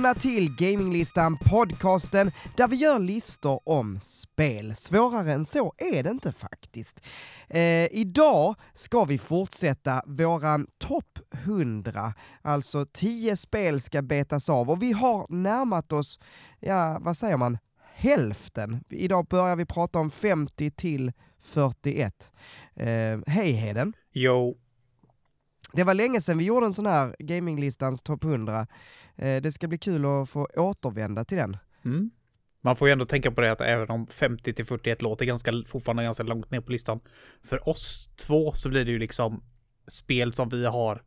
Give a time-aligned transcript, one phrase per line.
[0.00, 4.76] Välkomna till Gaminglistan podcasten där vi gör listor om spel.
[4.76, 7.06] Svårare än så är det inte faktiskt.
[7.48, 14.82] Eh, idag ska vi fortsätta våran topp 100, alltså 10 spel ska betas av och
[14.82, 16.20] vi har närmat oss,
[16.60, 17.58] ja vad säger man,
[17.94, 18.84] hälften.
[18.90, 22.32] Idag börjar vi prata om 50 till 41.
[22.74, 22.86] Eh,
[23.26, 23.92] hej Heden!
[24.12, 24.56] Jo.
[25.72, 28.66] Det var länge sedan vi gjorde en sån här gaminglistans topp 100.
[29.20, 31.56] Eh, det ska bli kul att få återvända till den.
[31.84, 32.10] Mm.
[32.60, 35.52] Man får ju ändå tänka på det att även om 50 till 41 låter ganska,
[35.66, 37.00] fortfarande ganska långt ner på listan.
[37.42, 39.42] För oss två så blir det ju liksom
[39.88, 41.02] spel som vi har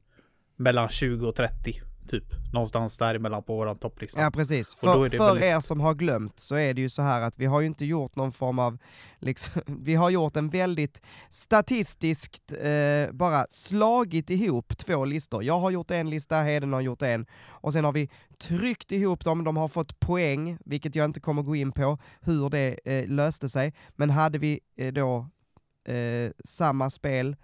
[0.56, 2.24] mellan 20 och 30 typ.
[2.54, 4.22] Någonstans däremellan på våran topplista.
[4.22, 7.22] Ja precis, för, för väldigt- er som har glömt så är det ju så här
[7.22, 8.78] att vi har ju inte gjort någon form av,
[9.20, 15.44] liksom, vi har gjort en väldigt statistiskt, eh, bara slagit ihop två listor.
[15.44, 18.10] Jag har gjort en lista, Heden har gjort en, och sen har vi
[18.40, 22.50] tryckt ihop dem, de har fått poäng, vilket jag inte kommer gå in på hur
[22.50, 25.28] det eh, löste sig, men hade vi eh, då
[25.88, 27.36] eh, samma spel,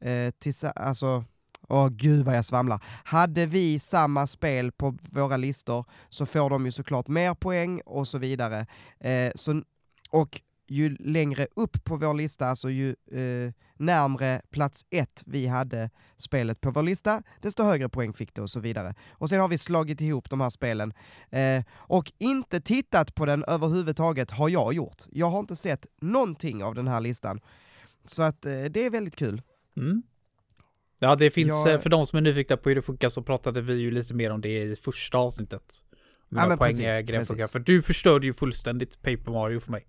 [0.00, 0.32] eh,
[0.76, 1.24] alltså
[1.68, 2.84] Åh gud vad jag svamlar.
[3.04, 8.08] Hade vi samma spel på våra listor så får de ju såklart mer poäng och
[8.08, 8.66] så vidare.
[9.00, 9.62] Eh, så,
[10.10, 15.90] och ju längre upp på vår lista, alltså ju eh, närmre plats ett vi hade
[16.16, 18.94] spelet på vår lista, desto högre poäng fick det och så vidare.
[19.10, 20.92] Och sen har vi slagit ihop de här spelen.
[21.30, 25.02] Eh, och inte tittat på den överhuvudtaget har jag gjort.
[25.10, 27.40] Jag har inte sett någonting av den här listan.
[28.04, 29.42] Så att eh, det är väldigt kul.
[29.76, 30.02] Mm.
[30.98, 33.22] Ja, det finns, Jag- eh, för de som är nyfikna på hur det funkar så
[33.22, 35.62] pratade vi ju lite mer om det i första avsnittet.
[36.28, 36.76] Ja, men poäng
[37.06, 37.50] precis.
[37.52, 39.86] För du förstörde ju fullständigt Paper Mario för mig.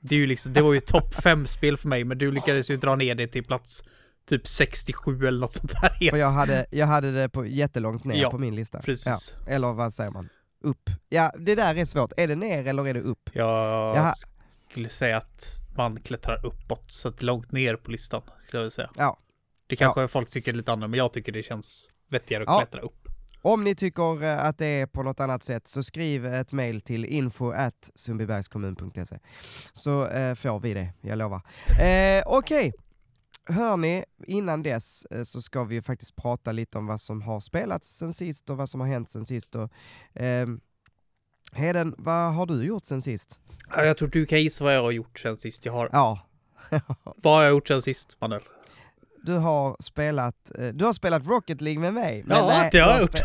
[0.00, 2.70] Det, är ju liksom, det var ju topp 5 spel för mig, men du lyckades
[2.70, 3.84] ju dra ner det till plats
[4.28, 6.10] typ 67 eller något sånt där.
[6.10, 8.78] För jag hade, jag hade det på jättelångt ner Ja, på min lista.
[8.82, 9.34] Precis.
[9.46, 10.28] Ja, eller vad säger man?
[10.60, 10.90] Upp.
[11.08, 12.12] Ja, det där är svårt.
[12.16, 13.30] Är det ner eller är det upp?
[13.32, 14.14] Jag Jaha.
[14.70, 15.44] skulle säga att
[15.76, 18.90] man klättrar uppåt, så att långt ner på listan, skulle jag vilja säga.
[18.96, 19.18] Ja.
[19.66, 22.58] Det kanske folk tycker lite annorlunda, men jag tycker det känns vettigare att Ja.
[22.58, 23.08] klättra upp.
[23.42, 26.80] Om ni tycker eh, att det är på något annat sätt så skriv ett mail
[26.80, 29.18] till info at sundbybergskommun.se
[29.72, 31.40] så eh, får vi det, jag lovar.
[31.80, 32.72] Eh, Okej,
[33.48, 37.40] hörni, innan dess eh, så ska vi ju faktiskt prata lite om vad som har
[37.40, 39.54] spelats sen sist och vad som har hänt sen sist.
[39.54, 39.70] Och,
[40.14, 40.60] ehm,
[41.52, 43.40] Heden, vad har du gjort sen sist?
[43.76, 45.64] Ja, Jag tror du kan gissa vad jag har gjort sen sist.
[45.64, 45.90] Jag har...
[45.92, 46.20] Ja,
[47.16, 48.42] Vad har jag gjort sen sist, Manuel?
[49.26, 52.24] Du har spelat, eh, du har spelat Rocket League med mig.
[52.28, 53.20] Ja, det du har jag gjort.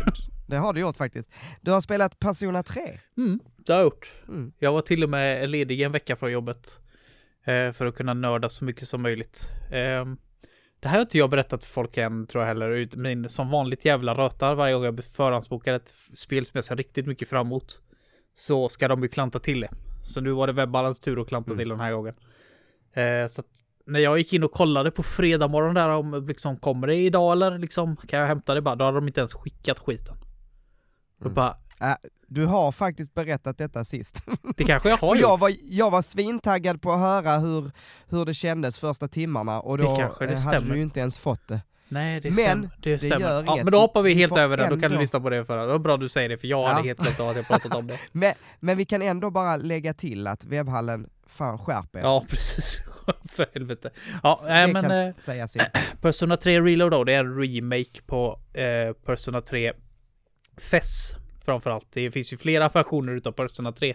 [0.48, 1.32] Det har du gjort faktiskt.
[1.62, 3.00] Du har spelat Persona 3.
[3.18, 4.14] Mm, det har jag gjort.
[4.28, 4.52] Mm.
[4.60, 6.80] Jag var till och med ledig en vecka från jobbet.
[7.46, 9.50] Eh, för att kunna nörda så mycket som möjligt.
[9.72, 10.06] Eh,
[10.80, 12.90] det här har inte jag berättat för folk än, tror jag heller.
[12.98, 17.06] Men som vanligt jävla rötar varje gång jag förhandsbokar ett spel som jag ser riktigt
[17.08, 17.82] mycket fram emot.
[18.36, 19.70] Så ska de ju klanta till det.
[20.04, 21.58] Så nu var det webballens tur att klanta Mm.
[21.58, 22.16] till den här gången.
[22.94, 23.48] Eh, så att
[23.86, 27.32] när jag gick in och kollade på fredag morgon där om liksom kommer det idag
[27.32, 28.76] eller liksom kan jag hämta det bara.
[28.76, 30.16] Då hade de inte ens skickat skiten.
[31.22, 31.34] Mm.
[31.34, 31.94] bara, Äh,
[32.28, 34.24] du har faktiskt berättat detta sist.
[34.58, 37.72] det kanske jag har jag, var, jag var svintaggad på att höra hur,
[38.10, 40.72] hur det kändes första timmarna och då Det kanske det eh, hade stämmer.
[40.72, 41.62] du ju inte ens fått det.
[41.90, 42.70] Nej, det Men stämmer.
[42.82, 43.20] Det, det stämmer.
[43.20, 43.64] gör ja, inget.
[43.66, 44.68] men då hoppar vi helt över det.
[44.70, 45.58] Då kan du lyssna på det för.
[45.58, 46.68] Det var bra du säger det, för jag Ja.
[46.68, 48.00] hade helt glömt att jag pratat om det.
[48.12, 52.00] Men, men vi kan ändå bara lägga till att webbhallen, fan skärp er.
[52.00, 52.84] Ja, precis.
[53.30, 53.90] för helvete.
[54.24, 55.58] Ja, nej, det men kan eh, sägas.
[56.02, 59.74] Persona 3 Reload då, det är en remake på eh, Persona 3
[60.58, 61.16] FES
[61.46, 61.88] framförallt.
[61.92, 63.94] Det finns ju flera versioner utav Persona 3.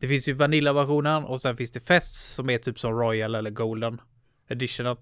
[0.00, 3.50] Det finns ju Vanilla-versionen och sen finns det FES som är typ som Royal eller
[3.50, 4.00] Golden
[4.48, 4.96] Editionen.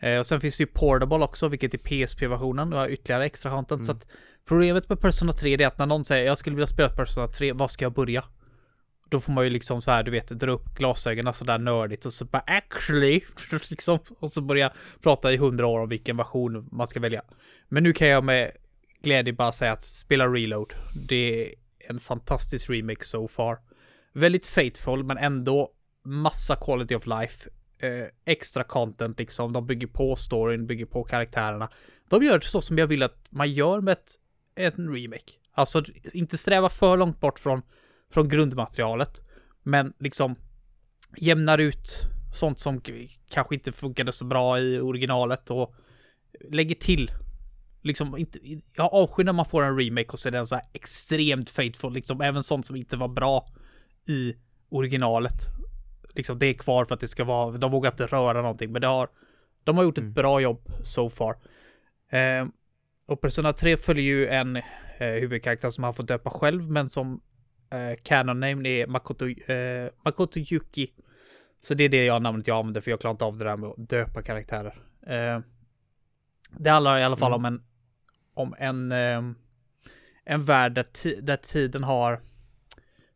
[0.00, 2.72] Eh, och sen finns det ju Portable också, vilket är PSP-versionen.
[2.72, 3.78] och ytterligare extra content.
[3.78, 3.86] Mm.
[3.86, 4.06] Så att
[4.44, 7.52] problemet med Persona 3 är att när någon säger jag skulle vilja spela Persona 3,
[7.52, 8.24] var ska jag börja?
[9.08, 12.06] Då får man ju liksom så här, du vet, dra upp glasögonen så där nördigt
[12.06, 13.20] och så bara actually,
[13.70, 14.72] liksom, och så börja
[15.02, 17.22] prata i hundra år om vilken version man ska välja.
[17.68, 18.52] Men nu kan jag med
[19.02, 20.74] glädje bara säga att spela Reload.
[21.08, 23.58] Det är en fantastisk remake so far.
[24.12, 25.70] Väldigt faithful, men ändå
[26.04, 27.50] massa quality of life.
[27.78, 29.52] Eh, extra content liksom.
[29.52, 31.68] De bygger på storyn, bygger på karaktärerna.
[32.08, 34.14] De gör det så som jag vill att man gör med ett,
[34.54, 35.32] en remake.
[35.52, 35.82] Alltså
[36.12, 37.62] inte sträva för långt bort från,
[38.10, 39.22] från grundmaterialet.
[39.62, 40.36] Men liksom
[41.16, 41.90] jämnar ut
[42.34, 42.80] sånt som
[43.30, 45.74] kanske inte funkade så bra i originalet och
[46.50, 47.10] lägger till.
[47.82, 48.38] Liksom inte,
[48.76, 51.92] jag avskyr när man får en remake och så är den så här extremt faithful,
[51.92, 53.46] liksom även sånt som inte var bra
[54.06, 54.34] i
[54.68, 55.34] originalet.
[56.14, 58.80] Liksom det är kvar för att det ska vara, de vågar inte röra någonting, men
[58.80, 59.08] det har,
[59.64, 60.12] de har gjort ett Mm.
[60.12, 61.36] bra jobb so far.
[62.10, 62.46] Eh,
[63.06, 64.62] och Persona 3 följer ju en eh,
[64.98, 67.20] huvudkaraktär som han får döpa själv, men som
[67.70, 70.92] eh, canon name är Makoto, eh, Makoto Yuki.
[71.60, 73.56] Så det är det jag namnet jag använder för jag klarar inte av det där
[73.56, 74.82] med att döpa karaktärer.
[75.06, 75.40] Eh,
[76.58, 77.44] det handlar i alla fall Mm.
[77.44, 77.62] om en
[78.34, 79.34] om en eh,
[80.24, 82.20] en värld där, ti- där tiden har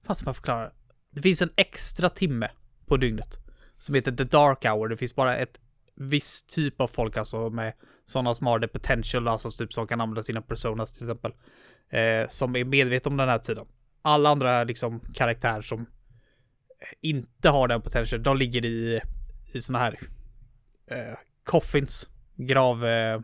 [0.07, 0.71] Fan ska man förklara?
[1.11, 2.51] Det finns en extra timme
[2.87, 3.39] på dygnet
[3.79, 4.89] som heter the dark hour.
[4.89, 5.59] Det finns bara ett
[5.95, 7.73] viss typ av folk alltså med
[8.05, 11.33] sådana som har the potential, alltså typ som kan använda sina personas till exempel.
[11.89, 13.67] Eh, som är medvetna om den här tiden.
[14.03, 15.87] Alla andra liksom karaktärer som
[17.01, 19.01] inte har den potential, de ligger i,
[19.53, 19.99] i såna här
[20.87, 23.21] eh, coffins, grav, eh,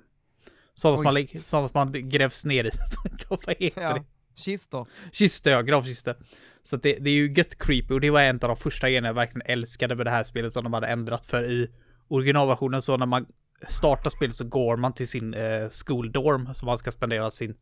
[0.74, 2.70] sådana som, som man grävs ner i.
[3.28, 3.82] Vad heter det?
[3.82, 4.04] Ja,
[4.36, 4.88] kistor.
[5.12, 6.14] Kistor ja, gravkistor.
[6.62, 9.08] Så det, det är ju gött creepy och det var en av de första grejerna
[9.08, 11.70] jag verkligen älskade med det här spelet som de hade ändrat för i
[12.08, 13.26] originalversionen så när man
[13.66, 17.54] startar spelet så går man till sin eh, skoldorm som man ska spendera sin,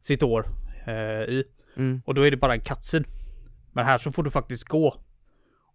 [0.00, 0.46] sitt år
[0.86, 0.94] eh,
[1.34, 1.44] i.
[1.76, 2.02] Mm.
[2.04, 3.06] Och då är det bara en cutscene.
[3.72, 5.00] Men här så får du faktiskt gå.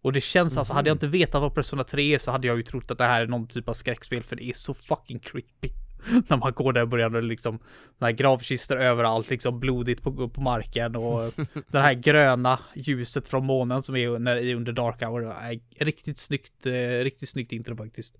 [0.01, 2.57] Och det känns alltså, hade jag inte vetat vad Persona 3 är så hade jag
[2.57, 5.19] ju trott att det här är någon typ av skräckspel för det är så fucking
[5.19, 5.69] creepy.
[6.27, 7.59] När man går där och börjar liksom
[7.97, 11.33] den här gravkistor överallt, liksom blodigt på, på marken och
[11.67, 15.23] det här gröna ljuset från månen som är när, i under Dark Hour.
[15.23, 18.17] är Riktigt snyggt, eh, riktigt snyggt intro faktiskt.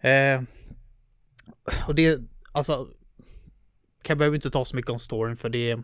[0.00, 0.42] Eh,
[1.86, 2.20] och det,
[2.52, 2.88] alltså,
[4.02, 5.78] kan behöver inte ta så mycket om storyn för det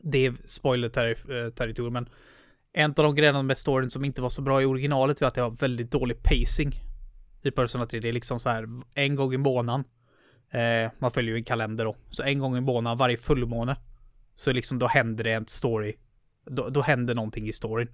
[0.00, 2.08] det är spoiler terri- eh, men
[2.72, 5.34] en av de grejerna med storyn som inte var så bra i originalet var att
[5.34, 6.74] det har väldigt dålig pacing
[7.42, 8.00] i Persona 3.
[8.00, 9.84] Det är liksom så här en gång i månaden.
[10.50, 11.96] Eh, man följer ju en kalender då.
[12.10, 13.76] Så en gång i månaden, varje fullmåne.
[14.34, 15.94] Så liksom då händer det en story.
[16.50, 17.88] Då, då händer någonting i storyn.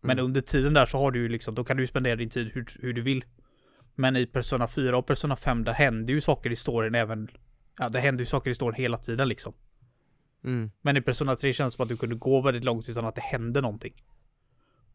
[0.00, 0.24] Men Mm.
[0.24, 2.50] under tiden där så har du ju liksom, då kan du ju spendera din tid
[2.54, 3.24] hur, hur du vill.
[3.94, 7.28] Men i Persona 4 och Persona 5 där händer ju saker i storyn även,
[7.78, 9.52] ja det händer ju saker i storyn hela tiden liksom.
[10.44, 10.70] Mm.
[10.80, 13.14] Men i Persona 3 känns det som att du kunde gå väldigt långt utan att
[13.14, 13.94] det hände någonting.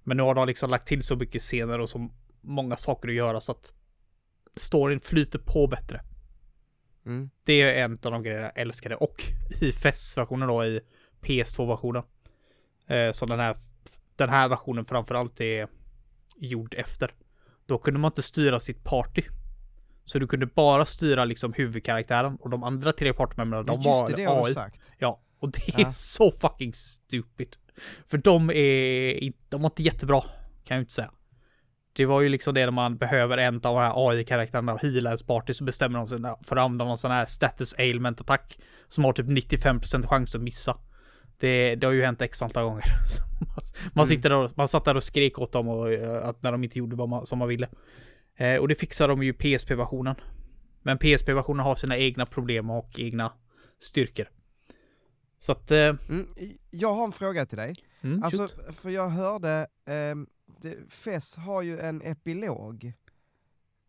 [0.04, 2.10] Men nu har de liksom lagt till så mycket scener och så
[2.42, 3.74] många saker att göra så att
[4.56, 6.02] storyn flyter på bättre.
[7.06, 7.30] Mm.
[7.44, 8.96] Det är en av de grejer jag älskade.
[8.96, 9.24] Och
[9.62, 10.82] i FES-versionen då, i
[11.22, 12.04] PS2-versionen.
[12.88, 13.58] Eh, som den här,
[14.16, 15.68] den här versionen framförallt är
[16.38, 17.14] gjord efter.
[17.66, 19.24] Då kunde man inte styra sitt party.
[20.06, 24.02] Så du kunde bara styra liksom huvudkaraktären och de andra tre partymembrarna, de Men just
[24.02, 24.54] var det, det har du AI.
[24.54, 24.92] sagt.
[24.98, 25.92] Ja, och det är Ja.
[25.92, 27.56] så fucking stupid.
[28.08, 30.22] För de är de var inte jättebra,
[30.66, 31.12] kan jag inte säga.
[31.94, 35.10] Det var ju liksom det när man behöver en av de här AI-karaktärerna och heala
[35.10, 38.60] ens party så bestämmer de sig för att använda någon sån här status ailment attack
[38.88, 40.78] som har typ 95% chans att missa.
[41.40, 42.84] Det, det har ju hänt x antal gånger.
[43.94, 44.16] Man, Mm.
[44.16, 46.80] sitter där man satt där och skrek åt dem och eh, att när de inte
[46.80, 47.70] gjorde vad man, som man ville.
[48.38, 50.16] Eh, och det fixar de ju PSP-versionen.
[50.82, 53.34] Men PSP-versionen har sina egna problem och egna
[53.82, 54.26] styrkor.
[55.40, 55.72] Så att...
[55.72, 55.78] Eh,
[56.10, 56.28] Mm.
[56.72, 57.76] Jag har en fråga till dig.
[58.02, 58.76] mm, Alltså, shoot.
[58.76, 60.28] för jag hörde, ehm,
[60.62, 62.94] det, FES har ju en epilog.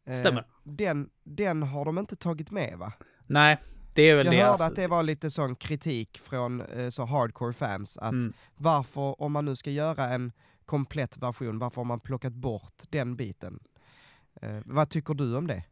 [0.07, 0.45] Eh, Stämmer.
[0.65, 2.93] Den, den har de inte tagit med va?
[3.27, 3.59] Nej,
[3.95, 4.39] det är väl Jag det.
[4.39, 4.65] hörde alltså.
[4.67, 8.33] att det var lite sån kritik från eh, så hardcore fans, att Mm.
[8.57, 10.33] varför, om man nu ska göra en
[10.67, 13.61] komplett version, varför har man plockat bort den biten?
[14.43, 15.65] Eh, vad tycker du om det?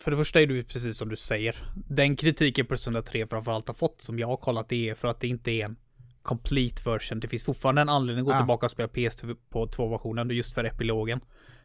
[0.00, 1.56] För det första är det precis som du säger.
[1.74, 5.20] Den kritiken Persona 3 framförallt har fått som jag har kollat det är för att
[5.20, 5.76] det inte är en
[6.22, 7.20] complete version.
[7.20, 8.38] Det finns fortfarande en anledning att gå Ah.
[8.38, 11.20] tillbaka och spela PS2 på 2-versionen just för epilogen.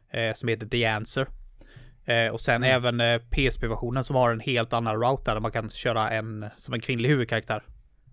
[0.10, 1.28] Eh, som heter The Answer.
[2.06, 2.75] Eh, och sen Mm.
[2.75, 6.74] även eh, PSP-versionen som har en helt annan route där man kan köra en som
[6.74, 7.63] en kvinnlig huvudkaraktär.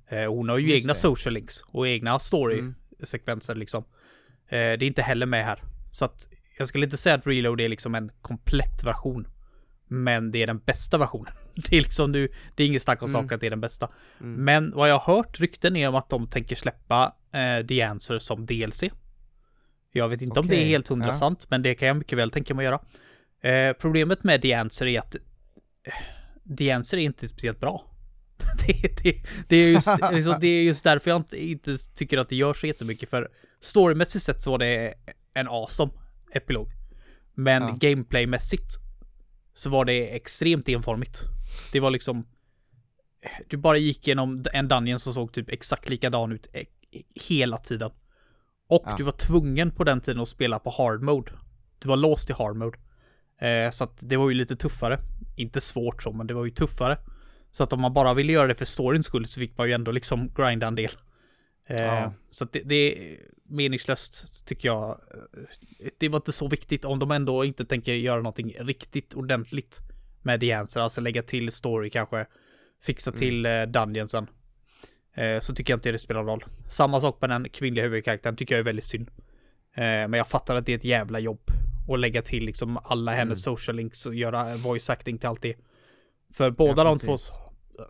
[0.09, 0.99] Eh, hon har ju Just egna det.
[0.99, 2.21] social links och egna Mm.
[2.21, 3.85] story-sekvenser liksom.
[4.49, 5.63] Eh, det är inte heller med här.
[5.91, 9.27] Så att jag skulle inte säga att Reload är liksom en komplett version.
[9.93, 11.33] Men det är den bästa versionen.
[11.55, 13.23] Det är liksom nu, det är inget snack om Mm.
[13.23, 13.89] saken att det är den bästa.
[14.21, 14.45] Mm.
[14.45, 18.19] Men vad jag har hört rykten är om att de tänker släppa eh, The Answer
[18.19, 18.85] som DLC.
[19.93, 21.15] Jag vet inte om det är helt hundra ja.
[21.15, 22.73] sant, men det kan jag mycket väl tänka mig att
[23.43, 23.59] göra.
[23.69, 27.87] Eh, problemet med The Answer är att eh, The Answer är inte speciellt bra.
[28.67, 32.29] det, det, det, är just, liksom, det är just därför jag inte, inte tycker att
[32.29, 33.29] det gör så jättemycket för
[33.61, 34.95] storymässigt sett så var det
[35.35, 35.93] en awesome
[36.33, 36.69] epilog.
[37.35, 37.77] Men Ja.
[37.81, 38.77] gameplaymässigt
[39.61, 41.21] så var det extremt enformigt.
[41.73, 42.27] Det var liksom
[43.49, 46.67] du bara gick igenom en dungeon som såg typ exakt likadan ut eh,
[47.29, 47.91] hela tiden.
[48.69, 48.95] Och Ja.
[48.99, 51.33] du var tvungen på den tiden att spela på hard mode.
[51.79, 52.79] Du var låst i hard mode.
[53.41, 55.01] Eh, så att det var ju lite tuffare.
[55.37, 56.99] Inte svårt så, men det var ju tuffare.
[57.53, 59.73] Så att om man bara ville göra det för storyns skull så fick man ju
[59.75, 60.91] ändå liksom grinda en del.
[61.71, 62.13] Eh, Ja.
[62.31, 64.91] Så det, det är meningslöst tycker jag.
[64.91, 69.79] Eh, Det var inte så viktigt om de ändå inte tänker göra någonting riktigt ordentligt
[70.23, 70.81] med The Answer.
[70.81, 72.27] Alltså lägga till story kanske
[72.83, 73.19] fixa Mm.
[73.19, 74.27] till eh, dungeonsen.
[75.41, 76.45] Så tycker jag inte det spelar roll.
[76.69, 79.11] Samma sak med den kvinnliga huvudkaraktären tycker jag är väldigt synd.
[79.75, 81.41] Men jag fattar att det är ett jävla jobb.
[81.89, 83.57] att lägga till liksom alla hennes Mm.
[83.57, 85.57] social links och göra voice acting till allt det.
[86.33, 87.17] För båda Ja, de två,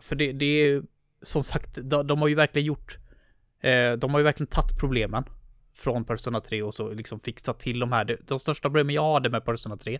[0.01, 0.83] för det, det är
[1.21, 2.97] som sagt, de, de har ju verkligen gjort,
[3.61, 5.23] eh, de har ju verkligen tagit problemen
[5.75, 8.19] från Persona 3 och så liksom fixat till de här.
[8.27, 9.99] De, största problemen jag hade med Persona 3,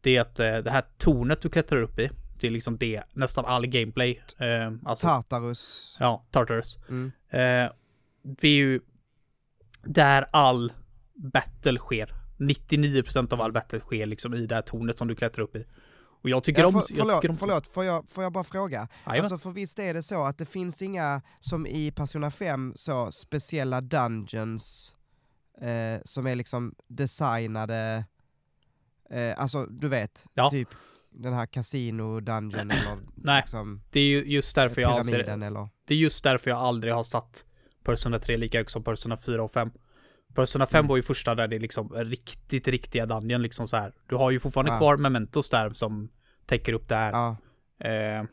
[0.00, 2.10] det är att eh, det här tornet du klättrar upp i,
[2.40, 5.96] det är liksom det, nästan all gameplay, eh, alltså, Tartarus.
[6.00, 6.78] ja, Tartarus.
[6.88, 7.12] Mm.
[7.30, 7.72] Eh,
[8.22, 8.80] det är ju
[9.82, 10.72] där all
[11.14, 12.14] battle sker.
[12.38, 15.66] 99% av all battle sker liksom i det här tornet som du klättrar upp i.
[16.26, 16.72] Och jag tycker Ja, om...
[16.72, 18.88] för, jag förlåt, tycker om förlåt får, jag, får jag bara fråga?
[19.06, 19.20] Jajamän.
[19.20, 23.12] Alltså för visst är det så att det finns inga, som i Persona 5, så
[23.12, 24.94] speciella dungeons
[25.60, 28.04] eh, som är liksom designade,
[29.10, 30.50] eh, alltså du vet, Ja.
[30.50, 30.68] typ
[31.10, 35.18] den här casino dungeon eller Nej, liksom det är ju just därför jag anser...
[35.18, 35.68] eller...
[35.86, 37.44] Det är just därför jag aldrig har satt
[37.84, 39.70] Persona 3 lika högt som Persona 4 och 5.
[40.34, 40.88] Persona 5 Mm.
[40.88, 43.92] var ju första där det är liksom riktigt, riktiga dungeon liksom så här.
[44.08, 44.78] Du har ju fortfarande Ja.
[44.78, 46.08] kvar mementos där som
[46.46, 47.10] täcker upp det här.
[47.12, 47.36] Ja,
[47.78, 48.24] Eh,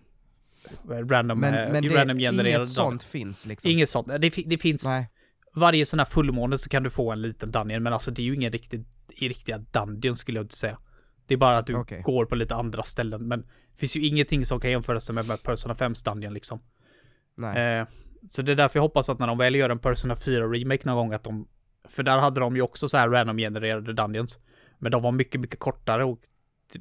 [0.89, 3.71] random, men, eh, men det, random genererade inget sånt finns liksom.
[3.71, 4.07] Inget sånt.
[4.07, 4.85] Det, det finns...
[4.85, 5.09] Nej,
[5.55, 8.23] Varje sån här fullmåne så kan du få en liten dungeon, men alltså det är
[8.23, 8.85] ju ingen riktig,
[9.19, 10.77] riktiga dungeon skulle jag inte säga.
[11.27, 12.01] Det är bara att du Okej.
[12.01, 15.43] går på lite andra ställen, men det finns ju ingenting som kan jämföras med, med
[15.43, 16.59] Persona 5s dungeon liksom.
[17.35, 17.79] nej.
[17.79, 17.87] Eh,
[18.29, 20.87] så det är därför jag hoppas att när de väl gör en Persona 4 remake
[20.87, 21.47] någon gång att de,
[21.89, 24.39] för där hade de ju också så här random genererade dungeons.
[24.79, 26.19] Men de var mycket, mycket kortare och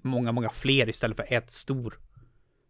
[0.02, 1.98] många, många fler istället för ett stor.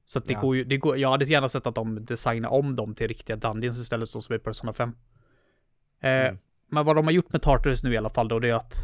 [0.05, 0.41] Så att det Ja.
[0.41, 3.37] går ju, det går, jag hade gärna sett att de designar om dem till riktiga
[3.37, 4.89] dungeons istället så som i Persona 5.
[6.01, 6.39] Eh, Mm.
[6.69, 8.75] Men vad de har gjort med Tartarus nu i alla fall då, det är att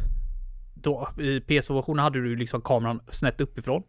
[0.73, 3.83] då, i PS-versionen hade du liksom kameran snett uppifrån.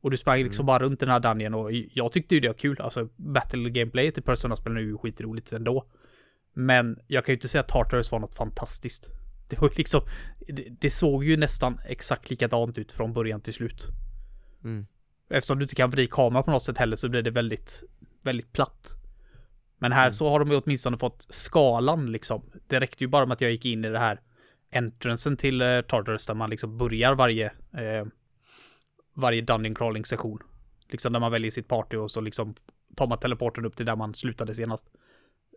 [0.00, 2.54] Och du sprang liksom bara runt den här dungeon och jag tyckte ju det var
[2.54, 2.80] kul.
[2.80, 5.84] Alltså battle gameplayet i Persona-spelen är ju skitroligt ändå.
[6.54, 9.10] Men jag kan ju inte säga att Tartarus var något fantastiskt.
[9.48, 10.00] Det var ju liksom,
[10.48, 13.86] det, det såg ju nästan exakt likadant ut från början till slut.
[14.64, 14.86] Mm.
[15.30, 17.82] Eftersom du inte kan vrida kameran på något sätt heller så blir det väldigt,
[18.24, 18.88] väldigt platt.
[19.78, 22.50] Men här så har de ju åtminstone fått skalan liksom.
[22.66, 24.20] Det räckte ju bara med att jag gick in i det här
[24.70, 28.06] entrancen till eh, Tartarus där man liksom börjar varje eh,
[29.14, 30.38] varje dungeon crawling session.
[30.88, 32.54] Liksom där man väljer sitt party och så liksom
[32.96, 34.86] tar man teleporten upp till där man slutade senast.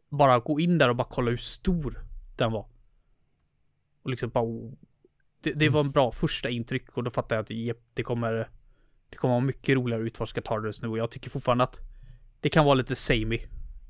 [0.09, 2.65] Bara gå in där och bara kolla hur stor den var.
[4.03, 4.75] Och liksom bara...
[5.41, 8.49] Det, det var en bra första intryck och då fattade jag att jep, det kommer...
[9.09, 11.79] Det kommer vara mycket roligare att utforska Tartarus nu och jag tycker fortfarande att
[12.41, 13.39] det kan vara lite samey.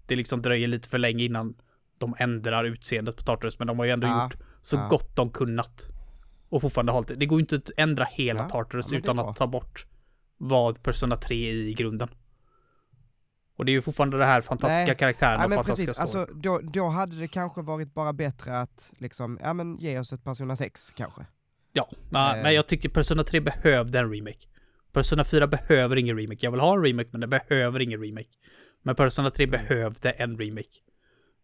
[0.05, 1.55] Det liksom dröjer lite för länge innan
[1.97, 4.87] de ändrar utseendet på Tartarus men de har ju ändå Ja, gjort så ja.
[4.89, 5.87] gott de kunnat.
[6.49, 7.15] Och fortfarande hållit det.
[7.15, 9.85] Det går ju inte att ändra hela Ja, Tartarus utan att ta bort
[10.37, 12.09] vad Persona 3 är i grunden.
[13.57, 14.95] Och det är ju fortfarande det här fantastiska Nej.
[14.97, 18.91] karaktären Ja, och fantastiska precis, alltså, då, då hade det kanske varit bara bättre att
[18.97, 21.25] liksom, ja men ge oss ett Persona 6 kanske.
[21.73, 22.43] Ja, men, Eh.
[22.43, 24.47] men jag tycker Persona 3 behövde en remake.
[24.91, 26.39] Persona 4 behöver ingen remake.
[26.41, 28.29] Jag vill ha en remake, men det behöver ingen remake.
[28.83, 29.51] Men Persona 3 Mm.
[29.51, 30.77] behövde en remake.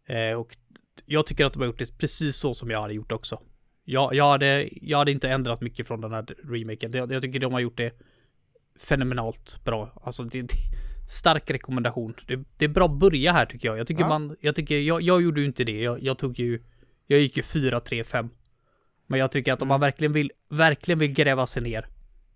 [0.07, 0.57] Eh, och
[1.05, 3.39] jag tycker att de har gjort det precis så som jag hade gjort också.
[3.85, 6.91] Jag, jag, hade, jag hade inte ändrat mycket från den här remaken.
[6.93, 7.93] Jag, jag tycker de har gjort det
[8.79, 10.01] fenomenalt bra.
[10.03, 10.53] Alltså, det, det,
[11.07, 12.13] stark rekommendation.
[12.27, 13.77] Det, det är bra att börja här tycker jag.
[13.77, 14.07] Jag tycker Ja.
[14.09, 15.81] man, jag tycker, jag, jag gjorde ju inte det.
[15.81, 16.63] Jag, jag tog ju,
[17.07, 18.29] jag gick ju 4, 3, 5.
[19.07, 19.81] Men jag tycker att om man Mm.
[19.87, 21.87] verkligen vill, verkligen vill gräva sig ner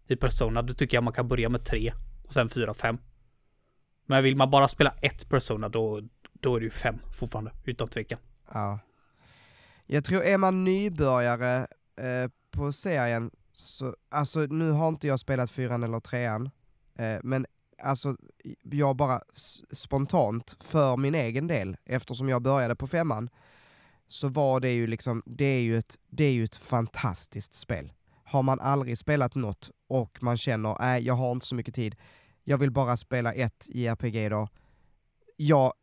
[0.08, 1.94] i Persona, då tycker jag man kan börja med 3
[2.26, 2.98] och sen 4, 5.
[4.06, 6.02] Men vill man bara spela ett Persona, då,
[6.34, 8.20] då är det ju 5 fortfarande, utan tvekan.
[8.54, 8.80] Ja.
[9.86, 11.56] Jag tror, är man nybörjare
[12.02, 16.50] eh, på serien, så, alltså nu har inte jag spelat fyran eller trean,
[17.00, 17.46] eh, men
[17.82, 18.18] alltså
[18.64, 19.22] jag bara
[19.72, 23.30] spontant, för min egen del, eftersom jag började på femman,
[24.08, 27.94] så var det ju liksom, det är ju ett, det är ju ett fantastiskt spel.
[28.24, 31.96] Har man aldrig spelat något och man känner, nej jag har inte så mycket tid,
[32.44, 34.48] jag vill bara spela ett JRPG då,
[35.38, 35.74] jag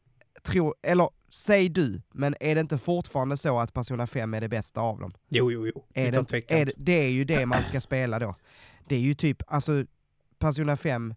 [0.43, 4.49] tror, eller säg du, men är det inte fortfarande så att Persona 5 är det
[4.49, 5.13] bästa av dem?
[5.29, 5.85] Jo, jo, jo.
[5.95, 6.59] Är det, utan inte, tvekan.
[6.59, 8.35] är det, det är ju det man ska spela då.
[8.89, 9.85] Det är ju typ, alltså
[10.39, 11.15] Persona 5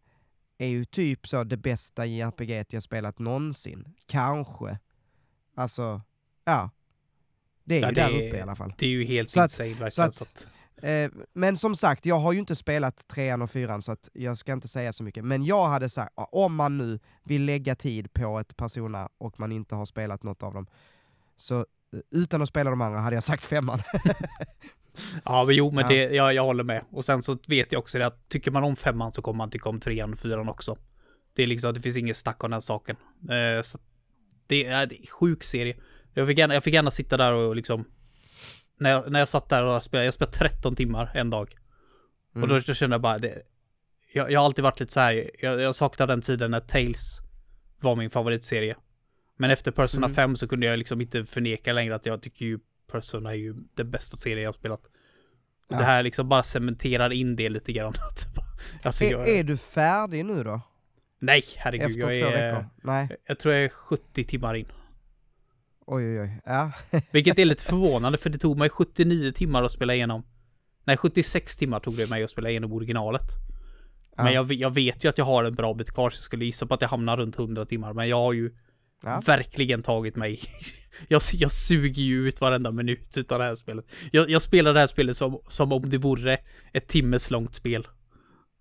[0.57, 3.93] är ju typ så det bästa JRPG jag spelat någonsin.
[4.05, 4.79] Kanske.
[5.55, 6.01] Alltså,
[6.45, 6.69] ja.
[7.63, 8.73] Det är Ja, ju det där är- uppe i alla fall.
[8.77, 9.91] Det är ju helt Så att- insane verkligen.
[9.91, 10.47] så att- att,
[10.81, 14.37] Eh, men som sagt, jag har ju inte spelat trean och fyran så att jag
[14.37, 15.25] ska inte säga så mycket.
[15.25, 19.51] Men jag hade sagt, om man nu vill lägga tid på ett Persona och man
[19.51, 20.67] inte har spelat något av dem,
[21.35, 21.65] så eh,
[22.11, 23.79] utan att spela de andra hade jag sagt femman.
[25.25, 25.89] ja, men jo, men Ja.
[25.89, 26.83] det, jag, jag håller med.
[26.91, 29.49] Och sen så vet jag också det att tycker man om femman så kommer man
[29.49, 30.77] tycka om trean och fyran också.
[31.35, 32.95] Det är liksom, det finns inget snack om den saken.
[33.29, 33.77] Eh, så
[34.47, 35.77] det är, det är sjuk serie.
[36.13, 37.85] Jag fick, gärna, jag fick gärna sitta där och liksom...
[38.79, 41.55] När jag, när jag satt där och spelade, jag spelade 13 timmar en dag.
[42.35, 42.43] Mm.
[42.43, 43.41] Och då, då kände jag bara, det,
[44.13, 47.19] jag, jag har alltid varit lite så här, jag, jag saknar den tiden när Tales
[47.79, 48.75] var min favoritserie.
[49.37, 50.15] Men efter Persona Mm.
[50.15, 52.59] 5 så kunde jag liksom inte förneka längre att jag tycker ju
[52.91, 54.85] Persona är ju den bästa serien jag har spelat.
[55.67, 55.77] Och Ja.
[55.77, 57.93] det här liksom bara cementerar in det lite grann.
[58.83, 60.61] alltså, jag, Är, är du färdig nu då?
[61.19, 61.87] nej, herregud.
[61.87, 62.69] Efter Jag, två är, veckor?
[62.83, 63.07] Nej.
[63.27, 64.65] jag tror jag är 70 timmar in.
[65.85, 66.41] Oj oj oj.
[66.45, 66.71] Ja.
[67.11, 70.23] Vilket är lite förvånande för det tog mig 79 timmar att spela igenom.
[70.83, 73.23] Nej, 76 timmar tog det mig att spela igenom originalet.
[74.17, 74.31] Men Ja.
[74.31, 76.65] jag, jag vet ju att jag har en bra bit kvar så jag skulle gissa
[76.65, 77.93] på att jag hamnar runt 100 timmar.
[77.93, 78.55] Men jag har ju
[79.03, 79.21] Ja.
[79.25, 80.39] verkligen tagit mig.
[81.07, 83.85] jag, jag suger ju ut varenda minut utav det här spelet.
[84.11, 86.37] Jag, jag spelar det här spelet som, som om det vore
[86.73, 87.87] ett timmes långt spel.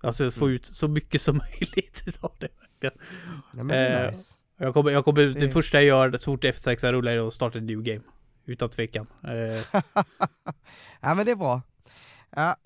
[0.03, 0.55] Alltså få Mm.
[0.57, 2.49] ut så mycket som möjligt utav det.
[2.81, 2.91] ja
[3.53, 4.35] men det är Eh, nice.
[4.59, 5.33] Jag kommer, jag kommer, det...
[5.33, 8.01] Det- första jag gör så fort F6 rullar är att starta en new game.
[8.47, 9.07] Utan tvekan.
[9.25, 9.83] Eh,
[11.01, 11.63] ja men det är bra.
[12.31, 12.57] Ja,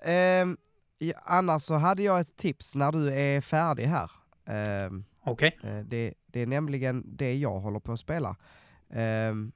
[0.99, 4.11] ja, annars så hade jag ett tips när du är färdig här.
[4.47, 5.59] Ehm, Okej.
[5.63, 8.37] eh, det, det är nämligen det jag håller på att spela.
[8.91, 9.53] Ehm,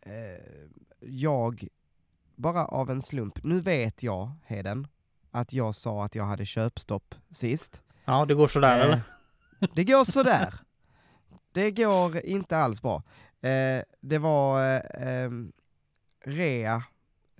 [0.00, 0.68] eh,
[1.00, 1.68] jag,
[2.36, 4.86] bara av en slump, nu vet jag Heden,
[5.30, 7.82] att jag sa att jag hade köpstopp sist.
[8.04, 9.02] Ja, det går sådär Eh, eller?
[9.74, 10.54] Det går sådär.
[11.52, 13.02] Det går inte alls bra.
[13.40, 15.52] Eh, det var eh, ehm,
[16.24, 16.82] rea.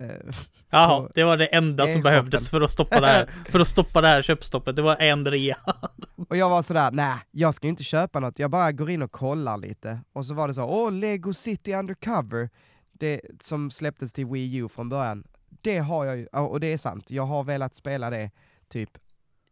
[0.03, 0.35] Eh,
[0.69, 3.29] Jaha, det var det enda som behövdes för att stoppa det här.
[3.49, 4.75] För att stoppa det här köpstoppet.
[4.75, 5.57] Det var en rea.
[6.29, 9.11] och jag var sådär, nej, jag ska inte köpa något, jag bara går in och
[9.11, 9.99] kollar lite.
[10.13, 12.49] Och så var det så, åh, Lego City Undercover,
[12.91, 15.27] det som släpptes till Wii U från början.
[15.61, 18.31] Det har jag ju, och det är sant, jag har velat spela det
[18.69, 18.89] typ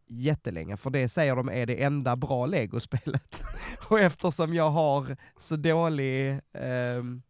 [0.06, 3.42] jättelänge, för det säger de är det enda bra Lego-spelet.
[3.88, 7.22] och eftersom jag har så dålig, ehm,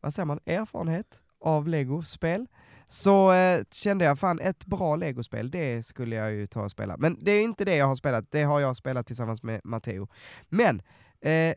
[0.00, 2.46] vad säger man, erfarenhet av legospel
[2.88, 6.96] så eh, kände jag fan ett bra legospel det skulle jag ju ta och spela.
[6.96, 10.08] Men det är inte det jag har spelat, det har jag spelat tillsammans med Matteo.
[10.48, 10.82] Men
[11.20, 11.54] eh,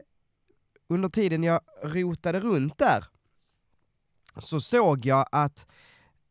[0.90, 3.06] under tiden jag rotade runt där
[4.38, 5.68] så såg jag att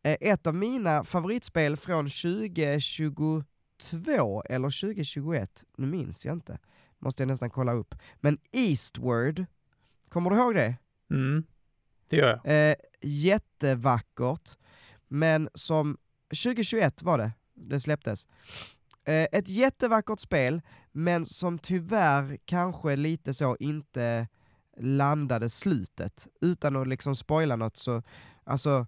[0.03, 6.59] eh, ett av mina favoritspel från 2022 eller 2021, nu minns jag inte,
[6.99, 9.45] måste jag nästan kolla upp, men Eastward,
[10.09, 10.77] kommer du ihåg det?
[11.11, 11.45] Mm.
[12.11, 12.71] Det gör jag.
[12.71, 14.57] Eh, jättevackert,
[15.09, 18.29] men som 2021 var det, det släpptes.
[19.05, 24.29] Eh, ett jättevackert spel, men som tyvärr kanske lite så inte
[24.77, 26.29] landade slutet.
[26.41, 28.03] Utan att liksom spoila något så,
[28.45, 28.87] alltså,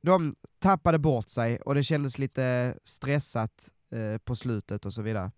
[0.00, 5.30] de tappade bort sig och det kändes lite stressat eh, på slutet och så vidare.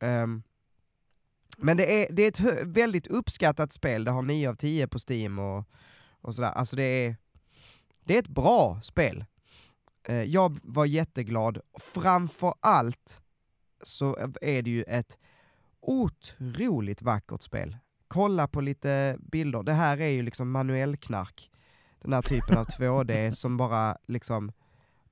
[0.00, 0.42] Ehm,
[1.60, 4.98] men det är, det är ett väldigt uppskattat spel, det har 9 av 10 på
[5.08, 5.64] Steam och,
[6.20, 6.50] och sådär.
[6.50, 7.16] Alltså det är,
[8.04, 9.24] det är ett bra spel.
[10.08, 11.60] Eh, jag var jätteglad.
[11.78, 13.22] Framför allt
[13.82, 15.18] så är det ju ett
[15.80, 17.76] otroligt vackert spel.
[18.08, 19.62] Kolla på lite bilder.
[19.62, 21.50] Det här är ju liksom manuell knark.
[22.00, 24.52] Den här typen av 2D som bara liksom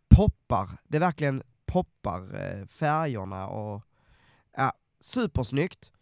[0.09, 0.68] poppar.
[0.85, 3.82] Det verkligen poppar eh, färgerna och
[4.56, 5.92] ja, supersnyggt.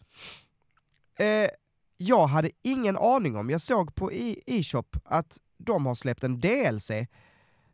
[1.17, 1.51] Eh,
[1.97, 6.41] jag hade ingen aning om, jag såg på e- e-shop att de har släppt en
[6.41, 6.91] DLC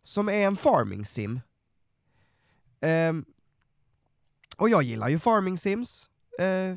[0.03, 1.41] som är en farming sim.
[2.81, 3.13] Eh,
[4.57, 6.11] och jag gillar ju farming sims.
[6.39, 6.77] Eh,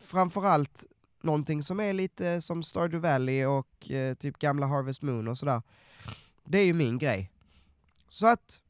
[0.00, 0.84] framförallt
[1.22, 5.62] någonting som är lite som Stardew Valley och eh, typ gamla Harvest Moon och sådär.
[6.44, 7.30] Det är ju min grej.
[8.08, 8.62] Så att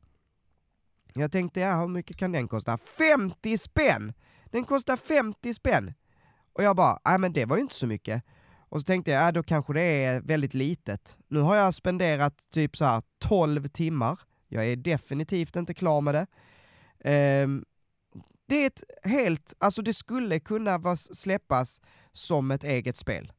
[1.13, 2.79] jag tänkte, ja hur mycket kan den kosta?
[2.79, 4.13] 50 spänn!
[4.51, 5.95] Den kostar 50 spänn!
[6.53, 8.23] Och jag bara, nej men det var ju inte så mycket.
[8.69, 11.19] Och så tänkte jag, ja då kanske det är väldigt litet.
[11.29, 14.19] Nu har jag spenderat typ så här 12 timmar.
[14.49, 16.27] Jag är definitivt inte klar med det.
[17.05, 17.65] Ehm,
[18.49, 21.83] det är ett helt, alltså det skulle kunna vara, släppas
[22.13, 23.33] som ett eget spel.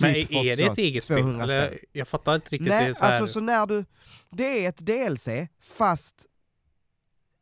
[0.00, 1.20] Men Typ är fått det ett eget spel?
[1.20, 2.68] 200 Eller, jag fattar inte riktigt.
[2.70, 3.84] det Nej, är så här, alltså så när du...
[4.30, 5.28] Det är ett DLC,
[5.62, 6.26] fast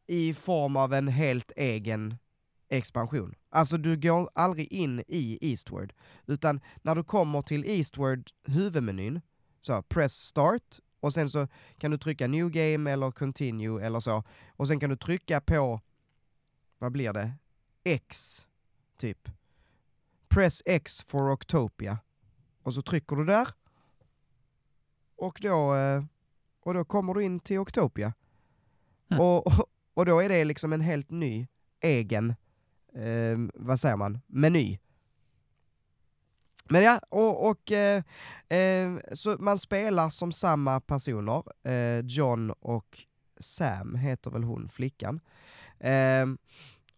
[0.06, 2.16] i form av en helt egen
[2.72, 3.34] expansion.
[3.50, 5.92] Alltså du går aldrig in i Eastward,
[6.26, 9.20] utan när du kommer till Eastward huvudmenyn,
[9.60, 14.24] så press start, och sen så kan du trycka new game eller continue eller så,
[14.56, 15.80] och sen kan du trycka på,
[16.78, 17.32] vad blir det?
[17.84, 18.38] X,
[18.96, 19.28] typ.
[20.28, 21.98] Press X for Octopia.
[22.62, 23.48] Och så trycker du där,
[25.16, 26.04] och då, eh,
[26.60, 28.14] och då kommer du in till Octopia.
[29.10, 29.20] Mm.
[29.20, 31.46] Och, och, och då är det liksom en helt ny,
[31.80, 32.34] egen
[32.94, 34.78] eh, vad säger man, meny.
[36.68, 38.02] Men ja, och, och eh,
[38.48, 43.06] eh, så man spelar som samma personer, eh, John och
[43.38, 45.20] Sam heter väl hon, flickan.
[45.78, 46.26] Eh,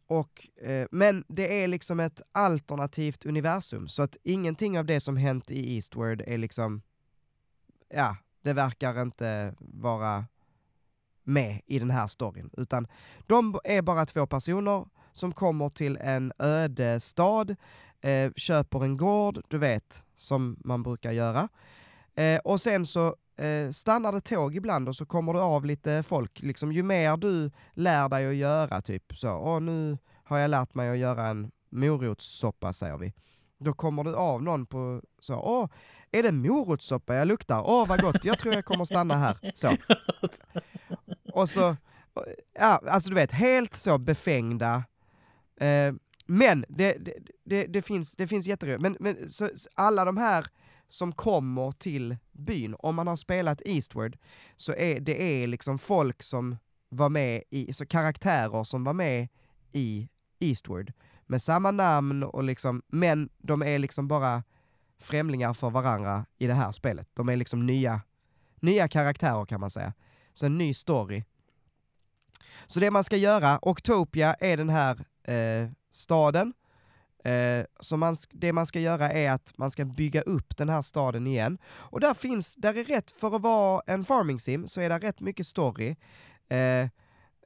[0.06, 5.16] och, eh, men det är liksom ett alternativt universum, så att ingenting av det som
[5.16, 6.82] hänt i Eastward är liksom,
[7.88, 10.24] ja, det verkar inte vara
[11.22, 12.86] med i den här storyn, utan
[13.26, 17.56] de är bara två personer som kommer till en öde stad,
[18.00, 21.48] eh, köper en gård, du vet, som man brukar göra.
[22.14, 26.02] Eh, och sen så eh, stannar det tåg ibland och så kommer det av lite
[26.02, 30.50] folk, liksom ju mer du lär dig att göra, typ så, åh nu har jag
[30.50, 33.14] lärt mig att göra en morotssoppa, säger vi.
[33.58, 35.68] Då kommer det av någon på så, åh,
[36.12, 37.62] är det morotssoppa jag luktar?
[37.64, 39.52] Åh vad gott, jag tror jag kommer stanna här.
[39.54, 39.76] Så.
[41.32, 41.76] Och så,
[42.58, 44.84] ja, alltså du vet, helt så befängda,
[45.60, 45.94] eh,
[46.26, 47.14] men det, det,
[47.44, 50.46] det, det, finns, det finns jätteroligt, men, men så, så alla de här
[50.88, 54.16] som kommer till byn, om man har spelat Eastward,
[54.56, 56.56] så är det är liksom folk som
[56.88, 59.28] var med i, så karaktärer som var med
[59.72, 60.08] i
[60.40, 60.92] Eastward,
[61.26, 64.42] med samma namn och liksom, men de är liksom bara
[64.98, 67.08] främlingar för varandra i det här spelet.
[67.14, 68.00] De är liksom nya,
[68.60, 69.92] nya karaktärer kan man säga.
[70.32, 71.24] Så en ny story.
[72.66, 76.52] Så det man ska göra, Octopia är den här eh, staden,
[77.24, 80.82] eh, så man, det man ska göra är att man ska bygga upp den här
[80.82, 81.58] staden igen.
[81.66, 84.98] Och där finns, där är rätt, för att vara en farming sim, så är det
[84.98, 85.96] rätt mycket story.
[86.48, 86.88] Eh,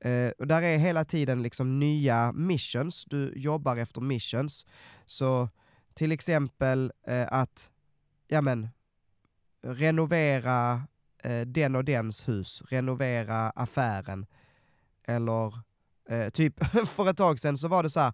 [0.05, 4.67] Uh, och där är hela tiden liksom nya missions, du jobbar efter missions.
[5.05, 5.49] Så
[5.95, 7.71] till exempel uh, att,
[8.29, 8.69] ja men,
[9.63, 10.83] renovera
[11.27, 14.27] uh, den och dens hus, renovera affären.
[15.09, 15.55] Eller
[16.09, 18.13] eh, typ, för ett tag sedan så var det så här,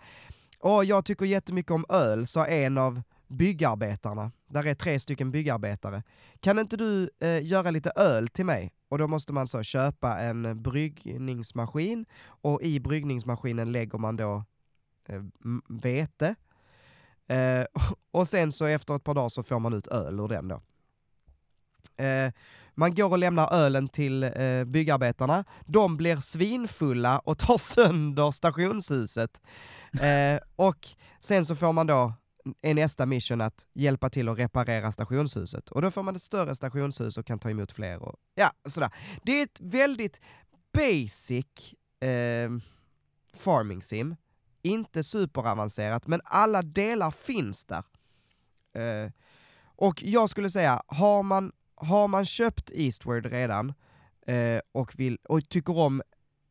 [0.60, 4.32] åh jag tycker jättemycket om öl, sa en av byggarbetarna.
[4.46, 6.02] Där är tre stycken byggarbetare.
[6.40, 8.72] Kan inte du eh, göra lite öl till mig?
[8.88, 14.44] Och då måste man så köpa en bryggningsmaskin och i bryggningsmaskinen lägger man då
[15.08, 15.22] eh,
[15.68, 16.34] vete.
[17.26, 17.64] Eh,
[18.10, 20.62] och sen så efter ett par dagar så får man ut öl ur den då.
[22.04, 22.32] Eh,
[22.74, 29.40] man går och lämnar ölen till eh, byggarbetarna, de blir svinfulla och tar sönder stationshuset.
[30.00, 30.88] Eh, och
[31.20, 32.12] sen så får man då
[32.62, 35.70] är nästa mission att hjälpa till att reparera stationshuset.
[35.70, 38.90] Och då får man ett större stationshus och kan ta emot fler och ja, sådär.
[39.22, 40.20] Det är ett väldigt
[40.72, 42.50] basic eh,
[43.34, 44.16] farming sim.
[44.62, 47.84] Inte superavancerat, men alla delar finns där.
[48.74, 49.10] Eh,
[49.76, 51.52] och jag skulle säga, har man,
[51.84, 53.74] har man köpt Eastward redan
[54.26, 56.02] eh, och, vill, och tycker om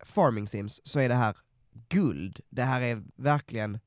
[0.05, 1.37] farming sims så är det här
[1.89, 2.39] guld.
[2.49, 3.79] Det här är verkligen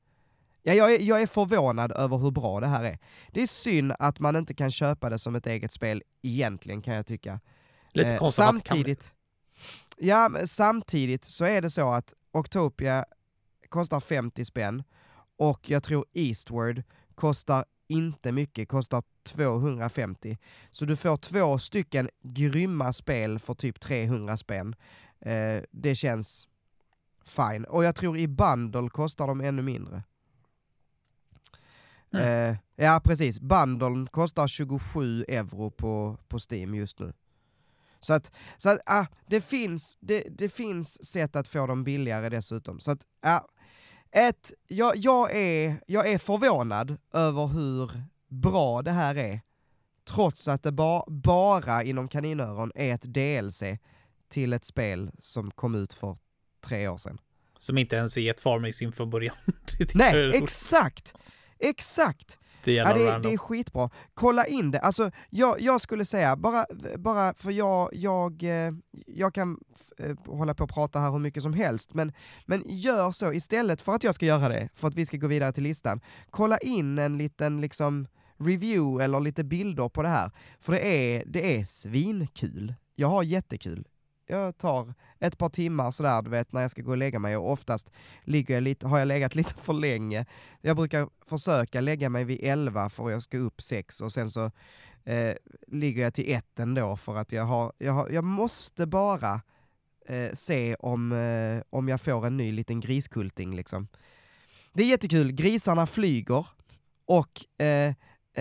[0.67, 2.99] Ja, jag, är, jag är förvånad över hur bra det här är.
[3.31, 6.93] Det är synd att man inte kan köpa det som ett eget spel egentligen, kan
[6.93, 7.39] jag tycka.
[7.93, 9.13] Lite eh, samtidigt,
[9.97, 13.05] ja, samtidigt så är det så att Octopia
[13.69, 14.83] kostar 50 spänn
[15.37, 16.83] och jag tror Eastward
[17.15, 20.37] kostar inte mycket, kostar 250.
[20.69, 24.75] Så du får två stycken grymma spel för typ 300 spänn.
[25.19, 26.47] Eh, det känns
[27.25, 27.65] fine.
[27.65, 30.03] Och jag tror i bundle kostar de ännu mindre.
[32.13, 32.51] Mm.
[32.51, 37.13] Eh, ja precis, bundlen kostar 27 euro på, på Steam just nu.
[37.99, 42.29] Så att, så att ah, det, finns, det, det finns sätt att få dem billigare
[42.29, 42.79] dessutom.
[42.79, 43.41] Så att, ah,
[44.11, 47.91] ett, jag, jag, är, jag är förvånad över hur
[48.27, 49.41] bra det här är,
[50.09, 53.63] trots att det ba, bara inom kaninöron är ett DLC
[54.29, 56.17] till ett spel som kom ut för
[56.61, 57.17] tre år sedan.
[57.59, 59.35] Som inte ens är ett farming sim från början.
[59.93, 61.15] Nej, exakt!
[61.59, 62.39] Exakt!
[62.67, 63.89] Det, ja, det, det, är skitbra.
[64.13, 64.79] Kolla in det.
[64.79, 66.65] Alltså, jag, jag skulle säga, bara,
[66.97, 68.73] bara för jag, jag, eh,
[69.05, 69.59] jag kan
[69.97, 72.13] eh, hålla på och prata här hur mycket som helst, men,
[72.45, 75.27] men gör så istället för att jag ska göra det, för att vi ska gå
[75.27, 76.01] vidare till listan.
[76.29, 78.07] Kolla in en liten liksom
[78.39, 82.73] review eller lite bilder på det här, för det är, det är svinkul.
[82.95, 83.87] Jag har jättekul
[84.27, 87.37] jag tar ett par timmar sådär, du vet, när jag ska gå och lägga mig
[87.37, 87.91] och oftast
[88.23, 90.25] ligger jag lite, har jag legat lite för länge.
[90.61, 94.31] Jag brukar försöka lägga mig vid 11 för att jag ska upp 6 och sen
[94.31, 94.51] så
[95.03, 95.35] eh,
[95.67, 99.41] ligger jag till 1 ändå för att jag har, jag, har, jag måste bara
[100.07, 103.87] eh, se om, eh, om jag får en ny liten griskulting liksom.
[104.73, 106.47] Det är jättekul, grisarna flyger
[107.05, 107.93] och eh,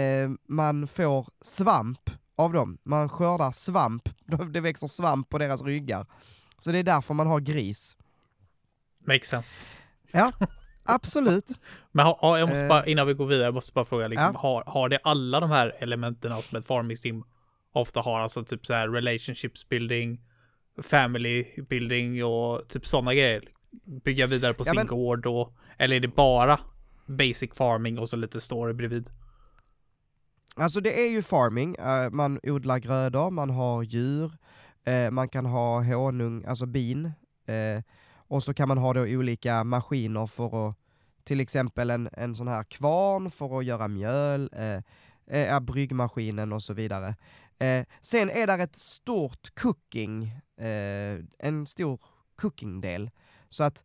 [0.03, 2.79] eh, man får svamp av dem.
[2.83, 4.09] Man skördar svamp,
[4.53, 6.07] det växer svamp på deras ryggar.
[6.59, 7.97] Så det är därför man har gris.
[9.07, 9.65] Makes sense.
[10.13, 10.31] Ja,
[10.85, 11.51] absolut.
[11.93, 12.69] Men ha, jag måste Eh.
[12.69, 14.41] bara, innan vi går vidare, jag måste bara fråga liksom, Ja.
[14.41, 17.25] har, har det alla de här elementen som ett farming sim
[17.73, 20.21] ofta har, alltså typ så här relationships building,
[20.83, 23.43] family building och typ sådana grejer?
[24.05, 26.61] Bygga vidare på Ja, sin men- gård och, eller är det bara
[27.07, 29.11] basic farming och så lite story bredvid?
[30.59, 34.33] Alltså det är ju farming, eh, man odlar grödor, man har djur,
[34.85, 37.13] eh, man kan ha honung, alltså bin,
[37.47, 37.83] eh,
[38.29, 40.77] och så kan man ha då olika maskiner för att,
[41.25, 44.51] till exempel en, en sån här kvarn för att göra mjöl,
[45.27, 47.17] eh, bryggmaskinen och så vidare.
[47.59, 50.25] Eh, sen är där ett stort cooking,
[50.61, 52.01] eh, en stor
[52.37, 53.11] cooking-del,
[53.49, 53.85] så att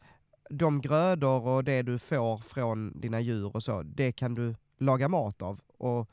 [0.50, 5.08] de grödor och det du får från dina djur och så, det kan du laga
[5.08, 5.60] mat av.
[5.78, 6.10] Och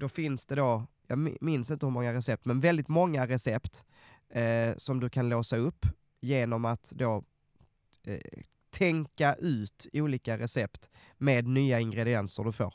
[0.00, 3.84] då finns det då, jag minns inte hur många recept, men väldigt många recept
[4.28, 5.86] eh, som du kan låsa upp
[6.20, 7.24] genom att då
[8.04, 8.20] eh,
[8.70, 12.74] tänka ut olika recept med nya ingredienser du får.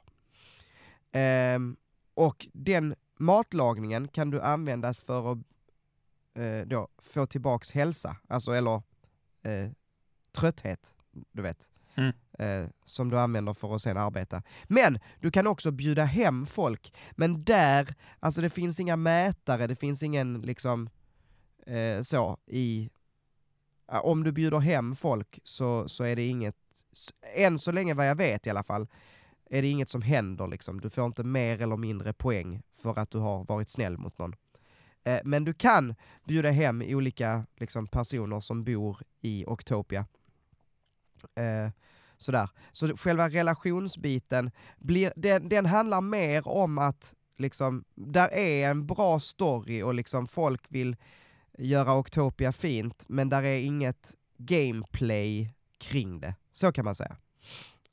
[1.11, 1.59] Eh,
[2.13, 5.37] och den matlagningen kan du använda för att
[6.33, 8.81] eh, då få tillbaks hälsa, alltså eller
[9.43, 9.71] eh,
[10.31, 10.95] trötthet,
[11.31, 11.71] du vet.
[11.97, 12.13] Mm.
[12.39, 14.43] Eh, som du använder för att sen arbeta.
[14.63, 19.75] Men du kan också bjuda hem folk, men där, alltså det finns inga mätare, det
[19.75, 20.89] finns ingen liksom
[21.65, 22.89] eh, så i...
[23.87, 26.55] Om du bjuder hem folk så, så är det inget,
[27.35, 28.87] än så länge vad jag vet i alla fall,
[29.49, 30.81] är det inget som händer liksom.
[30.81, 34.35] Du får inte mer eller mindre poäng för att du har varit snäll mot någon.
[35.03, 40.05] Eh, men du kan bjuda hem olika liksom, personer som bor i Octopia.
[41.35, 41.71] Eh,
[42.17, 42.49] sådär.
[42.71, 49.19] Så själva relationsbiten, blir, den, den handlar mer om att liksom, där är en bra
[49.19, 50.95] story och liksom folk vill
[51.57, 56.35] göra Octopia fint, men där är inget gameplay kring det.
[56.51, 57.17] Så kan man säga.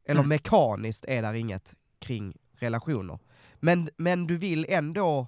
[0.07, 0.29] Eller Mm.
[0.29, 3.19] mekaniskt är där inget kring relationer.
[3.61, 5.27] Men, men du vill ändå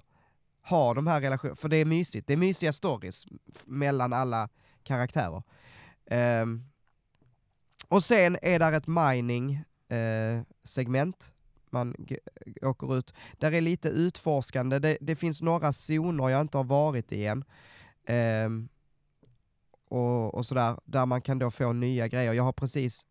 [0.61, 2.27] ha de här relationerna, för det är mysigt.
[2.27, 3.25] Det är mysiga stories
[3.65, 4.49] mellan alla
[4.83, 5.43] karaktärer.
[6.11, 6.63] Ehm,
[7.87, 9.53] och sen är där ett mining
[9.89, 11.33] eh, segment.
[11.69, 13.13] Man eh, åker ut.
[13.37, 14.79] Där är lite utforskande.
[14.79, 17.43] Det, det finns några zoner jag inte har varit i än.
[18.05, 18.49] Eh,
[19.89, 22.33] och, och sådär, där man kan då få nya grejer.
[22.33, 23.05] Jag har precis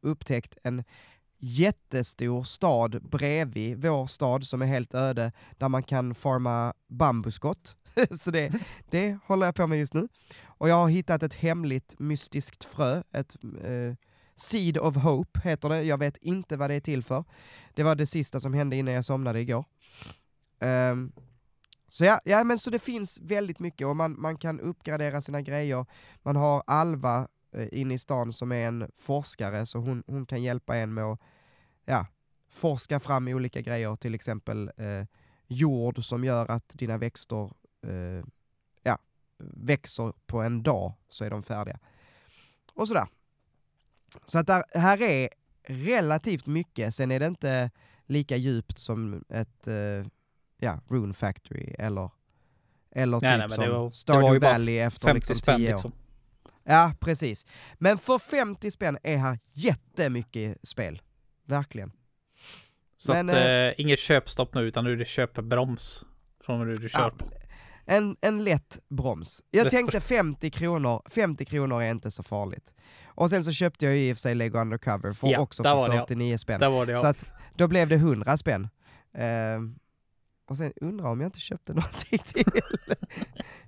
[0.00, 0.84] upptäckt en
[1.38, 7.76] jättestor stad bredvid vår stad som är helt öde, där man kan farma bambuskott.
[8.20, 8.52] Så det,
[8.90, 10.08] det håller jag på med just nu.
[10.62, 13.94] Och jag har hittat ett hemligt mystiskt frö, ett eh,
[14.36, 15.82] Seed of Hope heter det.
[15.82, 17.24] Jag vet inte vad det är till för.
[17.74, 19.64] Det var det sista som hände innan jag somnade igår.
[20.60, 21.12] Um,
[21.88, 25.40] så ja, ja, men så det finns väldigt mycket och man, man kan uppgradera sina
[25.40, 25.86] grejer.
[26.22, 30.42] Man har Alva eh, inne i stan som är en forskare, så hon, hon kan
[30.42, 31.20] hjälpa en med att
[31.84, 32.06] ja,
[32.50, 35.06] forska fram olika grejer, till exempel eh,
[35.46, 37.44] jord som gör att dina växter
[37.86, 38.24] eh,
[39.56, 41.78] växer på en dag, så är de färdiga.
[42.74, 43.06] Och sådär.
[44.26, 45.28] Så att där, här är
[45.68, 47.70] relativt mycket, sen är det inte
[48.06, 50.06] lika djupt som ett eh,
[50.58, 52.10] ja, Rune Factory eller,
[52.90, 55.68] eller typ Nej, nej, men det som var- Stardew Valley efter 50 liksom spänn 10
[55.68, 55.72] år.
[55.72, 55.92] liksom.
[56.64, 57.46] Ja, precis.
[57.78, 61.02] Men för 50 spänn är här jättemycket spel.
[61.44, 61.92] Verkligen.
[62.96, 66.04] Så Men, att, eh, eh, inget köpstopp nu, utan nu är det köpbroms
[66.44, 67.26] från det du kör Ja, på.
[67.86, 69.42] En, en lätt broms.
[69.50, 72.74] Jag tänkte 50 kronor, 50 kronor är inte så farligt.
[73.04, 75.62] Och sen så köpte jag ju i och för sig Lego Undercover för Ja, också
[75.62, 76.00] för var det, ja.
[76.00, 76.60] 49 spänn.
[76.96, 78.68] Så att då blev det 100 spänn.
[79.14, 79.74] Ehm,
[80.52, 82.44] och sen undrar om jag inte köpte någonting till.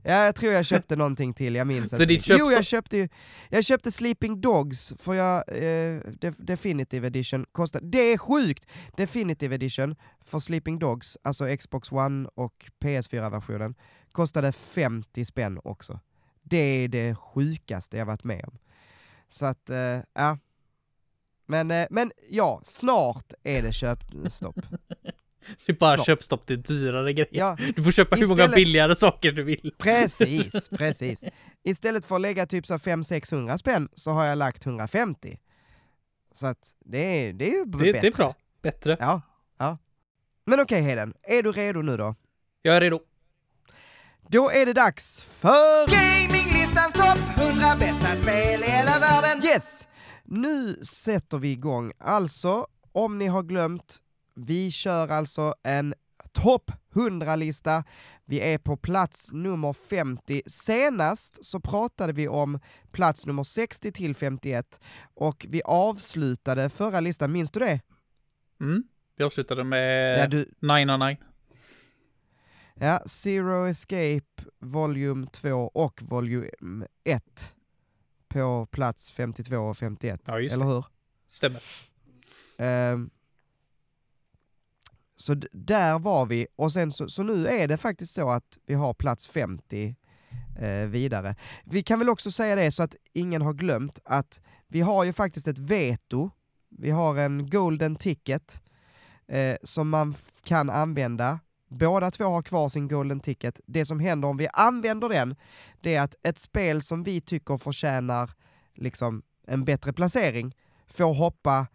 [0.02, 2.04] ja, jag tror jag köpte någonting till, jag minns inte.
[2.04, 2.36] riktigt.
[2.38, 3.08] Jo, jag köpte
[3.48, 8.66] jag köpte Sleeping Dogs, för jag, eh, Def- Definitive Edition kostade, det är sjukt!
[8.96, 13.74] Definitive Edition för Sleeping Dogs, alltså Xbox One och PS4-versionen,
[14.12, 16.00] kostade 50 spänn också.
[16.42, 18.58] Det är det sjukaste jag varit med om.
[19.28, 20.38] Så att, eh, ja.
[21.46, 24.56] Men, eh, men ja, snart är det köpstopp.
[25.66, 26.04] Det är bara så.
[26.04, 27.28] köpstopp till dyrare grejer.
[27.32, 29.74] Ja, Du får köpa hur många Istället- billigare saker du vill.
[29.78, 31.24] precis, precis.
[31.64, 35.38] Istället för att lägga typ så 500-600 spänn så har jag lagt 150.
[36.32, 38.00] Så att det är, det är ju Det, bättre.
[38.00, 38.34] det är bra.
[38.62, 38.96] Bättre.
[39.00, 39.22] Ja,
[39.58, 39.78] ja.
[40.46, 42.14] Men okej Heden, är du redo nu då?
[42.62, 43.00] Jag är redo.
[44.28, 49.44] Då är det dags för Gaminglistans topp 100 bästa spel i hela världen!
[49.44, 49.88] Yes!
[50.24, 51.92] Nu sätter vi igång.
[51.98, 53.96] Alltså, om ni har glömt,
[54.34, 55.94] vi kör alltså en
[56.32, 57.84] topp 100-lista
[58.24, 60.42] Vi är på plats nummer 50.
[60.46, 62.60] Senast så pratade vi om
[62.92, 64.80] plats nummer 60 till 51
[65.14, 67.80] och vi avslutade förra listan, minns du det?
[68.60, 68.82] Mm.
[69.16, 71.16] Vi avslutade med Ja, du, 909.
[72.74, 77.54] ja, Zero Escape Volume 2 och Volume 1
[78.28, 80.84] på plats 52 och 51, Ja, eller hur?
[81.26, 81.62] Stämmer.
[82.58, 83.10] Ehm,
[85.16, 88.58] så d- där var vi, och sen så, så nu är det faktiskt så att
[88.66, 89.96] vi har plats 50
[90.58, 91.36] eh, vidare.
[91.64, 95.12] Vi kan väl också säga det så att ingen har glömt att vi har ju
[95.12, 96.30] faktiskt ett veto,
[96.78, 98.62] vi har en golden ticket
[99.28, 101.40] eh, som man f- kan använda.
[101.68, 103.60] Båda två har kvar sin golden ticket.
[103.66, 105.36] Det som händer om vi använder den,
[105.80, 108.30] det är att ett spel som vi tycker förtjänar
[108.74, 110.54] liksom en bättre placering
[110.88, 111.66] får hoppa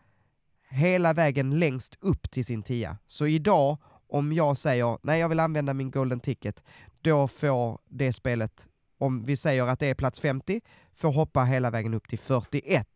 [0.70, 2.98] hela vägen längst upp till sin tia.
[3.06, 3.78] Så idag,
[4.10, 6.64] om jag säger nej jag vill använda min golden ticket,
[7.02, 10.62] då får det spelet, om vi säger att det är plats 50,
[10.96, 12.88] får hoppa hela vägen upp till 41.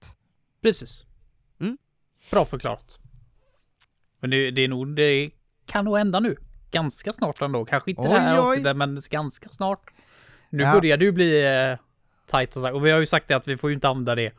[0.61, 1.05] Precis.
[1.61, 1.77] Mm.
[2.31, 2.99] Bra förklarat.
[4.19, 5.31] Men det, det är nog, det
[5.65, 6.35] kan nog hända nu.
[6.71, 7.65] Ganska snart ändå.
[7.65, 8.49] Kanske inte det här Oj, oj.
[8.49, 9.93] avsnittet, men ganska snart.
[10.49, 10.73] Nu Ja.
[10.73, 11.77] börjar det ju bli eh,
[12.27, 12.73] tajt och så.
[12.73, 14.31] Och vi har ju sagt det att vi får ju inte använda det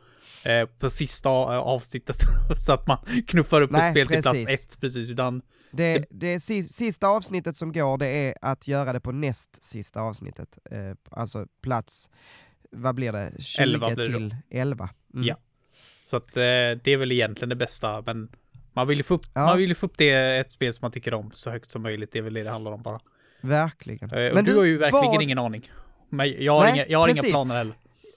[0.45, 2.17] eh, på sista eh, avsnittet.
[2.57, 4.79] så att man knuffar upp Nej, ett spel till plats ett.
[4.81, 9.11] Precis, utan Det, det si- sista avsnittet som går, det är att göra det på
[9.11, 10.59] näst sista avsnittet.
[10.71, 10.79] Eh,
[11.11, 12.09] alltså plats,
[12.71, 13.31] vad blir det?
[13.39, 14.89] 20 11 blir det till 11.
[15.13, 15.25] Mm.
[15.27, 15.35] Ja.
[16.05, 18.29] Så att eh, det är väl egentligen det bästa, men
[18.73, 19.45] man vill ju få upp, Ja.
[19.45, 22.09] man vill få upp det, ett spel som man tycker om så högt som möjligt.
[22.11, 22.99] Det är väl det det handlar om bara.
[23.41, 24.09] Verkligen.
[24.11, 25.71] Eh, och du, har ju verkligen vad- ingen aning.
[26.09, 27.75] Men jag har, Nej, inga, jag har inga planer heller.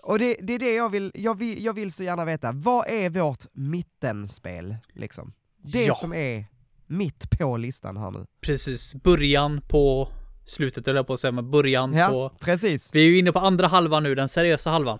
[0.08, 2.86] Och det, det är det jag vill, jag vill, jag vill så gärna veta, vad
[2.88, 4.76] är vårt mittenspel?
[4.94, 5.32] Liksom?
[5.64, 5.94] Det Ja.
[5.94, 6.44] som är
[6.86, 8.26] mitt på listan här nu.
[8.40, 10.08] Precis, början på
[10.46, 12.30] slutet, eller på att säga, men början Ja, på...
[12.44, 12.90] precis.
[12.94, 14.98] Vi är ju inne på andra halvan nu, den seriösa halvan.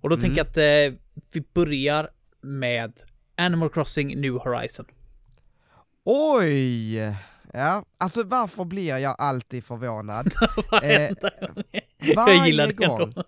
[0.00, 0.20] Och då Mm.
[0.20, 0.56] tänker jag att
[0.92, 0.98] eh,
[1.32, 2.08] vi börjar
[2.42, 2.92] med
[3.36, 4.86] Animal Crossing New Horizon.
[6.04, 6.96] Oj!
[7.52, 10.32] Ja, alltså varför blir jag alltid förvånad?
[10.70, 11.30] Varenda
[12.16, 13.02] varje gillar det gång.
[13.02, 13.22] ändå.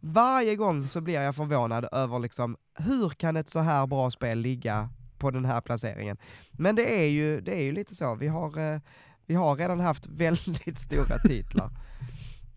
[0.00, 4.38] Varje gång så blir jag förvånad över liksom, hur kan ett så här bra spel
[4.38, 6.16] ligga på den här placeringen?
[6.52, 8.80] Men det är ju, det är ju lite så, vi har, eh,
[9.26, 11.70] vi har redan haft väldigt stora titlar.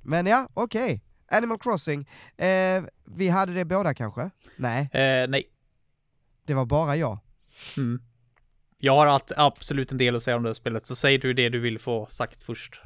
[0.04, 1.02] Men ja, okej.
[1.32, 4.30] Animal Crossing, eh, vi hade det båda kanske?
[4.56, 5.44] Nej, Eh, nej.
[6.46, 7.20] det var bara jag.
[7.78, 8.02] Mm.
[8.78, 11.34] Jag har allt, absolut en del att säga om det här spelet, så säg du
[11.34, 12.82] det du vill få sagt först.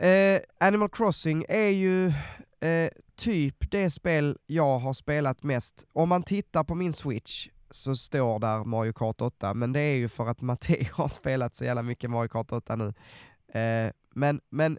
[0.00, 2.12] Eh, Animal Crossing är ju
[2.64, 5.86] eh, typ det spel jag har spelat mest.
[5.92, 9.96] Om man tittar på min Switch så står där Mario Kart 8, men det är
[9.96, 12.94] ju för att Matteo har spelat så jävla mycket Mario Kart 8 nu.
[13.60, 14.78] Eh, men men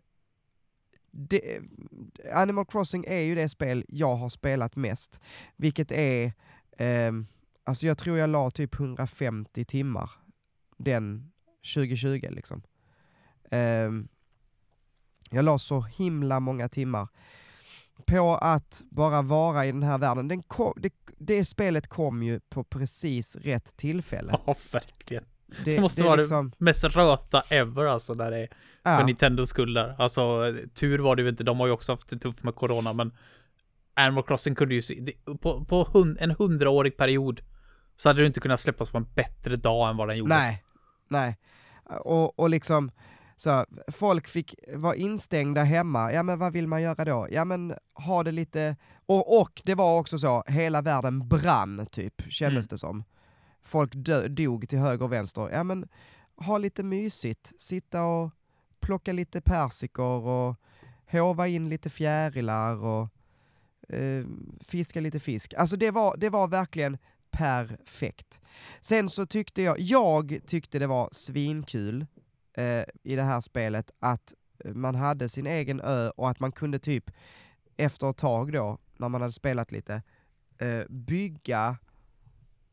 [1.12, 1.60] det,
[2.34, 5.22] Animal Crossing är ju det spel jag har spelat mest,
[5.56, 6.34] vilket är,
[6.78, 7.12] eh,
[7.64, 10.12] alltså jag tror jag la typ 150 timmar
[10.78, 11.32] den
[11.76, 12.64] 2020 liksom.
[13.52, 13.90] Eh,
[15.30, 17.08] jag la så himla många timmar
[18.06, 20.28] på att bara vara i den här världen.
[20.28, 24.40] Den kom, det, det spelet kom ju på precis rätt tillfälle.
[24.46, 25.24] Ja, verkligen.
[25.66, 28.48] Det, Det måste är vara liksom, det mest röta ever alltså, där det är
[28.84, 29.96] för ja, Nintendos skull där.
[30.00, 32.94] Alltså, tur var det ju inte, de har ju också haft det tufft med corona,
[32.94, 33.12] men
[33.94, 37.42] Animal Crossing kunde ju se, det- på, på hun, en hundraårig period
[37.96, 40.36] så hade det inte kunnat släppas på en bättre dag än vad den gjorde.
[40.36, 40.64] nej,
[41.10, 41.38] nej.
[42.00, 42.92] Och, och liksom,
[43.36, 47.28] så folk fick vara instängda hemma, ja men vad vill man göra då?
[47.32, 52.22] Ja men ha det lite, och, och det var också så, hela världen brann typ,
[52.30, 52.68] kändes Mm.
[52.70, 53.04] det som.
[53.64, 55.88] Folk dö, dog till höger och vänster, ja men
[56.36, 58.32] ha lite mysigt, sitta och
[58.80, 60.56] plocka lite persikor och
[61.12, 63.10] hova in lite fjärilar och
[63.90, 64.26] eh,
[64.62, 65.54] fiska lite fisk.
[65.54, 66.98] Alltså det var, det var verkligen
[67.32, 68.42] perfekt.
[68.82, 72.06] Sen så tyckte jag, jag tyckte det var svinkul
[72.58, 74.34] eh, i det här spelet att
[74.66, 77.12] eh, man hade sin egen ö och att man kunde typ
[77.78, 80.02] efter ett tag då, när man hade spelat lite,
[80.58, 81.78] eh, bygga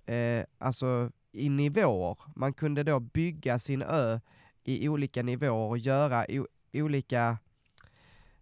[0.06, 2.18] eh, alltså i nivåer.
[2.36, 4.20] Man kunde då bygga sin ö
[4.64, 6.26] i olika nivåer och göra
[6.72, 7.38] olika,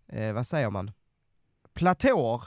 [0.08, 0.90] eh, vad säger man,
[1.74, 2.42] platåer.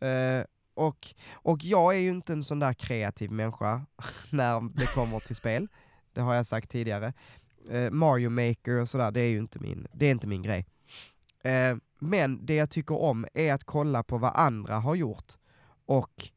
[0.00, 3.86] Eh, och, och jag är ju inte en sån där kreativ människa
[4.30, 5.68] när det kommer till spel.
[6.12, 7.12] Det har jag sagt tidigare.
[7.70, 10.66] Eh, Mario Maker och sådär, det är ju inte min, det är inte min grej.
[11.42, 15.32] Eh, men det jag tycker om är att kolla på vad andra har gjort
[15.86, 16.28] och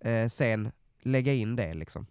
[0.00, 0.72] eh, sen
[1.02, 2.06] lägga in det liksom.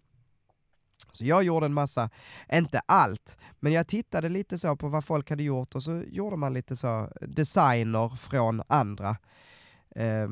[1.10, 2.10] Så jag gjorde en massa,
[2.52, 6.36] inte allt, men jag tittade lite så på vad folk hade gjort och så gjorde
[6.36, 9.16] man lite så designer från andra.
[9.96, 10.28] Eh,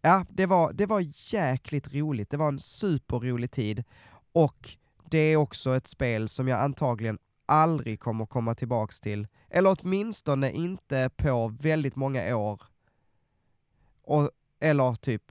[0.00, 2.30] ja, det var, det var jäkligt roligt.
[2.30, 3.84] Det var en superrolig tid
[4.32, 4.76] och
[5.10, 7.18] det är också ett spel som jag antagligen
[7.52, 9.26] aldrig kommer komma tillbaks till.
[9.50, 12.62] Eller åtminstone inte på väldigt många år.
[14.04, 14.30] Och,
[14.60, 15.22] eller typ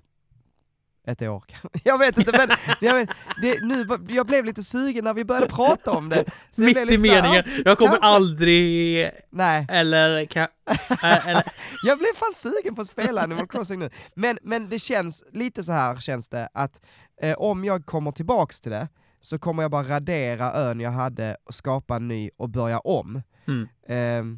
[1.07, 1.43] ett år
[1.83, 2.49] Jag vet inte men,
[2.81, 3.09] jag, vet,
[3.41, 6.25] det, nu, jag blev lite sugen när vi började prata om det.
[6.57, 8.07] Mitt i meningen, här, jag kommer kanske.
[8.07, 9.11] aldrig...
[9.29, 9.67] Nej.
[9.69, 11.43] Eller, kan, äh, eller...
[11.85, 13.89] jag blev fan sugen på att spela Animal Crossing nu.
[14.15, 16.81] Men, men det känns, lite så här känns det, att
[17.21, 18.87] eh, om jag kommer tillbaks till det,
[19.21, 23.21] så kommer jag bara radera ön jag hade och skapa en ny och börja om.
[23.47, 23.67] Mm.
[23.87, 24.37] Eh,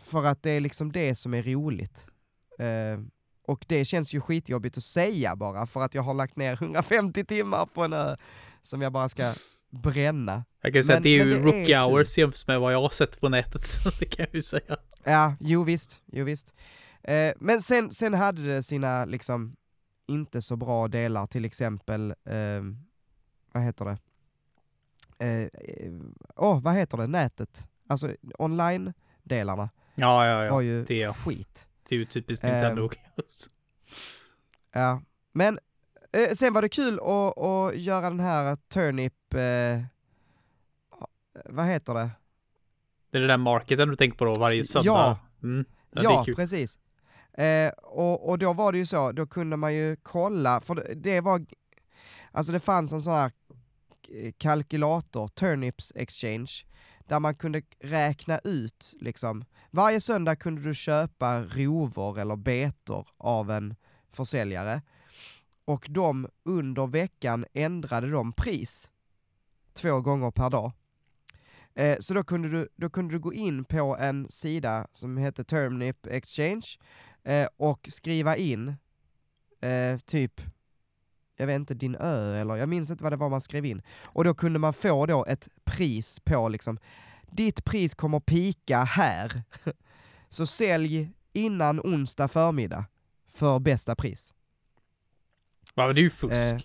[0.00, 2.08] för att det är liksom det som är roligt.
[2.58, 3.00] Eh,
[3.46, 7.24] och det känns ju skitjobbigt att säga bara, för att jag har lagt ner 150
[7.24, 8.16] timmar på en ö
[8.62, 9.32] som jag bara ska
[9.70, 10.44] bränna.
[10.62, 12.72] Jag kan ju säga att det är ju det rookie är hours jämfört med vad
[12.72, 13.62] jag har sett på nätet,
[13.98, 14.76] det kan jag ju säga.
[15.04, 16.54] Ja, jo visst, jo visst.
[17.02, 19.56] Eh, men sen, sen hade det sina liksom
[20.08, 22.62] inte så bra delar, till exempel, eh,
[23.56, 23.98] vad heter det?
[25.18, 25.92] Eh,
[26.36, 27.68] oh, vad heter det, nätet?
[27.88, 30.52] Alltså online-delarna ja, ja, ja.
[30.52, 31.68] var ju det, skit.
[31.88, 32.82] Det är ju typiskt Nintendo.
[32.82, 32.90] Um,
[34.72, 35.02] ja,
[35.32, 35.58] men
[36.12, 39.80] eh, sen var det kul att, att göra den här turnip, eh,
[41.44, 42.10] vad heter det?
[43.10, 44.86] Det är det där marketen du tänker på då, varje söndag?
[44.86, 45.64] Ja, mm.
[45.90, 46.78] ja, ja precis.
[47.32, 50.94] Eh, och, och då var det ju så, då kunde man ju kolla, för det,
[50.94, 51.46] det var,
[52.32, 53.32] alltså det fanns en sån här
[54.12, 56.52] Eh, kalkylator, Turnips Exchange,
[57.06, 63.50] där man kunde räkna ut, liksom, varje söndag kunde du köpa rovor eller betor av
[63.50, 63.74] en
[64.12, 64.82] försäljare,
[65.64, 68.90] och de under veckan ändrade de pris
[69.74, 70.72] två gånger per dag.
[71.74, 75.44] Eh, så då kunde, du, då kunde du gå in på en sida som heter
[75.44, 76.78] Turnip Exchange
[77.24, 78.74] eh, och skriva in
[79.60, 80.40] eh, typ
[81.36, 83.82] jag vet inte, din ö eller jag minns inte vad det var man skrev in.
[84.04, 86.78] Och då kunde man få då ett pris på liksom,
[87.30, 89.42] ditt pris kommer pika här.
[90.28, 92.84] Så sälj innan onsdag förmiddag
[93.32, 94.34] för bästa pris.
[95.74, 96.34] Ja, det är ju fusk.
[96.34, 96.58] Eh,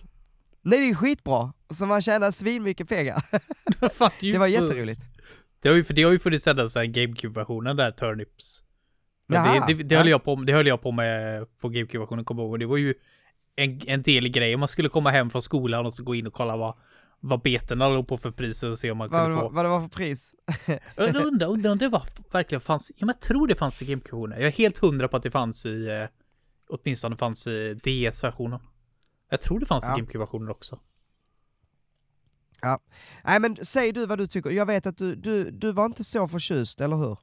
[0.62, 1.52] nej, det är ju skitbra!
[1.70, 3.24] Så man tjänar svinmycket pengar.
[4.20, 5.00] Det, var jätteroligt.
[5.60, 8.62] Det har ju, för det har ju funnits ända sedan GameCube-versionen där, Turnips.
[9.26, 12.48] Det, det, det, höll jag på, det höll jag på med på GameCube-versionen, kommer jag
[12.48, 12.60] ihåg.
[12.60, 12.94] Det var ju
[13.56, 14.56] en, en del grejer.
[14.56, 16.74] Man skulle komma hem från skolan och så gå in och kolla vad,
[17.20, 19.48] vad betena låg på för priser och se om man vad, kunde få...
[19.48, 20.34] Vad det var för pris?
[20.96, 24.40] jag undrar, undrar om det var verkligen fanns, jag tror det fanns i GameCube-versionen.
[24.40, 26.08] Jag är helt hundra på att det fanns i, eh,
[26.68, 28.60] åtminstone fanns i DS-versionen.
[29.30, 29.94] Jag tror det fanns ja.
[29.94, 30.78] i GameCube-versionen också.
[32.60, 32.80] Ja.
[33.24, 34.50] Nej men säg du vad du tycker.
[34.50, 37.18] Jag vet att du, du, du var inte så förtjust, eller hur?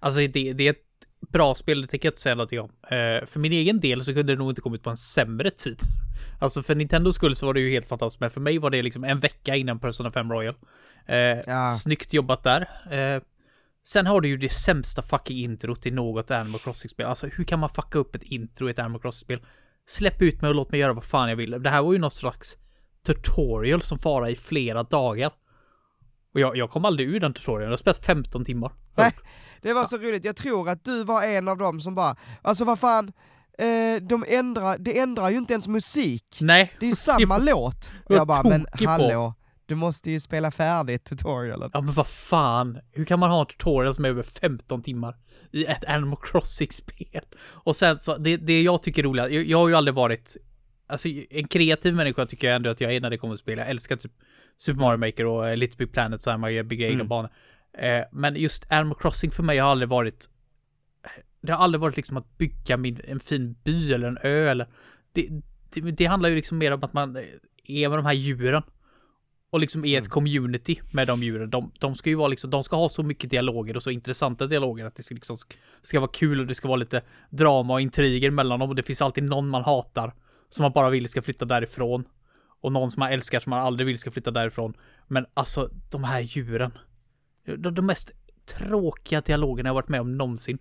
[0.00, 0.89] Alltså det, det
[1.32, 2.70] bra spel, det tänker jag inte säga någonting om.
[2.70, 5.78] Uh, för min egen del så kunde det nog inte kommit på en sämre tid.
[6.40, 8.82] Alltså för Nintendos skull så var det ju helt fantastiskt, men för mig var det
[8.82, 10.54] liksom en vecka innan Persona 5 Royal.
[11.08, 11.16] Uh,
[11.46, 11.76] ja.
[11.82, 12.60] Snyggt jobbat där.
[12.92, 13.22] Uh,
[13.86, 17.06] sen har du ju det sämsta fucking introt i något Animal Crossing-spel.
[17.06, 19.40] Alltså hur kan man fucka upp ett intro i ett Animal Crossing-spel?
[19.86, 21.62] Släpp ut mig och låt mig göra vad fan jag vill.
[21.62, 22.56] Det här var ju något slags
[23.06, 25.32] tutorial som fara i flera dagar.
[26.34, 28.72] Och jag, jag kom aldrig ur den tutorialen, jag har spelat 15 timmar.
[28.96, 29.12] Nej,
[29.62, 30.24] det var så roligt.
[30.24, 33.12] Jag tror att du var en av dem som bara, alltså vad fan,
[33.58, 36.38] eh, de ändrar, det ändrar ju inte ens musik.
[36.40, 36.72] Nej.
[36.80, 37.92] Det är ju samma låt.
[38.04, 39.34] Och jag bara, men hallå,
[39.66, 41.70] du måste ju spela färdigt tutorialen.
[41.72, 45.16] Ja men vad fan, hur kan man ha en tutorial som är över 15 timmar
[45.52, 47.24] i ett Animal Crossing-spel?
[47.42, 50.36] Och sen så, det, det jag tycker är roligt, jag, jag har ju aldrig varit
[50.86, 53.62] Alltså en kreativ människa tycker jag ändå att jag är när det kommer att spela.
[53.62, 54.12] Jag älskar typ
[54.60, 57.08] Super Mario Maker och eh, Little Big Planet så här, man bygger egna mm.
[57.08, 57.30] banor.
[57.78, 60.28] Eh, men just Animal Crossing för mig har aldrig varit
[61.40, 64.66] det har aldrig varit liksom att bygga min, en fin by eller en ö eller
[65.12, 65.28] det,
[65.70, 67.16] det, det handlar ju liksom mer om att man
[67.64, 68.62] är med de här djuren
[69.50, 70.10] och liksom är ett mm.
[70.10, 71.50] community med de djuren.
[71.50, 74.46] De, de ska ju vara liksom, de ska ha så mycket dialoger och så intressanta
[74.46, 75.36] dialoger att det ska liksom
[75.82, 78.82] ska vara kul och det ska vara lite drama och intriger mellan dem och det
[78.82, 80.14] finns alltid någon man hatar
[80.48, 82.04] som man bara vill ska flytta därifrån
[82.60, 84.74] och någon som man älskar som man aldrig vill ska flytta därifrån.
[85.08, 86.78] Men alltså de här djuren.
[87.44, 88.12] De, de mest
[88.58, 90.58] tråkiga dialogerna jag varit med om någonsin.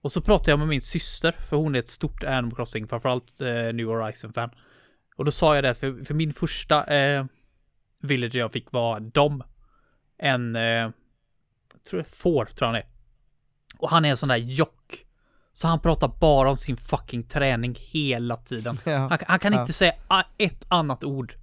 [0.00, 3.40] Och så pratade jag med min syster, för hon är ett stort Animal Crossing, framförallt
[3.40, 4.50] eh, New Horizon-fan.
[5.16, 7.24] Och då sa jag det att för, för min första eh,
[8.02, 9.42] villager jag fick var dom.
[10.18, 10.90] En, eh,
[11.88, 12.86] tror jag, får tror jag han är.
[13.78, 15.05] Och han är en sån där jock.
[15.56, 18.78] Så han pratar bara om sin fucking träning hela tiden.
[18.84, 19.60] Ja, han, han, kan ja.
[19.60, 19.92] inte säga
[20.38, 21.34] ett annat ord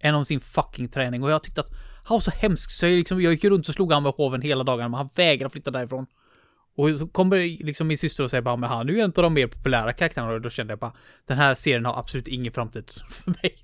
[0.00, 1.22] än om sin fucking träning.
[1.22, 1.70] Och jag tyckte att
[2.04, 4.42] han var så hemsk så jag, liksom, jag gick runt och slog han med hoven
[4.42, 6.06] hela dagarna, men han vägrade flytta därifrån.
[6.76, 9.22] Och så kommer liksom min syster och säger bara, men han är ju en av
[9.22, 10.92] de mer populära karaktärerna och då kände jag bara,
[11.26, 13.56] den här serien har absolut ingen framtid för mig.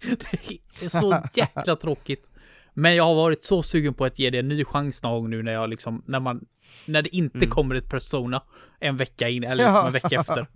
[0.81, 2.27] Det är så jäkla tråkigt.
[2.75, 5.31] Men jag har varit så sugen på att ge det en ny chans någon gång
[5.31, 6.45] nu när jag liksom, när man,
[6.87, 7.51] när det inte mm.
[7.51, 8.43] kommer ett Persona
[8.81, 10.47] en vecka in, eller liksom en vecka efter.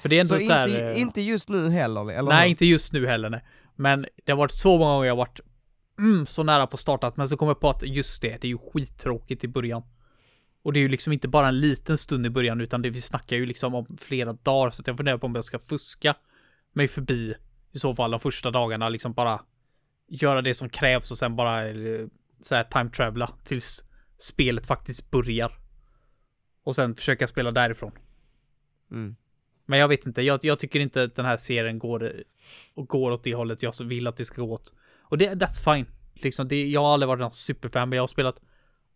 [0.00, 2.10] För det är ändå så, så här, inte, eh, inte just nu heller?
[2.10, 3.44] Eller nej, inte just nu heller nej.
[3.76, 5.40] Men det har varit så många gånger jag varit
[5.98, 8.48] mm, så nära på startat, men så kommer jag på att just det, det är
[8.48, 9.82] ju skittråkigt i början.
[10.62, 13.00] Och det är ju liksom inte bara en liten stund i början, utan det vi
[13.00, 16.14] snackar ju liksom om flera dagar, så jag funderar på om jag ska fuska
[16.72, 17.34] mig förbi
[17.72, 19.40] i så fall de första dagarna, liksom bara
[20.08, 22.06] göra det som krävs och sen bara eh,
[22.40, 23.84] så här time travela tills
[24.18, 25.52] spelet faktiskt börjar.
[26.62, 27.92] Och sen försöka spela därifrån.
[28.90, 29.16] Mm.
[29.66, 32.12] Men jag vet inte, jag, jag, tycker inte att den här serien går,
[32.74, 34.72] och går åt det hållet jag vill att det ska gå åt.
[35.00, 35.86] Och det, that's fine.
[36.14, 38.40] Liksom, det, jag har aldrig varit någon superfan, men jag har spelat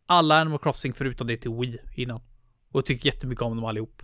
[0.07, 2.21] alla Animal Crossing förutom det till Wii innan.
[2.73, 4.03] Och tyckt jättemycket om dem allihop.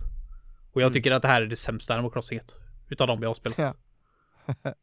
[0.71, 0.93] Och jag mm.
[0.93, 2.55] tycker att det här är det sämsta Animal Crossinget.
[2.89, 3.57] Utav dem jag har spelat.
[3.57, 3.73] Ja,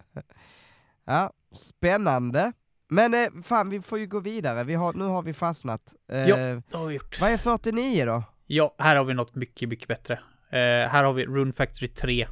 [1.04, 2.52] ja spännande.
[2.88, 4.64] Men eh, fan, vi får ju gå vidare.
[4.64, 5.94] Vi har, nu har vi fastnat.
[6.12, 7.20] Eh, ja, det har vi gjort.
[7.20, 8.22] Vad är 49 då?
[8.46, 10.14] Ja, här har vi något mycket, mycket bättre.
[10.50, 12.28] Eh, här har vi Rune Factory 3.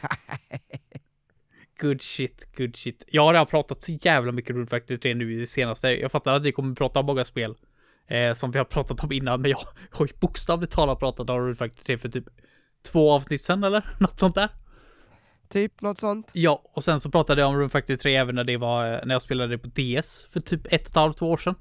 [1.80, 3.04] good shit, good shit.
[3.06, 5.88] Jag har redan pratat så jävla mycket Rune Factory 3 nu i det senaste.
[5.88, 7.54] Jag fattar att vi kommer prata om många spel
[8.06, 9.58] eh, som vi har pratat om innan, men jag
[9.90, 12.24] har ju bokstavligt talat pratat om Rune Factory 3 för typ
[12.92, 14.48] två avsnitt sen eller något sånt där.
[15.50, 16.30] Typ något sånt.
[16.32, 19.14] Ja, och sen så pratade jag om Rune Factory 3 även när det var, när
[19.14, 21.54] jag spelade det på DS för typ ett och ett halvt, två år sedan.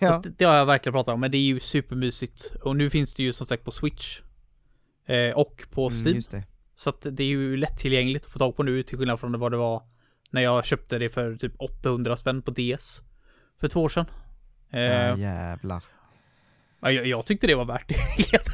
[0.00, 0.22] Ja.
[0.22, 2.52] Så det har jag verkligen pratat om, men det är ju supermysigt.
[2.62, 4.20] Och nu finns det ju som sagt på Switch.
[5.06, 6.20] Eh, och på mm, Steam.
[6.32, 6.44] Mm,
[6.74, 9.52] så att det är ju lättillgängligt att få tag på nu, till skillnad från vad
[9.52, 9.82] det var
[10.30, 13.00] när jag köpte det för typ 800 spänn på DS.
[13.60, 14.06] För två år sedan.
[14.70, 15.84] Eh, ja, jävlar.
[16.80, 17.96] Ja, jag, jag, tyckte det var värt det.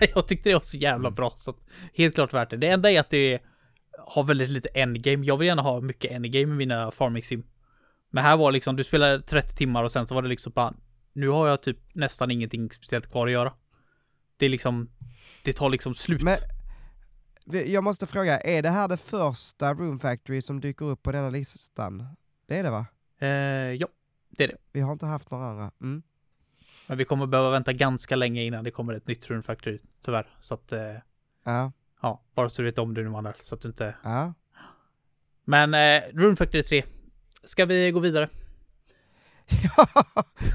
[0.14, 1.14] jag tyckte det var så jävla mm.
[1.14, 1.56] bra, så att,
[1.94, 2.56] helt klart värt det.
[2.56, 3.40] Det enda är att det
[4.06, 5.26] har väldigt lite endgame.
[5.26, 7.42] Jag vill gärna ha mycket endgame i mina farming sim.
[8.10, 10.74] Men här var liksom, du spelade 30 timmar och sen så var det liksom bara,
[11.12, 13.52] nu har jag typ nästan ingenting speciellt kvar att göra.
[14.36, 14.88] Det är liksom,
[15.44, 16.22] det tar liksom slut.
[16.22, 16.36] Men,
[17.66, 21.30] jag måste fråga, är det här det första Room Factory som dyker upp på denna
[21.30, 22.06] listan?
[22.46, 22.86] Det är det va?
[23.18, 23.28] Eh,
[23.72, 23.88] ja,
[24.30, 24.56] det är det.
[24.72, 25.70] Vi har inte haft några andra.
[25.80, 26.02] Mm.
[26.86, 30.26] Men vi kommer behöva vänta ganska länge innan det kommer ett nytt Rune Factory, tyvärr.
[30.40, 30.72] Så att...
[30.72, 30.94] Eh,
[31.44, 31.72] ja.
[32.02, 33.94] Ja, bara så du vet om det nu Manuel, så att du inte...
[34.02, 34.34] Ja.
[35.44, 36.84] Men eh, Rune Factory 3.
[37.44, 38.28] Ska vi gå vidare?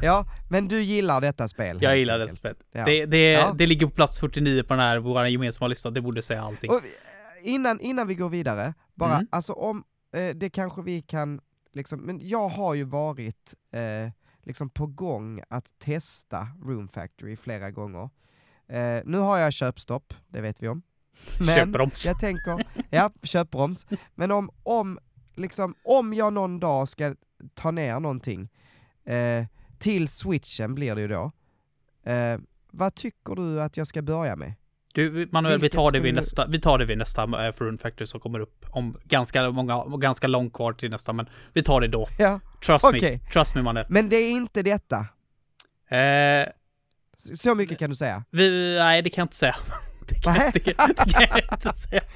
[0.02, 1.80] ja, men du gillar detta spel?
[1.82, 2.56] Jag gillar detta spel.
[2.72, 2.86] Ja.
[2.86, 3.54] Det, det, ja.
[3.58, 6.72] det ligger på plats 49 på den här, vår gemensamma lista, det borde säga allting.
[6.72, 6.82] Och
[7.42, 9.28] innan, innan vi går vidare, bara, mm.
[9.30, 9.84] alltså om,
[10.16, 11.42] eh, det kanske vi kan,
[11.74, 14.12] liksom, men jag har ju varit eh,
[14.44, 18.10] liksom på gång att testa Room Factory flera gånger.
[18.68, 20.82] Eh, nu har jag köpstopp, det vet vi om.
[21.40, 22.06] Men köpbroms.
[22.06, 23.88] jag tänker, ja, köpbroms.
[24.16, 25.00] Men om, om,
[25.36, 27.16] liksom, om jag någon dag ska
[27.54, 28.50] ta ner någonting,
[29.06, 29.46] eh,
[29.80, 31.32] till switchen blir det ju då,
[32.12, 32.40] eh,
[32.72, 34.54] vad tycker du att jag ska börja med?
[34.94, 38.08] Du, Manuel, vi tar, det vid nästa, vi tar det vid nästa uh, Rune Factory
[38.08, 41.88] som kommer upp om ganska många, ganska långt kvar till nästa, men vi tar det
[41.88, 42.08] då.
[42.18, 42.40] Ja.
[42.66, 43.12] Trust okay.
[43.12, 43.20] me.
[43.20, 43.86] Trust me, Manuel.
[43.90, 44.98] Men det är inte detta?
[45.98, 46.48] Eh,
[47.34, 48.24] Så mycket kan du säga?
[48.30, 49.56] Vi, nej, det kan jag inte säga.
[50.08, 50.74] Det kan, det, det
[51.14, 52.02] kan jag inte säga.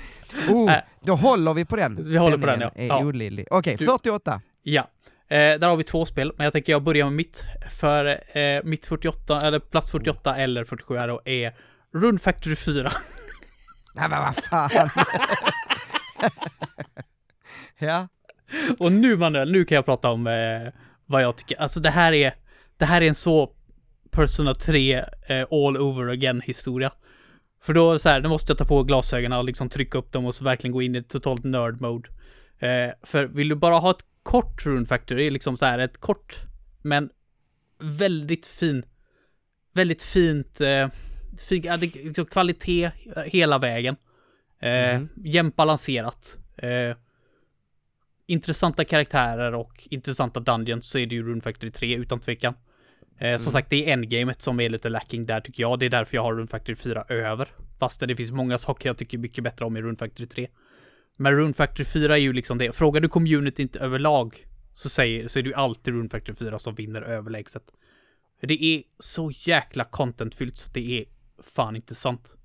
[0.49, 0.71] Oh,
[1.01, 2.03] då håller vi på den.
[2.03, 2.71] Vi håller på den, ja.
[2.75, 3.05] ja.
[3.05, 4.41] Okej, okay, 48.
[4.63, 4.89] Ja.
[5.27, 7.45] Eh, där har vi två spel, men jag tänker jag börjar med mitt.
[7.69, 11.55] För eh, mitt 48, eller plats 48 eller 47 är då är
[11.93, 12.91] Rune Factory 4.
[13.95, 14.69] Nej men vad fan.
[17.79, 18.07] ja.
[18.79, 20.73] Och nu Manuel, nu kan jag prata om eh,
[21.05, 21.61] vad jag tycker.
[21.61, 22.33] Alltså det här är,
[22.77, 23.51] det här är en så
[24.11, 26.91] Persona 3 eh, all over again historia.
[27.61, 30.25] För då så här, då måste jag ta på glasögonen och liksom trycka upp dem
[30.25, 32.09] och så verkligen gå in i totalt nerd mode.
[32.59, 36.35] Eh, för vill du bara ha ett kort Rune Factory, liksom så här ett kort,
[36.81, 37.09] men
[37.79, 38.85] väldigt fin,
[39.73, 40.87] väldigt fint, eh,
[41.49, 42.91] fin, liksom kvalitet
[43.25, 43.95] hela vägen.
[44.59, 45.09] Eh, mm.
[45.15, 46.37] Jämnt balanserat.
[46.57, 46.95] Eh,
[48.25, 52.53] intressanta karaktärer och intressanta dungeons så är det ju Rune Factory 3 utan tvekan.
[53.19, 53.39] Eh, mm.
[53.39, 55.79] Som sagt, det är endgamet som är lite lacking där tycker jag.
[55.79, 57.47] Det är därför jag har Rune Factory 4 över.
[57.79, 60.47] Fast det finns många saker jag tycker mycket bättre om i Rune Factory 3.
[61.17, 62.75] Men Rune Factory 4 är ju liksom det.
[62.75, 66.75] Frågar du communityt överlag så, säger, så är det ju alltid Rune Factory 4 som
[66.75, 67.63] vinner överlägset.
[68.41, 71.05] Det är så jäkla contentfyllt så det är
[71.43, 72.35] fan inte sant.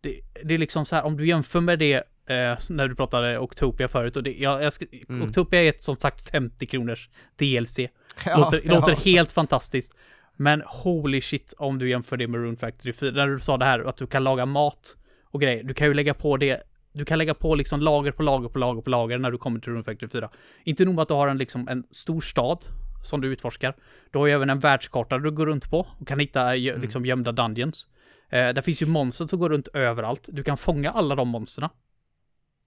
[0.00, 3.38] Det, det är liksom så här, om du jämför med det Eh, när du pratade
[3.38, 5.22] Octopia förut och det, jag, jag, ska- Mm.
[5.22, 7.78] Octopia är ett som sagt 50 kronors DLC.
[8.26, 8.74] Ja, låter, ja.
[8.74, 9.96] låter helt fantastiskt.
[10.36, 13.10] Men holy shit om du jämför det med Rune Factory 4.
[13.12, 14.96] När du sa det här att du kan laga mat
[15.30, 15.62] och grejer.
[15.62, 16.62] Du kan ju lägga på det.
[16.92, 19.60] Du kan lägga på liksom lager på lager på lager på lager när du kommer
[19.60, 20.30] till Rune Factory 4.
[20.64, 22.64] Inte nog med att du har en liksom en stor stad
[23.04, 23.74] som du utforskar.
[24.10, 26.80] Du har ju även en världskart du går runt på och kan hitta Mm.
[26.80, 27.86] liksom gömda dungeons.
[28.30, 30.28] Eh, där finns ju monster som går runt överallt.
[30.32, 31.70] Du kan fånga alla de monsterna.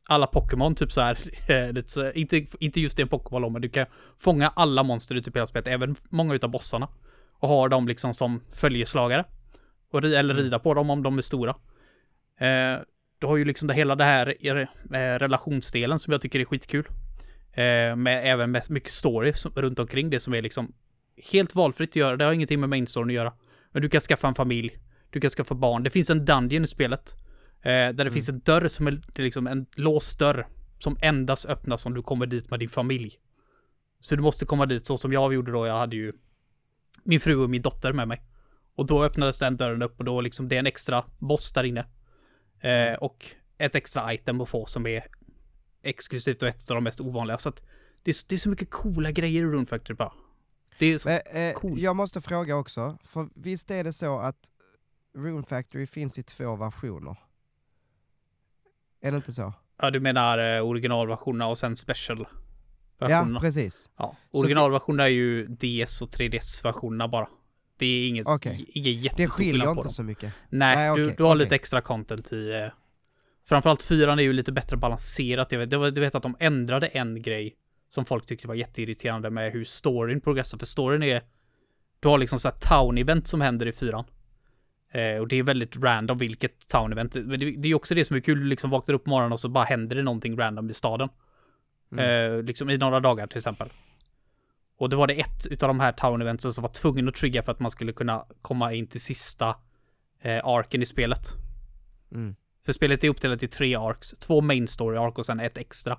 [0.09, 3.61] Alla Pokémon, typ så här, eh, lite så, inte, inte just i en Pokémon men
[3.61, 3.85] du kan
[4.19, 6.87] fånga alla monster i typ hela spelet, även många utav bossarna.
[7.39, 9.25] Och ha dem liksom som följeslagare.
[9.91, 11.55] Och, eller rida på dem om de är stora.
[12.39, 12.79] Eh,
[13.19, 16.87] du har ju liksom det, hela det här eh, relationsdelen som jag tycker är skitkul.
[17.53, 20.73] Eh, med även med mycket story som, runt omkring det som är liksom
[21.31, 22.17] helt valfritt att göra.
[22.17, 23.33] Det har ingenting med main storyn att göra.
[23.71, 24.79] Men du kan skaffa en familj.
[25.09, 25.83] Du kan skaffa barn.
[25.83, 27.15] Det finns en dungeon i spelet.
[27.61, 30.47] Eh, där det finns en dörr som är, det är liksom en låst dörr.
[30.79, 33.19] Som endast öppnas om du kommer dit med din familj.
[33.99, 35.67] Så du måste komma dit så som jag gjorde då.
[35.67, 36.13] Jag hade ju
[37.03, 38.21] min fru och min dotter med mig.
[38.75, 41.63] Och då öppnades den dörren upp och då liksom det är en extra boss där
[41.63, 41.85] inne.
[42.59, 43.25] Eh, och
[43.57, 45.03] ett extra item att få som är
[45.83, 47.37] exklusivt och ett av de mest ovanliga.
[47.37, 47.63] Så att
[48.03, 50.13] det är, så- det är så mycket coola grejer i Rune Factory bara.
[50.79, 51.79] Det är så, Men, eh, Cool.
[51.79, 54.51] Jag måste fråga också, för visst är det så att
[55.15, 57.17] Rune Factory finns i två versioner?
[59.01, 59.53] Är det inte så?
[59.81, 62.27] ja du menar eh, originalversionerna och sen special
[62.99, 63.39] Ja, versionerna.
[63.39, 63.89] precis.
[63.97, 67.27] Ja, originalversionerna är ju DS och 3DS-versionerna bara.
[67.77, 68.65] Det är inget, Okej.
[68.69, 69.89] ingen Det jättestor skiljer skillnad på inte dem.
[69.91, 70.33] så mycket.
[70.49, 71.39] Nej, Nej, du, okej, du har okej.
[71.39, 72.51] lite extra content i...
[72.51, 72.67] Eh,
[73.47, 75.51] framförallt fyran är ju lite bättre balanserat.
[75.51, 77.55] Jag vet, det var- du vet att de ändrade en grej
[77.89, 80.57] som folk tyckte var jätteirriterande med hur storyn progressar.
[80.57, 81.21] För storyn är...
[81.99, 84.05] Du har liksom så här town-event som händer i fyran.
[84.91, 87.23] Eh, och det är väldigt random vilket town-event.
[87.23, 88.39] Men det, det är också det som är kul.
[88.39, 91.09] Du liksom vaknar upp på morgonen och så bara händer det någonting random i staden.
[91.91, 92.35] Mm.
[92.35, 93.69] Eh, liksom i några dagar till exempel.
[94.77, 97.43] Och det var det ett utav de här town eventsen som var tvungen att trigga
[97.43, 99.55] för att man skulle kunna komma in till sista
[100.21, 101.27] eh, arken i spelet.
[102.11, 102.35] Mm.
[102.65, 104.09] För spelet är uppdelat i tre arcs.
[104.11, 105.97] Två main story arc och sen ett extra.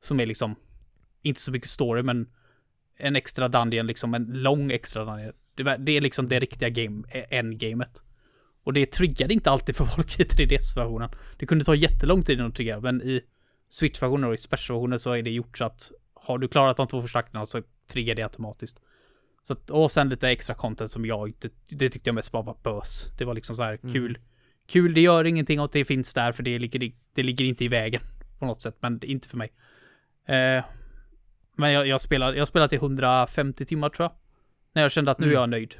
[0.00, 0.56] Som är liksom
[1.22, 2.28] inte så mycket story men
[2.96, 5.32] en extra dungeon liksom, en lång extra dungeon.
[5.54, 8.02] Det, är liksom det riktiga game, endgamet.
[8.64, 11.10] Och det triggade inte alltid för folk i 3DS-versionen.
[11.38, 13.20] Det kunde ta jättelång tid att trigga, men i
[13.68, 17.02] Switch-versionen och i Special-versionen så är det gjort så att har du klarat de två
[17.02, 18.80] första akterna så triggar det automatiskt.
[19.42, 22.42] Så att, och sen lite extra content som jag inte, det tyckte jag mest bara
[22.42, 23.06] var bös.
[23.18, 24.18] Det var liksom så här kul.
[24.66, 27.68] Kul, det gör ingenting att det finns där för det ligger, det ligger inte i
[27.68, 28.02] vägen
[28.38, 29.52] på något sätt, men det inte för mig.
[30.26, 30.64] Eh,
[31.56, 34.12] men jag, jag spelar, jag spelat i 150 timmar tror jag.
[34.72, 35.74] När jag kände att nu är jag nöjd.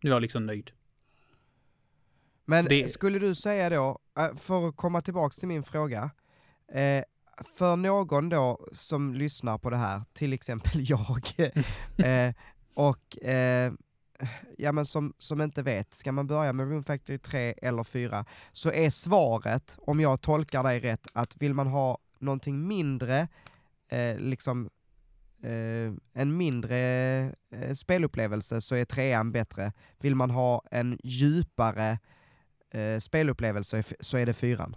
[0.00, 0.70] Nu är jag liksom nöjd.
[2.46, 6.10] Men Det- skulle du säga då, eh, för att komma tillbaks till min fråga,
[6.72, 7.04] eh,
[7.56, 11.22] för någon då som lyssnar på det här, till exempel jag,
[11.96, 12.34] eh,
[12.74, 13.72] och eh,
[14.58, 18.24] ja, men som, som inte vet, ska man börja med Room Factory 3 eller 4,
[18.52, 23.28] så är svaret, om jag tolkar dig rätt, att vill man ha någonting mindre,
[23.88, 24.70] eh, liksom
[25.42, 25.92] eh,
[26.22, 26.78] en mindre
[27.50, 29.72] eh, spelupplevelse så är trean bättre.
[30.00, 31.98] Vill man ha en djupare
[32.76, 34.76] eh, spelupplevelse så är det fyran.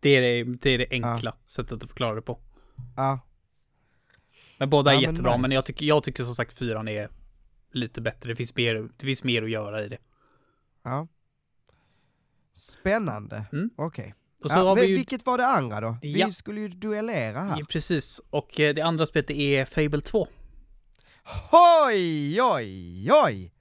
[0.00, 2.38] Det är det, det, är det enkla sättet att förklara det på.
[2.96, 3.20] Ja,
[4.58, 5.54] Men båda är Ja, men jättebra, men, nice.
[5.54, 7.08] jag, tycker, jag tycker som sagt fyran är
[7.72, 8.30] lite bättre.
[8.30, 9.98] Det finns mer, det finns mer att göra i det.
[10.82, 11.08] ja.
[12.52, 13.70] Spännande, Mm.
[13.76, 14.14] okej.
[14.44, 14.94] Och så Ja, har vi ju...
[14.96, 15.96] Vilket var det andra då?
[16.02, 16.26] Ja.
[16.26, 17.56] Vi skulle ju duellera här.
[17.58, 20.28] Ja, Precis, och eh, det andra spelet är Fable 2.
[21.86, 23.52] Oj, oj, oj!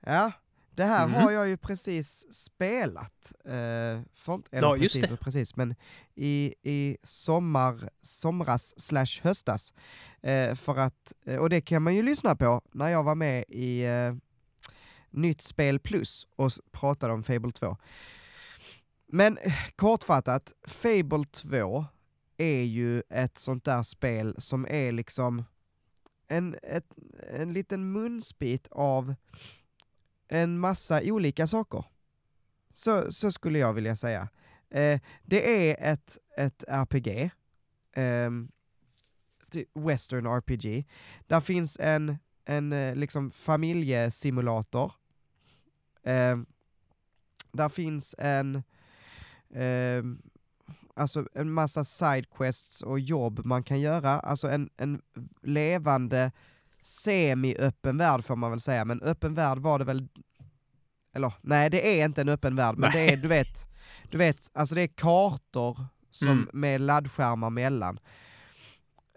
[0.00, 0.32] Ja,
[0.78, 1.14] det här Mhm.
[1.22, 3.32] har jag ju precis spelat.
[3.44, 5.74] Eh, för, eller Ja, precis och precis, men
[6.14, 9.74] i, i sommar, somras slash höstas.
[10.22, 13.44] Eh, för att, eh, och det kan man ju lyssna på när jag var med
[13.48, 14.14] i eh,
[15.10, 17.76] Nytt Spel Plus och pratade om Fable 2.
[19.06, 21.84] Men eh, kortfattat, Fable 2
[22.36, 25.44] är ju ett sånt där spel som är liksom
[26.28, 26.86] en, ett,
[27.34, 29.14] en liten munsbit av
[30.28, 31.84] en massa olika saker.
[32.72, 34.28] Så, så skulle jag vilja säga.
[34.70, 37.30] Eh, det är ett, ett RPG,
[37.96, 38.30] eh,
[39.74, 40.86] Western RPG.
[41.26, 44.92] Där finns en, en eh, liksom familjesimulator.
[46.02, 46.36] Eh,
[47.52, 48.62] där finns en,
[49.50, 50.02] eh,
[50.94, 55.02] alltså en massa sidequests och jobb man kan göra, alltså en, en
[55.42, 56.32] levande
[56.88, 60.08] semi-öppen värld får man väl säga, men öppen värld var det väl
[61.12, 63.06] eller nej det är inte en öppen värld, men Nej.
[63.06, 63.66] det är, du vet,
[64.10, 65.78] du vet, alltså det är kartor
[66.10, 66.48] som, Mm.
[66.52, 67.98] med laddskärmar mellan.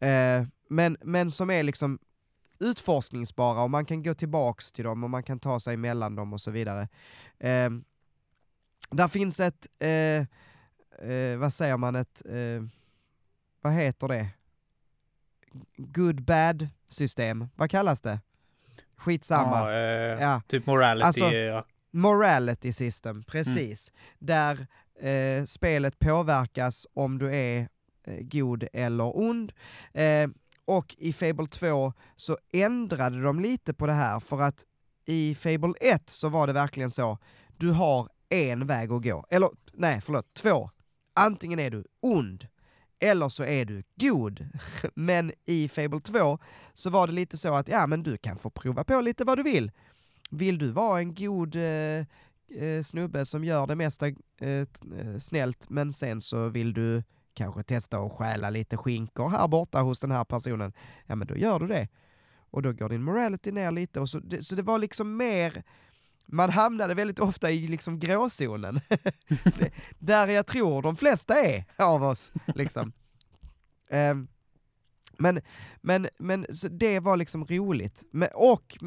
[0.02, 2.00] Eh, men, men som är liksom
[2.60, 6.34] utforskningsbara och man kan gå tillbaks till dem och man kan ta sig mellan dem
[6.34, 6.88] och så vidare.
[7.40, 7.70] Eh,
[8.90, 9.90] där finns ett, eh,
[11.10, 12.64] eh, vad säger man, ett, eh,
[13.62, 14.28] vad heter det?
[15.78, 18.20] Good bad system, vad kallas det?
[18.98, 19.72] Skitsamma.
[19.72, 20.42] Ja, eh, Ja.
[20.48, 21.06] Typ morality.
[21.06, 21.66] Alltså- ja.
[21.92, 23.92] Morality system, precis.
[24.20, 24.68] Där
[25.02, 27.68] eh, spelet påverkas om du är
[28.08, 29.54] eh, god eller ond.
[29.94, 30.30] Eh,
[30.66, 34.66] och i Fable 2 så ändrade de lite på det här för att
[35.06, 37.18] i Fable 1 så var det verkligen så,
[37.58, 39.26] du har en väg att gå.
[39.30, 40.70] Eller nej, förlåt, två.
[41.14, 42.48] Antingen är du ond
[43.02, 44.50] eller så är du god.
[44.94, 46.40] Men i Fable 2
[46.74, 49.38] så var det lite så att ja, men du kan få prova på lite vad
[49.38, 49.72] du vill.
[50.30, 52.06] Vill du vara en god eh,
[52.62, 57.64] eh, snubbe som gör det mesta eh, eh, snällt, men sen så vill du kanske
[57.64, 60.74] testa att stjäla lite skinkor här borta hos den här personen,
[61.06, 61.88] ja men då gör du det.
[62.52, 65.64] Och då går din morality ner lite, och så, det, så det var liksom mer,
[66.26, 68.80] man hamnade väldigt ofta i liksom gråzonen.
[69.60, 72.32] det, där jag tror de flesta är av oss.
[72.56, 72.92] Liksom.
[73.94, 74.28] Ehm,
[75.18, 75.42] men,
[75.82, 78.04] men, men så det var liksom roligt.
[78.12, 78.78] Men, och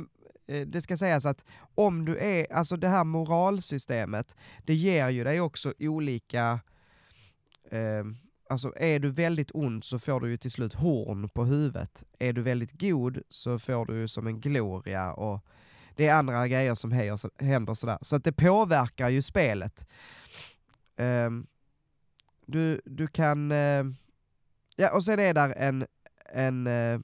[0.46, 5.24] eh, det ska sägas att om du är, alltså det här moralsystemet, det ger ju
[5.24, 6.60] dig också olika,
[7.70, 8.04] eh,
[8.48, 12.04] alltså är du väldigt ond så får du ju till slut horn på huvudet.
[12.18, 15.46] Är du väldigt god så får du ju som en gloria och
[15.96, 16.92] det är andra grejer som
[17.38, 17.98] händer, sådär.
[18.00, 19.86] Så att det påverkar ju spelet.
[20.96, 21.46] Um,
[22.46, 23.84] du, du kan, Uh,
[24.76, 25.86] ja och sen är där en,
[26.32, 27.00] en uh,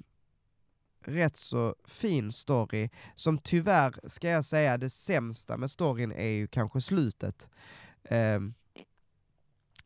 [1.04, 6.46] rätt så fin story, som tyvärr, ska jag säga, det sämsta med storyn är ju
[6.46, 7.50] kanske slutet.
[8.10, 8.54] Um,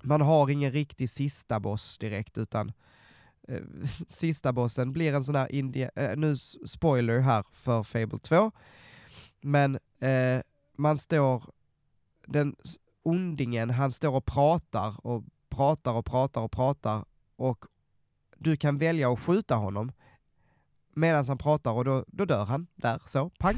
[0.02, 2.72] man har ingen riktig sista boss direkt, utan
[3.48, 3.62] eh,
[4.08, 6.36] sista bossen blir en sån här India, eh, nu
[6.66, 8.52] spoiler här för Fable 2,
[9.44, 10.40] men eh,
[10.76, 11.44] man står,
[12.26, 12.56] den
[13.02, 17.04] ondingen, han står och pratar och pratar och pratar och pratar
[17.36, 17.64] och
[18.36, 19.92] du kan välja att skjuta honom
[20.94, 23.56] medan han pratar och då, då dör han där, så, pang.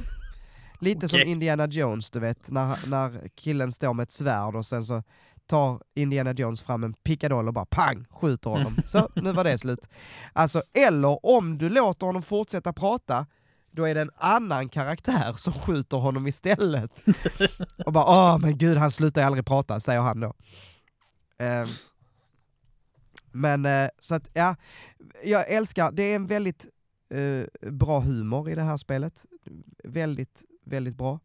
[0.80, 1.30] Lite som Okej.
[1.30, 5.02] Indiana Jones, du vet, när, när killen står med ett svärd och sen så
[5.46, 8.76] tar Indiana Jones fram en pickadoll och bara pang, skjuter honom.
[8.84, 9.88] Så, nu var det slut.
[10.32, 13.26] Alltså, eller om du låter honom fortsätta prata,
[13.76, 16.90] då är det en annan karaktär som skjuter honom istället.
[17.86, 20.34] Och bara åh men gud, han slutar ju aldrig prata, säger han då.
[21.38, 21.66] Eh,
[23.32, 24.56] men eh, så att ja,
[25.24, 26.66] jag älskar, det är en väldigt
[27.10, 29.26] eh, bra humor i det här spelet.
[29.84, 31.20] Väldigt, väldigt bra.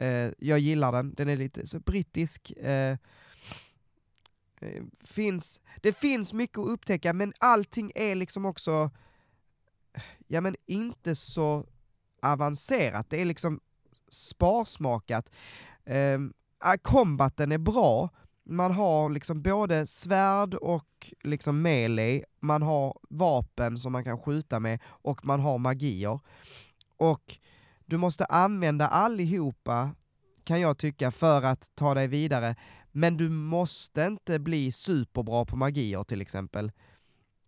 [0.00, 2.50] Eh, jag gillar den, den är lite så brittisk.
[2.50, 2.96] Eh,
[4.60, 8.90] eh finns, det finns mycket att upptäcka men allting är liksom också,
[10.28, 11.66] ja men inte så
[12.22, 13.10] avancerat.
[13.10, 13.60] Det är liksom
[14.10, 15.30] sparsmakat.
[15.84, 16.18] Eh,
[16.82, 18.10] kombaten är bra,
[18.44, 24.60] man har liksom både svärd och liksom melee, man har vapen som man kan skjuta
[24.60, 26.20] med och man har magier.
[26.96, 27.38] Och
[27.86, 29.90] du måste använda allihopa,
[30.44, 32.56] kan jag tycka, för att ta dig vidare.
[32.92, 36.72] Men du måste inte bli superbra på magier till exempel,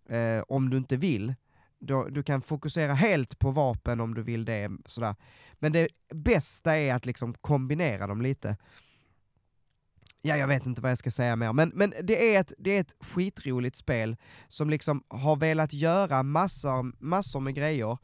[0.09, 1.35] eh, om du inte vill.
[1.87, 4.71] Du, du kan fokusera helt på vapen om du vill det.
[4.87, 5.15] Sådär.
[5.55, 8.57] Men det bästa är att liksom kombinera dem lite.
[10.27, 12.71] Ja, jag vet inte vad jag ska säga mer, men, men det, är ett, det
[12.77, 14.17] är ett skitroligt spel
[14.49, 17.99] som liksom har velat göra massor, massor med grejer.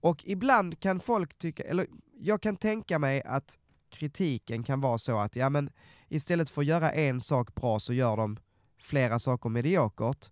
[0.00, 3.58] Och ibland kan folk tycka, eller jag kan tänka mig att
[3.90, 5.70] kritiken kan vara så att ja men
[6.08, 8.36] istället för att göra en sak bra så gör de
[8.80, 10.30] flera saker mediokert.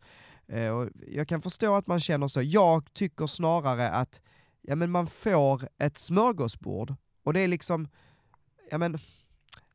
[0.52, 2.42] Eh, och jag kan förstå att man känner så.
[2.42, 4.22] Jag tycker snarare att
[4.60, 6.94] ja, men man får ett smörgåsbord
[7.24, 7.88] och det är liksom
[8.70, 8.98] ja, men,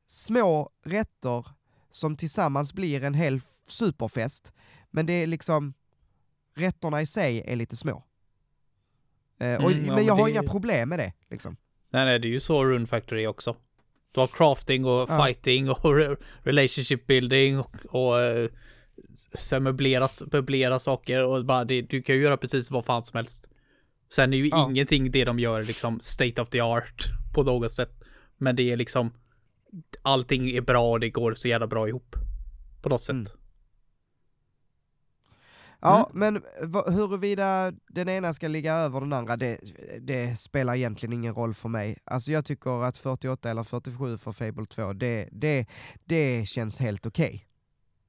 [0.07, 1.45] små rätter
[1.91, 4.53] som tillsammans blir en hel superfest.
[4.91, 5.73] Men det är liksom
[6.55, 8.03] rätterna i sig är lite små.
[9.39, 11.13] Eh, och, Mm, ja, men jag men har det- inga problem med det.
[11.29, 11.57] Liksom.
[11.89, 13.55] Nej, nej, det är ju så Rune Factory är också.
[14.11, 15.25] Du har crafting och Ja.
[15.25, 18.49] fighting och re- relationship building och, och eh,
[19.33, 23.17] sen möblera, möblera saker och bara det, du kan ju göra precis vad fan som
[23.17, 23.49] helst.
[24.09, 24.69] Sen är ju Ja.
[24.69, 28.03] ingenting det de gör liksom state of the art på något sätt.
[28.37, 29.11] Men det är liksom
[30.01, 32.15] allting är bra och det går så jävla bra ihop.
[32.81, 33.15] På något sätt.
[33.15, 33.27] Mm.
[35.81, 36.33] Ja, Mm.
[36.33, 36.43] men
[36.95, 39.59] huruvida den ena ska ligga över den andra, det,
[40.01, 41.97] det spelar egentligen ingen roll för mig.
[42.03, 45.65] Alltså jag tycker att 48 eller 47 för Fable 2, det, det,
[46.05, 47.46] det känns helt okej.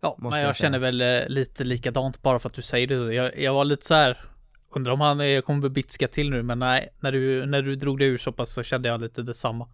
[0.01, 3.15] Ja, men jag jag känner väl eh, lite likadant bara för att du säger det.
[3.15, 4.25] Jag, jag var lite så här.
[4.71, 8.05] Undrar om han kommer bitska till nu, men nej, när du, när du drog det
[8.05, 9.69] ur så pass så kände jag lite detsamma.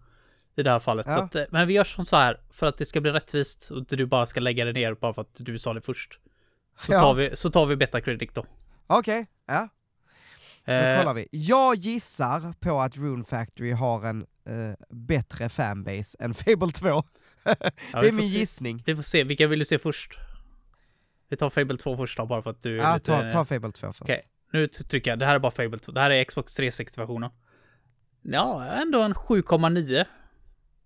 [0.57, 1.07] I det här fallet.
[1.09, 1.23] Ja.
[1.23, 3.79] att, eh, men vi gör som så här, för att det ska bli rättvist och
[3.79, 6.19] inte du bara ska lägga det ner bara för att du sa det först.
[6.79, 7.01] Så Ja.
[7.01, 8.47] tar vi, så tar vi Betacredit då.
[8.87, 9.69] Okej, ja.
[10.67, 11.29] Då Eh, kollar vi.
[11.31, 17.03] Jag gissar på att Rune Factory har en eh, bättre fanbase än Fable 2.
[17.45, 18.39] Ja, det är min se.
[18.39, 18.83] gissning.
[18.87, 20.19] Vi får se, vilka vill du se först?
[21.29, 23.07] Vi tar Fable 2 först då, bara för att du är Ja, lite...
[23.07, 24.03] ta, ta Fable 2 först.
[24.03, 24.21] Okej.
[24.53, 25.93] Nu trycker jag, det här är bara Fable 2.
[25.93, 27.31] Det här är Xbox 360-versionen.
[28.23, 30.05] Ja, ändå en 7,9.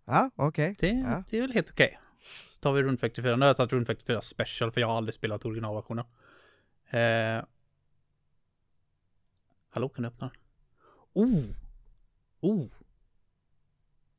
[0.04, 0.76] Ja, okej.
[0.78, 1.24] Det, Ja.
[1.30, 1.98] det är väl helt okej.
[2.48, 3.36] Så tar vi Rune Factory 4.
[3.36, 6.04] Nu har jag tagit Rune Factory 4 Special för jag har aldrig spelat originalversionen.
[6.90, 7.44] Eh...
[9.70, 10.36] Hallå, kan du öppna den?
[11.12, 11.44] Oh!
[12.40, 12.66] Oh!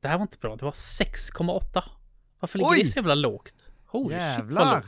[0.00, 0.56] Det här var inte bra.
[0.56, 1.82] Det var 6,8.
[2.40, 2.78] Varför ligger Oj!
[2.82, 3.70] det så jävla lågt?
[3.86, 4.74] Holy shit vad Jävlar!
[4.76, 4.86] lågt.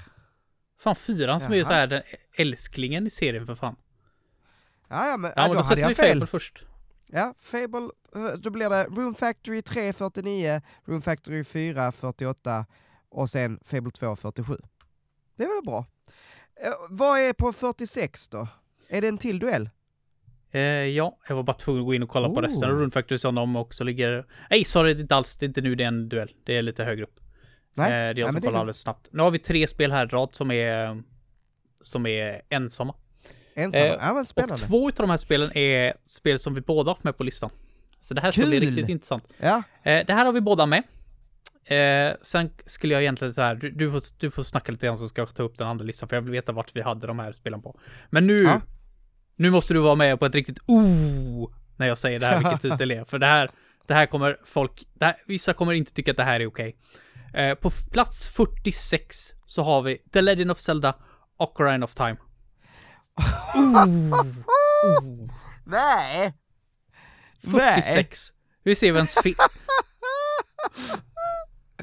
[0.79, 1.67] Fan fyran som är Jaha.
[1.67, 2.03] så här den
[2.37, 3.77] älsklingen i serien för fan.
[4.89, 6.19] Ja, ja, men, Ja, då då hade sätter vi jag fel.
[6.19, 6.65] Fable först.
[7.07, 12.67] Ja, Fable, eh, då blir det Room Factory 3 49, Room Factory 4 48
[13.09, 14.57] och sen Fable 2 47.
[15.37, 15.87] Det var väl bra.
[16.65, 18.49] Eh, vad är på 46 då?
[18.89, 19.71] Är det en till duell?
[20.51, 22.43] Eh, ja, jag var bara tvungen att gå in och kolla på Oh.
[22.43, 24.27] resten av Rune Factory som de också ligger...
[24.51, 25.37] Nej, sorry, det är inte alls.
[25.37, 26.31] Det är inte nu det är en duell.
[26.45, 27.21] Det är lite högre upp.
[27.75, 29.09] Nej, Eh, det är jag som kollar alldeles snabbt.
[29.13, 31.03] Nu har vi tre spel här i rad som är...
[31.81, 32.95] Som är ensamma.
[33.55, 33.85] Ensamma?
[33.87, 34.57] Eh, ja men Och spännande.
[34.57, 37.51] två utav de här spelen är spel som vi båda haft med på listan.
[38.01, 39.25] Så det här ska bli riktigt intressant.
[39.39, 40.83] Ja, Eh, det här har vi båda med.
[41.65, 44.99] Eh, sen skulle jag egentligen så här, du, du, får, du får snacka lite grann
[44.99, 47.07] så ska jag ta upp den andra listan för jag vill veta vart vi hade
[47.07, 47.79] de här spelen på.
[48.11, 48.61] Men nu, Ja.
[49.37, 52.61] nu måste du vara med på ett riktigt oh när jag säger det här, vilket
[52.71, 53.05] titel det är.
[53.05, 53.51] För det här,
[53.87, 56.77] det här kommer folk, det här, vissa kommer inte tycka att det här är okej.
[57.35, 59.17] Eh, på plats 46
[59.47, 60.95] så har vi The Legend of Zelda
[61.39, 62.17] Ocarina of Time.
[65.65, 66.33] nej!
[67.43, 67.83] Nej.
[67.83, 68.19] 46.
[68.65, 69.35] Vi ser vems fel.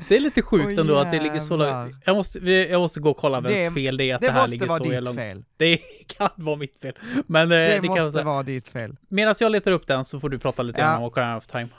[0.08, 1.68] Det är lite sjukt Åh, ändå att det ligger så långt.
[1.70, 1.96] jävlar.
[2.06, 4.34] Jag måste, jag måste gå och kolla vems Det- fel det är att det, Det
[4.34, 5.20] här måste ligger vara så ditt jävla långt.
[5.20, 5.44] fel.
[5.58, 5.78] Det
[6.08, 6.94] kan vara mitt fel.
[7.28, 8.96] Men eh, Det, det, måste kan vara ditt fel.
[9.10, 10.98] Medan jag letar upp den så får du prata lite Ja.
[10.98, 11.70] om Ocarina of Time.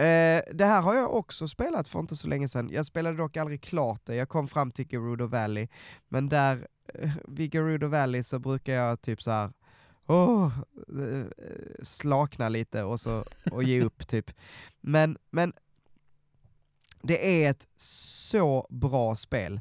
[0.00, 2.68] Eh, det här har jag också spelat för inte så länge sedan.
[2.72, 4.14] Jag spelade dock aldrig klart det.
[4.14, 5.68] Jag kom fram till Gerudo Valley,
[6.08, 9.52] men där eh, vid Gerudo Valley så brukar jag typ så här.
[10.06, 10.58] Åh,
[11.00, 11.26] eh,
[11.82, 14.30] slakna lite och, så, och ge upp typ.
[14.80, 15.52] Men, men
[17.02, 19.60] det är ett så bra spel.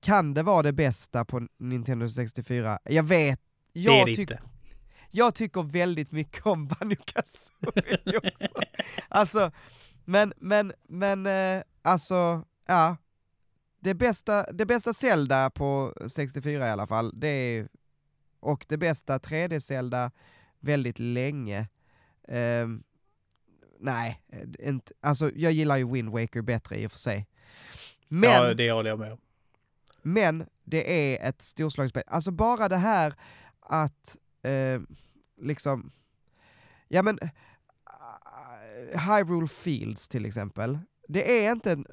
[0.00, 2.78] Kan det vara det bästa på Nintendo 64?
[2.84, 3.40] Jag vet,
[3.72, 4.48] Det är jag det tycker inte.
[5.14, 8.54] Jag tycker väldigt mycket om Banjo Kazooie också.
[9.08, 9.50] alltså,
[10.04, 12.96] men, men, men, eh, alltså, ja.
[13.80, 17.68] Det bästa, det bästa Zelda på 64 i alla fall, det är,
[18.40, 20.10] och det bästa 3D-Zelda
[20.60, 21.68] väldigt länge.
[22.28, 22.82] Ehm,
[23.80, 27.26] nej, eh, inte, alltså jag gillar ju Wind Waker bättre i och för sig.
[28.08, 29.18] Men, Ja, det håller jag med om.
[30.02, 32.02] men det är ett storslagsspel.
[32.06, 33.14] Alltså bara det här
[33.60, 34.80] att eh,
[35.42, 35.92] liksom,
[36.88, 37.28] ja men eh,
[37.88, 40.78] eh, uh, Hyrule Fields till exempel.
[41.08, 41.86] Det är inte, en,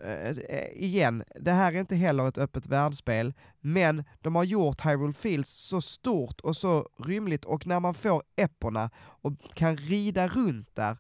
[0.49, 5.13] eh, igen, det här är inte heller ett öppet världsspel, men de har gjort Hyrule
[5.13, 10.75] Fields så stort och så rymligt och när man får epporna och kan rida runt
[10.75, 10.97] där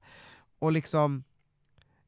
[0.59, 1.23] och liksom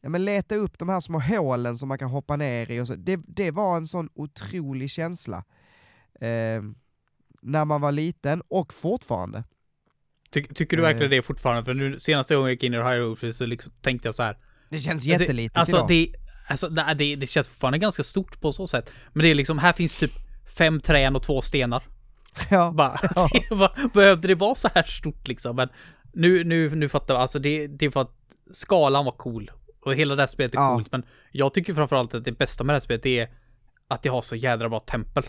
[0.01, 2.87] ja, men leta upp de här små hålen som man kan hoppa ner i och
[2.87, 2.95] så.
[2.95, 5.43] Det, det var en sån otrolig känsla.
[6.13, 6.61] Eh,
[7.41, 9.43] när man var liten och fortfarande.
[10.33, 10.87] Ty, tycker du Eh.
[10.87, 11.63] verkligen det fortfarande?
[11.65, 14.37] För nu senaste gången jag gick in i Hyrule så liksom tänkte jag så här.
[14.69, 15.87] Det känns Alltså, jättelitet alltså, idag.
[15.87, 16.07] det,
[16.47, 18.91] alltså det, det, det känns fortfarande ganska stort på så sätt.
[19.13, 20.11] Men det är liksom, här finns typ
[20.57, 21.83] fem träd och två stenar.
[22.49, 22.71] ja.
[22.75, 23.29] Bara, Ja.
[23.49, 25.55] det var, behövde det vara så här stort liksom?
[25.55, 25.69] Men
[26.13, 27.21] nu, nu, nu fattar jag.
[27.21, 28.15] Alltså det, det är för att
[28.51, 29.51] skalan var cool.
[29.85, 30.73] Och hela det här spelet är Ja.
[30.73, 30.91] coolt.
[30.91, 33.29] Men jag tycker framförallt att det bästa med det här spelet är
[33.87, 35.23] att det har så jädra bra tempel.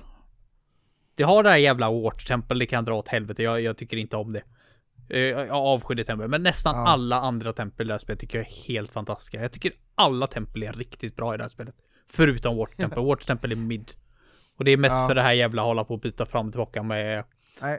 [1.15, 3.43] Det har det här jävla Wart-tempel, det kan dra åt helvete.
[3.43, 4.43] Jag, jag tycker inte om det.
[5.09, 6.87] Eh, Jag avskyr det tempel, men nästan Ja.
[6.89, 9.41] alla andra tempel i det här spelet tycker jag är helt fantastiska.
[9.43, 11.75] Jag tycker alla tempel är riktigt bra i det här spelet.
[12.11, 12.99] Förutom Wart-tempel.
[13.05, 13.91] Wart-tempel är mid.
[14.57, 15.07] Och det är mest Ja.
[15.09, 17.25] för det här jävla hålla på och byta fram och tillbaka med
[17.63, 17.79] Nej.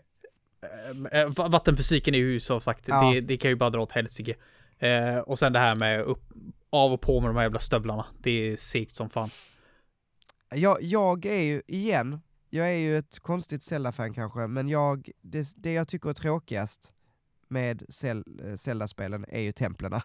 [1.11, 3.11] Eh, va- Vattenfysiken är ju som sagt, Ja.
[3.13, 4.36] det, det kan ju bara dra åt helsike.
[4.80, 6.21] Eh, och sen det här med upp,
[6.69, 8.05] av och på med de här jävla stövlarna.
[8.19, 9.30] Det är segt som fan.
[10.55, 15.47] Jag, jag är ju, igen, jag är ju ett konstigt Zelda-fan kanske, men jag, det,
[15.55, 16.93] det jag tycker är tråkigast
[17.49, 20.01] med eh, Zelda-spelen är ju templerna.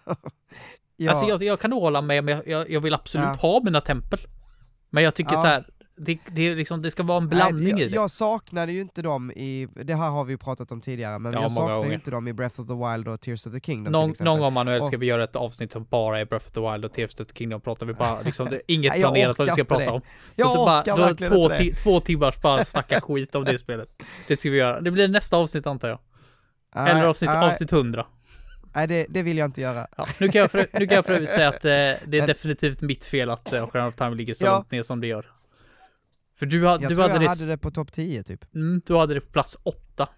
[0.96, 3.48] jag, Alltså jag, jag kan hålla med, men jag, jag vill absolut Ja.
[3.48, 4.18] ha mina tempel.
[4.90, 5.40] Men jag tycker Ja.
[5.40, 5.66] så här,
[6.00, 7.94] det, det, är liksom, det ska vara en Nej, blandning jag, i det.
[7.94, 11.32] jag saknade ju inte dem i, det här har vi ju pratat om tidigare, men
[11.32, 13.60] Ja, jag saknar ju inte dem i Breath of the Wild och Tears of the
[13.60, 16.46] Kingdom Någon, någon gång Manuel ska Och- vi göra ett avsnitt som bara är Breath
[16.46, 18.92] of the Wild och Tears of the Kingdom pratar vi bara liksom, det är inget
[18.92, 19.90] Nej, planerat vad vi ska prata det.
[19.90, 20.00] om.
[20.00, 23.88] Så Jag bara, orkar verkligen två, ti- två timmars bara snacka skit om det spelet.
[24.28, 24.80] Det ska vi göra.
[24.80, 25.98] Det blir nästa avsnitt antar jag.
[26.74, 28.06] Nej, Eller avsnitt, nej, avsnitt 100.
[28.74, 29.86] Nej, det, det vill jag inte göra.
[29.96, 32.06] Ja, nu, kan jag för, nu kan jag för övrigt säga att eh, det är
[32.08, 34.54] Men- definitivt mitt fel att eh, Ocarina of Time ligger så Ja.
[34.54, 35.32] långt ner som det gör.
[36.36, 38.54] För du, ha, Jag du tror hade jag det, hade det på topp 10 typ.
[38.54, 40.08] mm, du hade det på plats 8.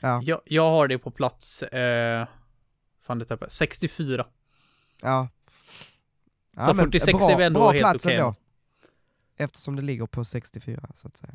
[0.00, 2.26] Ja, Jag, jag har det på plats, eh,
[3.02, 4.26] fan det tappade jag, 64.
[5.02, 5.28] ja.
[6.56, 8.34] ja Så 46 bra, är vi ändå bra helt okej ändå.
[9.36, 11.34] Eftersom det ligger på 64 så att säga.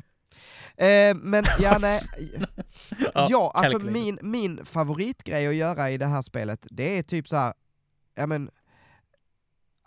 [0.76, 2.00] Eh, men ja, nej.
[3.14, 7.36] ja, alltså min, min favoritgrej att göra i det här spelet, det är typ så
[7.36, 7.54] här,
[8.14, 8.50] ja men,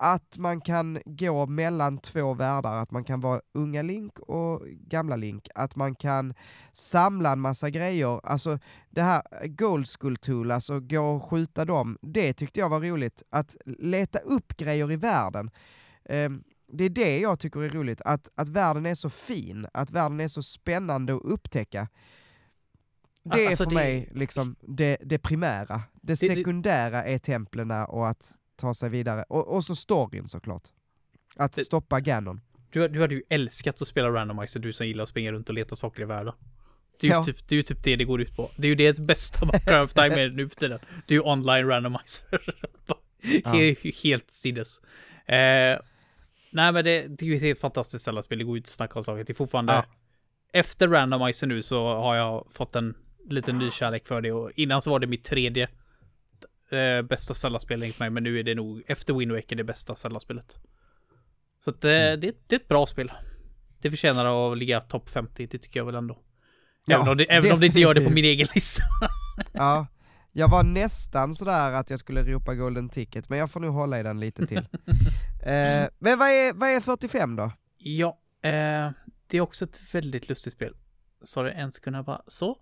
[0.02, 5.16] att man kan gå mellan två världar, att man kan vara unga Link och gamla
[5.16, 6.34] Link, att man kan
[6.74, 11.98] samla en massa grejer, alltså det här Gold School Tool, alltså gå och skjuta dem,
[12.02, 15.52] det tyckte jag var roligt, att leta upp grejer i världen.
[16.06, 19.92] Ehm, det är det jag tycker är roligt, att, att världen är så fin, att
[19.92, 21.88] världen är så spännande att upptäcka.
[23.24, 25.82] Det är Alltså, för det- mig liksom det, det primära.
[25.94, 29.24] Det, det- sekundära är templerna och att ta sig vidare.
[29.30, 30.64] Och, och så storyn såklart.
[31.36, 32.42] Att stoppa Ganon.
[32.72, 35.56] Du, du hade ju älskat att spela randomizer, du som gillar att springa runt och
[35.56, 36.34] leta saker i världen.
[37.00, 37.24] Det är ju, Ja.
[37.24, 38.50] typ, det, är ju typ det det går ut på.
[38.58, 40.80] Det är ju det bästa Ocarina of Time är nu för tiden.
[41.08, 42.56] Det är ju online randomizer.
[43.46, 44.82] är ju helt sinnes.
[45.26, 45.80] Eh,
[46.54, 48.74] nej men det, det är ju ett helt fantastiskt Zelda-spel, det går ju inte att
[48.74, 49.24] snacka om saker.
[49.24, 49.74] Det är fortfarande...
[49.74, 49.86] Ja.
[50.54, 52.94] Efter randomizer nu så har jag fått en
[53.30, 55.70] liten ny kärlek för det och innan så var det mitt tredje
[56.72, 59.96] eh, bästa Zelda-spel enligt mig, men nu är det nog efter Wind Waker det bästa
[59.96, 60.58] Zelda-spelet.
[61.64, 62.20] Så att, eh, Mm.
[62.20, 63.12] det, det är ett bra spel.
[63.82, 66.20] Det förtjänar att ligga topp 50, det tycker jag väl ändå.
[66.86, 68.84] Ja, även om det, även om det inte gör det på min egen lista.
[69.54, 69.88] Ja,
[70.40, 74.00] jag var nästan sådär att jag skulle ropa golden ticket, men jag får nog hålla
[74.00, 74.58] i den lite till.
[75.44, 77.52] eh, men vad är, vad är 45 då?
[77.80, 78.92] ja, eh,
[79.28, 80.76] det är också ett väldigt lustigt spel.
[81.24, 82.22] Sorry, en sekund här bara.
[82.28, 82.50] Så.
[82.50, 82.56] Eh,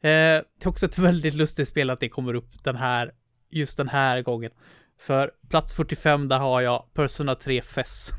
[0.00, 3.12] det är också ett väldigt lustigt spel att det kommer upp den här,
[3.50, 4.50] just den här gången.
[4.98, 8.10] För plats 45, där har jag Persona 3 FES.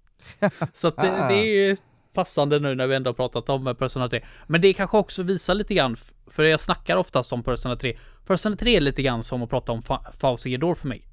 [0.72, 1.76] Så att det, det är ju
[2.12, 4.24] passande nu när vi ändå pratat om Persona 3.
[4.46, 5.96] Men det kanske också visar lite grann,
[6.26, 7.98] för jag snackar ofta om Persona 3.
[8.26, 11.06] Persona 3 är lite grann som att prata om Fa- Fausigedor för mig.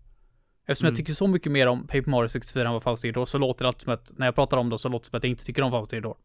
[0.68, 0.94] Eftersom Mm.
[0.94, 3.68] jag tycker så mycket mer om Paper Mario 64 än vad Fausigedor så låter det
[3.68, 5.46] alltid som att, när jag pratar om det så låter det som att jag inte
[5.46, 6.18] tycker om Fausigedor.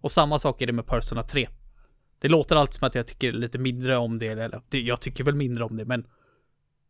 [0.00, 1.48] Och samma sak är det med Persona 3.
[2.20, 5.24] Det låter alltid som att jag tycker lite mindre om det, eller det- jag tycker
[5.24, 6.06] väl mindre om det, men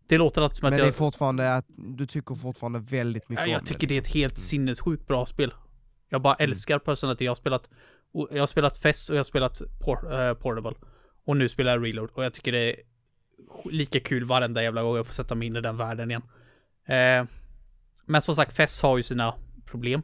[0.08, 0.86] det låter alltid som att Men jag...
[0.86, 3.86] det är fortfarande att du tycker fortfarande väldigt mycket Ja, jag om tycker det.
[3.86, 5.52] det är ett helt sinnessjukt bra spel.
[6.08, 6.50] Jag bara Mm.
[6.50, 7.24] älskar Persona 3.
[7.24, 7.70] Jag har spelat,
[8.30, 10.74] jag har spelat FES och jag har spelat por, eh, Portable.
[11.24, 12.76] Och nu spelar jag Reload och jag tycker det är
[13.70, 16.22] lika kul varenda jävla gång jag får sätta mig in i den världen igen.
[16.86, 17.26] Eh,
[18.06, 19.34] men som sagt, FES har ju sina
[19.66, 20.02] problem.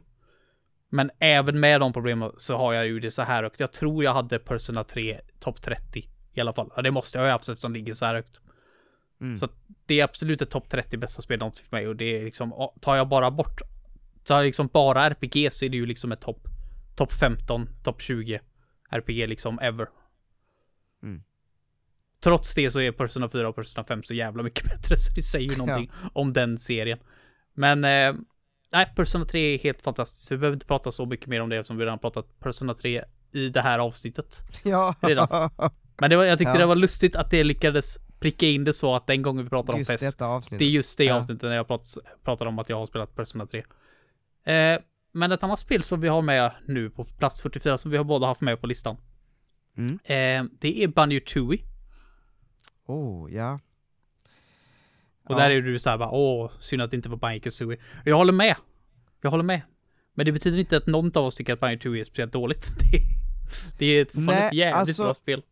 [0.89, 3.59] Men även med de problemen så har jag ju det så här högt.
[3.59, 6.03] Jag tror jag hade Persona 3 topp 30
[6.33, 6.71] i alla fall.
[6.75, 8.41] Ja, det måste jag ju haft eftersom det ligger så här högt.
[9.21, 9.37] Mm.
[9.37, 9.47] Så
[9.85, 12.69] det är absolut ett topp 30 bästa spel någonsin för mig och det är liksom,
[12.81, 13.61] tar jag bara bort,
[14.25, 16.47] tar liksom bara RPG så är det ju liksom ett topp,
[16.95, 18.39] topp 15, topp 20
[18.89, 19.87] RPG liksom ever.
[21.03, 21.23] Mm.
[22.23, 25.21] Trots det så är Persona 4 och Persona 5 så jävla mycket bättre så det
[25.21, 26.99] säger ju någonting om den serien.
[27.53, 28.13] Men, eh,
[28.71, 30.31] nej, Persona 3 är helt fantastiskt.
[30.31, 33.03] Vi behöver inte prata så mycket mer om det eftersom vi redan pratat Persona 3
[33.31, 34.41] i det här avsnittet.
[34.63, 35.49] Ja, redan.
[35.97, 36.57] Men det var, jag tyckte Ja.
[36.59, 39.77] det var lustigt att det lyckades pricka in det så att den gången vi pratade
[39.77, 40.19] om fest
[40.49, 41.15] det är just det Ja.
[41.15, 43.63] avsnittet när jag prat, pratade om att jag har spelat Persona 3.
[44.45, 44.79] Eh,
[45.11, 48.03] men ett annat spel som vi har med nu på plats 44 som vi har
[48.03, 48.97] båda haft med på listan.
[49.77, 49.93] Mm.
[50.03, 51.59] Eh, det är Banjo Tooie.
[52.85, 53.59] Oh, ja.
[55.23, 55.37] Och Ja.
[55.37, 57.77] där är du så här bara, åh, synd att det inte var Banjo Kazooie.
[58.05, 58.55] Jag håller med.
[59.21, 59.61] Jag håller med.
[60.13, 62.67] Men det betyder inte att någon av oss tycker att Banjo Tooie är speciellt dåligt.
[62.91, 62.99] Det,
[63.77, 65.43] det är ett, fan Nej, ett jävligt alltså- bra spel.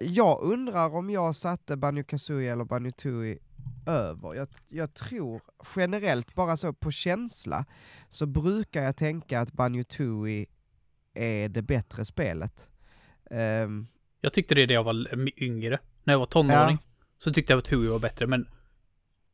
[0.00, 3.38] Jag undrar om jag satte Banjo Kazooie eller Banjo Tooie
[3.86, 4.34] över.
[4.34, 5.40] Jag, jag tror
[5.76, 7.64] generellt, bara så på känsla,
[8.08, 10.46] så brukar jag tänka att Banjo Tooie
[11.14, 12.68] är det bättre spelet.
[13.30, 13.86] Ehm,
[14.20, 15.06] Jag tyckte det när jag var
[15.42, 15.78] yngre.
[16.04, 16.78] När jag var tonåring.
[17.18, 18.48] Så tyckte jag att Tooie var bättre, men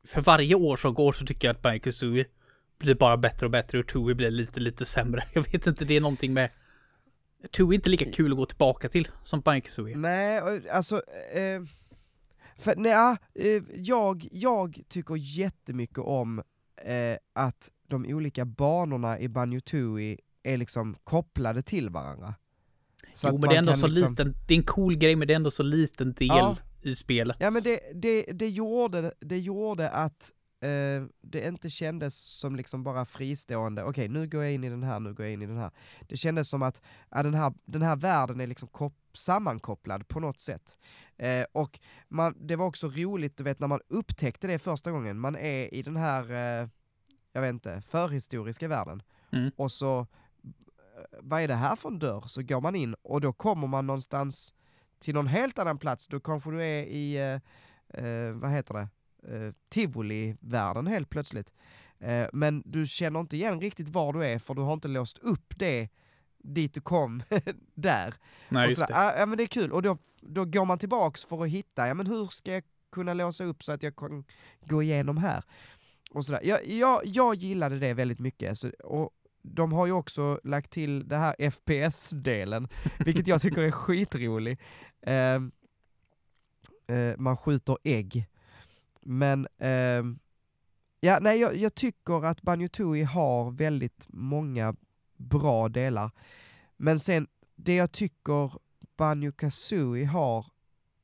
[0.07, 2.25] för varje år som går så tycker jag att Banjo Kazooie
[2.79, 5.25] blir bara bättre och bättre och Tooie blir lite, lite sämre.
[5.33, 6.51] Jag vet inte, det är någonting med
[7.51, 9.97] Two är inte lika kul att gå tillbaka till som Banjo-Kazooie.
[9.97, 11.03] Nej, och, alltså...
[11.33, 11.63] Eh,
[12.59, 16.39] för, nej, eh, jag, jag tycker jättemycket om
[16.85, 22.35] eh, att de olika banorna i Banjo Tooie är liksom kopplade till varandra.
[23.15, 24.11] Så jo, men det är ändå så liksom...
[24.11, 26.57] liten, det är en cool grej, men det är ändå så liten del ja.
[26.83, 27.37] i spelet.
[27.41, 30.31] Ja, men det, det, det, gjorde, det gjorde att
[30.65, 34.71] eh, det inte kändes som liksom bara fristående, okej okay, nu går jag in i
[34.71, 35.71] den här, nu går jag in i den här.
[36.09, 40.21] Det kändes som att ja, den, här, den här världen är liksom kop sammankopplad på
[40.21, 40.79] något sätt.
[41.17, 45.21] Eh, och man, det var också roligt, du vet när man upptäckte det första gången,
[45.21, 46.69] man är i den här, eh,
[47.33, 49.03] jag vet inte, förhistoriska världen.
[49.33, 49.51] Mm.
[49.57, 50.07] Och så, eh,
[51.21, 52.25] vad är det här för en dörr?
[52.27, 54.55] Så går man in och då kommer man någonstans
[54.99, 58.89] till någon helt annan plats, då kanske du är i, eh, eh vad heter det,
[59.29, 61.53] eh, tivoli-världen helt plötsligt.
[61.99, 65.19] Eh, men du känner inte igen riktigt var du är för du har inte låst
[65.19, 65.89] upp det
[66.39, 67.23] dit du kom
[67.75, 68.15] där.
[68.49, 68.97] Nej, just det.
[68.97, 71.89] Ah, ja men det är kul, och då, då går man tillbaks för att hitta,
[71.89, 72.63] ja men hur ska jag
[72.93, 74.25] kunna låsa upp så att jag kan
[74.67, 75.45] gå igenom här?
[76.11, 76.41] Och sådär.
[76.45, 79.11] Jag, jag, jag gillade det väldigt mycket, så, och
[79.43, 82.69] de har ju också lagt till det här FPS-delen,
[82.99, 84.61] vilket jag tycker är skitrolig.
[85.07, 85.35] Eh,
[86.97, 88.29] eh, man skjuter ägg
[89.05, 90.03] men eh,
[91.01, 92.69] ja, nej, jag, jag, tycker att Banjo
[93.05, 94.75] har väldigt många
[95.17, 96.11] bra delar.
[96.77, 97.27] Men sen,
[97.57, 98.53] det jag tycker
[98.97, 100.47] Banjo Kazooie har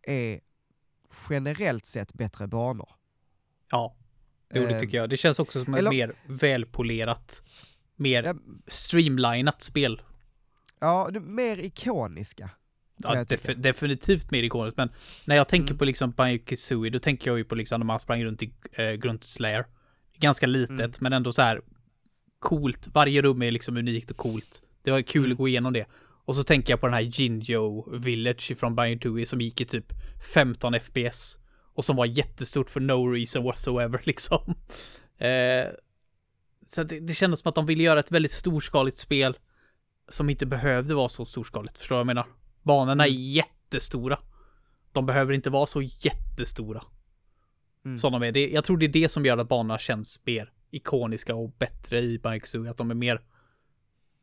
[0.03, 0.40] är
[1.30, 2.88] generellt sett bättre banor.
[3.70, 3.96] Ja,
[4.55, 5.11] jo det tycker jag.
[5.11, 7.42] Det känns också som ett eller, mer välpolerat,
[7.96, 8.34] mer ja,
[8.66, 10.03] streamlinat spel.
[10.78, 12.51] Ja, mer ikoniska.
[13.03, 14.90] Ja, def definitivt mer ikoniskt, men
[15.24, 15.78] när jag tänker mm.
[15.78, 18.53] på liksom Banjo Kazooie, då tänker jag ju på liksom när man sprang runt i
[18.72, 19.66] äh, Gruntslayer.
[20.18, 20.92] Ganska litet, mm.
[21.01, 21.61] men ändå så här
[22.38, 22.88] coolt.
[22.92, 24.62] Varje rum är liksom unikt och coolt.
[24.82, 25.32] Det var kul mm.
[25.32, 25.86] att gå igenom det.
[26.24, 29.92] Och så tänker jag på den här Jinjo Village från Banjo som gick i typ
[30.34, 31.38] 15 FPS.
[31.74, 34.55] Och som var jättestort för no reason whatsoever liksom.
[35.18, 35.66] Eh,
[36.66, 39.38] så det, det kändes som att de ville göra ett väldigt storskaligt spel
[40.09, 41.78] som inte behövde vara så storskaligt.
[41.78, 42.26] Förstår du vad jag menar?
[42.62, 43.22] Banorna är mm.
[43.22, 44.18] jättestora.
[44.92, 46.84] De behöver inte vara så jättestora.
[47.84, 47.98] Mm.
[47.98, 48.32] Som de är.
[48.32, 52.00] Det, jag tror det är det som gör att banorna känns mer ikoniska och bättre
[52.00, 53.20] i Banjo Att de är mer...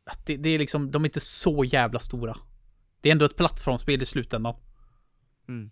[0.04, 2.36] Att det, det, är liksom, de är inte så jävla stora.
[3.00, 4.54] Det är ändå ett plattformsspel i slutändan.
[5.48, 5.70] Mm.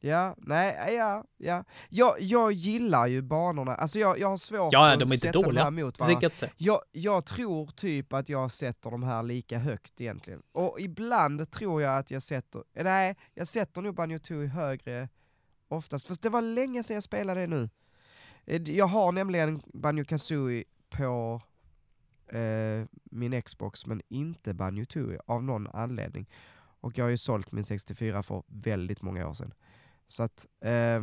[0.00, 1.64] Ja, nej, ja, ja.
[1.88, 5.42] Jag, jag gillar ju banorna, alltså jag, jag har svårt ja, att de är sätta
[5.42, 6.30] de här mot varandra.
[6.56, 10.42] Jag, jag tror typ att jag sätter de här lika högt egentligen.
[10.52, 15.08] Och ibland tror jag att jag sätter, nej, jag sätter nog Banjo högre
[15.68, 17.70] oftast, fast det var länge sedan jag spelade det nu.
[18.46, 21.42] Eh, jag har nämligen Banjo Kazooie på
[22.28, 26.26] eh, min Xbox, men inte Banjo av någon anledning.
[26.80, 29.54] Och jag har ju sålt min 64 för väldigt många år sedan.
[30.08, 31.02] Så att, eh,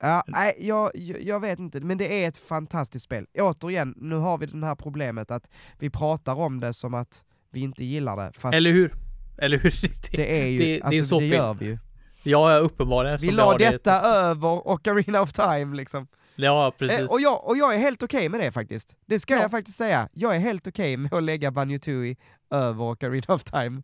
[0.00, 3.26] ja, nej, jag, jag vet inte, men det är ett fantastiskt spel.
[3.38, 7.60] Återigen, nu har vi det här problemet att vi pratar om det som att vi
[7.60, 8.32] inte gillar det.
[8.34, 8.94] Fast Eller hur?
[9.38, 9.70] Eller hur?
[10.10, 11.78] Det, det är ju, det, alltså, det, är så det gör vi ju.
[12.22, 13.18] Ja, uppenbarligen.
[13.22, 14.08] Vi la detta det.
[14.08, 16.06] över Ocarina of Time liksom.
[16.36, 17.00] Ja, precis.
[17.00, 18.96] Eh, och, jag, och jag är helt okej okay med det faktiskt.
[19.06, 19.40] Det ska ja.
[19.40, 20.08] jag faktiskt säga.
[20.12, 22.16] Jag är helt okej okay med att lägga Banjo Tooie
[22.50, 23.82] över Ocarina of Time.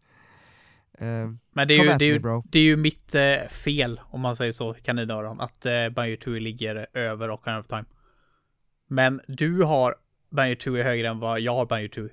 [1.02, 4.20] Uh, Men det är, ju, det, är ju, det är ju mitt eh, fel, om
[4.20, 7.84] man säger så, kaninöron, att eh, Banjo Tooie ligger över Ocarina of Time.
[8.88, 9.96] Men du har
[10.30, 12.12] Banjo Tooie högre än vad jag har Banjo Tooie.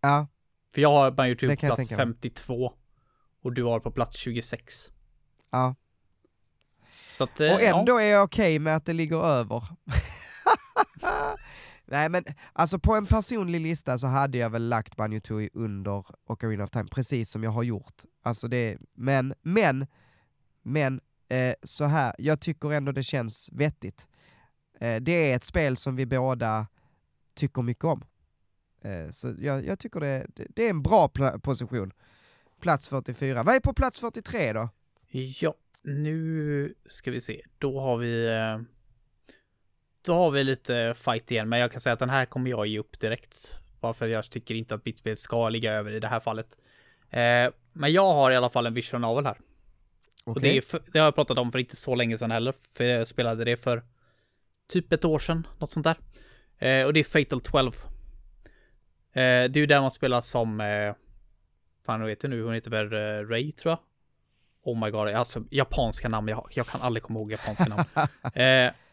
[0.00, 0.26] Ja.
[0.74, 2.72] För jag har Banjo Tooie på plats 52.
[3.42, 4.90] Och du har på plats 26.
[5.50, 5.74] Ja.
[7.20, 8.02] Att, eh, och ändå ja.
[8.02, 9.62] är jag okej okay med att det ligger över.
[11.90, 16.04] Nej men alltså på en personlig lista så hade jag väl lagt Banjo Tui under
[16.26, 18.02] Ocarina of Time, precis som jag har gjort.
[18.22, 19.86] Alltså det, men, men,
[20.62, 24.08] men, eh, så här, jag tycker ändå det känns vettigt.
[24.80, 26.66] Eh, det är ett spel som vi båda
[27.34, 28.04] tycker mycket om.
[28.82, 31.08] Eh, så jag, jag tycker det, det, det, är en bra
[31.42, 31.92] position.
[32.60, 33.42] Plats 44.
[33.42, 34.68] Vad är på plats 43 då?
[35.40, 37.42] Ja, nu ska vi se.
[37.58, 38.77] Då har vi eh,
[40.08, 42.66] då har vi lite fight igen, men jag kan säga att den här kommer jag
[42.66, 43.58] ge upp direkt.
[43.80, 46.58] Bara för jag tycker inte att mitt spel ska ligga över i det här fallet.
[47.10, 49.38] Eh, men jag har i alla fall en vision novel här.
[50.24, 50.32] Okay.
[50.34, 52.54] Och det, är för, det har jag pratat om för inte så länge sedan heller,
[52.76, 53.82] för jag spelade det för
[54.68, 55.96] typ ett år sedan, något sånt där.
[56.58, 57.72] Eh, och det är Fatal 12.
[57.72, 57.90] Eh,
[59.12, 60.94] det är ju där man spelar som, eh,
[61.86, 63.78] fan vad heter nu, hon heter väl uh, Ray tror jag.
[64.62, 67.84] Oh my god, alltså japanska namn, jag, jag kan aldrig komma ihåg japanska namn.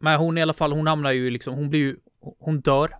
[0.00, 1.96] eh, men hon i alla fall, hon hamnar ju liksom, hon blir ju,
[2.38, 2.96] hon dör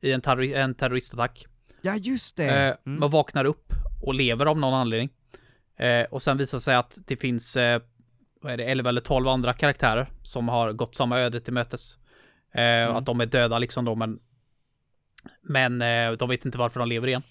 [0.00, 1.46] i en, terror, en terroristattack.
[1.82, 2.68] Ja, just det!
[2.68, 3.00] Eh, Mm.
[3.00, 3.72] Man vaknar upp
[4.02, 5.10] och lever av någon anledning.
[5.78, 7.80] Eh, och sen visar sig att det finns, eh,
[8.40, 11.98] vad är det, 11 eller 12 andra karaktärer som har gått samma öde till mötes.
[12.54, 14.18] Eh, Att de är döda liksom då, men
[15.42, 17.22] men eh, de vet inte varför de lever igen.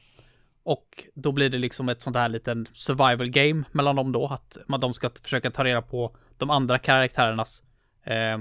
[0.63, 4.57] Och då blir det liksom ett sånt här liten survival game mellan dem då, att
[4.67, 7.63] man, de ska försöka ta reda på de andra karaktärernas
[8.03, 8.39] eh,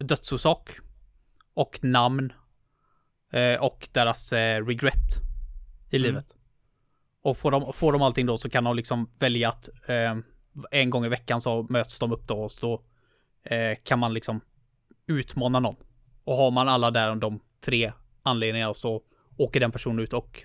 [0.00, 0.70] dödsorsak
[1.54, 2.32] och namn
[3.32, 4.96] eh, och deras eh, regret
[5.90, 6.06] i Mm.
[6.08, 6.34] livet.
[7.22, 10.16] Och får de, får de allting då så kan de liksom välja att eh,
[10.70, 12.82] en gång i veckan så möts de upp då och så
[13.42, 14.40] eh, kan man liksom
[15.06, 15.76] utmana någon.
[16.24, 19.02] Och har man alla där de tre anledningarna så
[19.36, 20.42] åker den personen ut och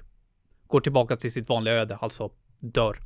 [0.67, 2.97] går tillbaka till sitt vanliga öde, alltså dör.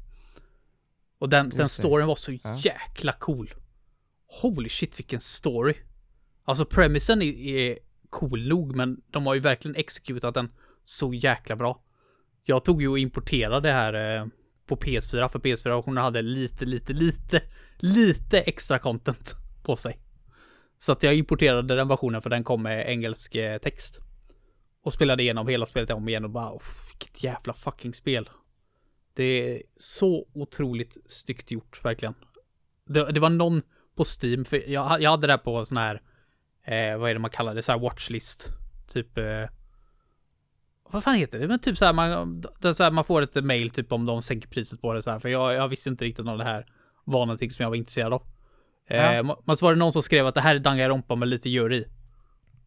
[1.19, 2.55] Och den, den storyn var så Ja.
[2.57, 3.53] jäkla cool.
[4.41, 5.73] Holy shit vilken story.
[6.49, 7.77] Alltså premisen är, är
[8.09, 10.51] cool nog, men de har ju verkligen exekutat den
[10.85, 11.83] så jäkla bra.
[12.43, 14.27] Jag tog ju och importerade det här eh,
[14.65, 17.41] på PS4, för PS4-versionen hade lite, lite, lite,
[17.77, 19.99] lite extra content på sig.
[20.79, 23.99] Så att jag importerade den versionen för den kom med engelsk eh, text.
[24.83, 28.29] Och spelade igenom hela spelet om igen och bara, oh, vilket jävla fucking spel.
[29.13, 32.13] Det är så otroligt styggt gjort, verkligen.
[32.85, 33.61] Det, det var någon
[33.95, 36.01] på Steam, för jag, jag hade det här på sån här,
[36.69, 38.51] eh, vad är det man kallar det, så här watchlist.
[38.93, 39.45] Typ, eh,
[40.91, 41.47] vad fan heter det?
[41.47, 42.43] Men typ så här, man,
[42.75, 45.19] så här, man får ett mail typ om de sänker priset på det så här,
[45.19, 46.65] för jag, jag visste inte riktigt om det här
[47.03, 48.23] var någonting som jag var intresserad av.
[48.87, 49.13] Ja.
[49.13, 51.49] Eh, men så var det någon som skrev att det här är Danganronpa med lite
[51.49, 51.87] djur i.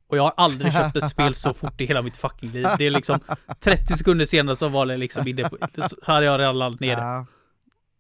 [0.06, 2.66] Och jag har aldrig köpt ett spel så fort i hela mitt fucking liv.
[2.78, 3.20] Det är liksom
[3.60, 5.56] 30 sekunder senare så var det liksom inne på,
[5.88, 7.02] så hade jag redan laddat ner det.
[7.02, 7.26] Ja.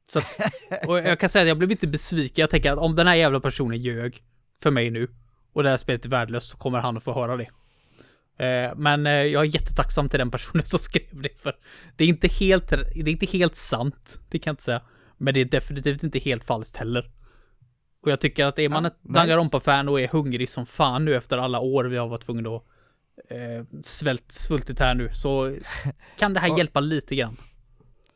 [0.06, 0.20] Så
[0.86, 2.42] och jag kan säga att jag blev inte besviken.
[2.42, 4.22] Jag tänker att om den här jävla personen ljög
[4.62, 5.08] för mig nu
[5.52, 7.48] och det här spelet är värdelöst så kommer han att få höra det.
[8.46, 11.56] Eh, men eh, jag är jättetacksam till den personen som skrev det för
[11.96, 14.18] det är inte helt, det är inte helt sant.
[14.30, 14.82] Det kan jag inte säga.
[15.18, 17.10] Men det är definitivt inte helt falskt heller.
[18.02, 19.18] Och jag tycker att är man Ja, ett nice.
[19.18, 22.62] Danganronpa-fan och är hungrig som fan nu efter alla år vi har varit tvungna att
[23.30, 25.56] eh, svält, svultit här nu så
[26.18, 27.36] kan det här Och- hjälpa lite grann.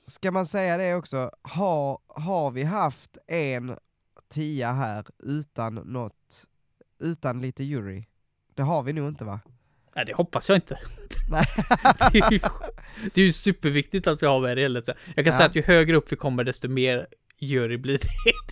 [0.08, 3.76] Ska man säga det också, har, har vi haft en
[4.34, 6.44] tia här utan något,
[7.00, 8.04] utan lite jury?
[8.54, 9.40] Det har vi nog inte va?
[9.96, 10.78] Nej, det hoppas jag inte.
[12.12, 12.40] Det, är ju,
[13.14, 14.82] det är ju superviktigt att vi har med det hela.
[14.86, 15.32] Jag kan Ja.
[15.32, 17.06] säga att ju högre upp vi kommer, desto mer
[17.38, 18.08] jury blir det.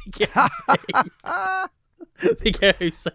[0.18, 1.68] Det kan jag säga.
[2.42, 3.14] Det kan jag ju säga.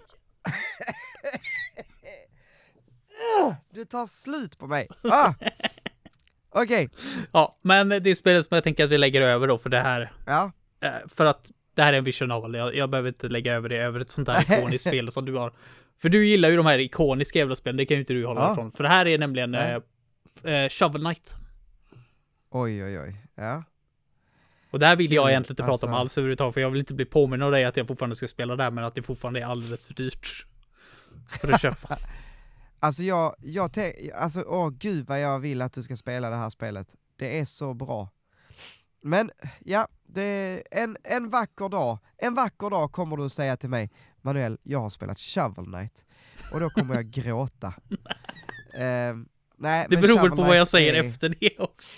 [3.73, 4.87] Du tar slut på mig!
[5.03, 5.33] Ah!
[6.51, 6.89] Okej,
[7.33, 9.79] Ja, men det är spelet som jag tänker att vi lägger över då för det
[9.81, 10.11] här.
[10.25, 10.51] ja.
[10.81, 12.53] eh, För att det här är en vision novel.
[12.53, 15.35] Jag, jag behöver inte lägga över det över ett sånt här ikoniskt spel som du
[15.35, 15.53] har.
[16.01, 18.41] För du gillar ju de här ikoniska jävla spelen, det kan ju inte du hålla
[18.41, 18.51] Ja.
[18.51, 18.71] ifrån.
[18.71, 19.79] För det här är nämligen Nej.
[20.43, 21.35] eh, eh, Shovel Knight.
[22.49, 23.63] Oj oj oj, ja.
[24.71, 26.01] Och det här vill jag Gud, egentligen inte prata om alltså.
[26.01, 28.55] alls överhuvudtaget, för jag vill inte bli påminn av dig att jag fortfarande ska spela
[28.55, 30.45] där, men att det fortfarande är alldeles för dyrt.
[31.41, 31.97] För att köpa.
[32.81, 33.69] Alltså jag, jag
[34.15, 36.87] alltså åh gud vad jag vill att du ska spela det här spelet.
[37.17, 38.09] Det är så bra.
[39.01, 39.31] Men
[39.65, 44.57] ja, det en, en vacker dag, en vacker dag kommer du säga till mig, Manuel,
[44.63, 46.05] jag har spelat Shovel Knight.
[46.51, 47.73] Och då kommer jag gråta.
[48.73, 49.27] Ehm,
[49.57, 51.97] nej, Det beror väl på vad jag säger är- efter det också.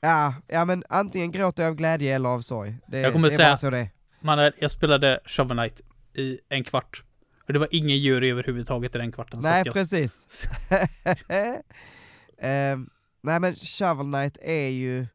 [0.00, 2.78] Ja, ja men antingen gråter jag av glädje eller av sorg.
[2.88, 3.90] Det, Jag kommer det säga- så det är.
[4.20, 5.80] Man, jag spelade Shovel Knight
[6.14, 7.04] i en kvart.
[7.46, 9.40] Och det var ingen jury överhuvudtaget i den kvarten.
[9.42, 10.44] Nej, jag, precis.
[12.38, 12.90] Ehm,
[13.22, 15.06] nej men Shovel Knight är ju,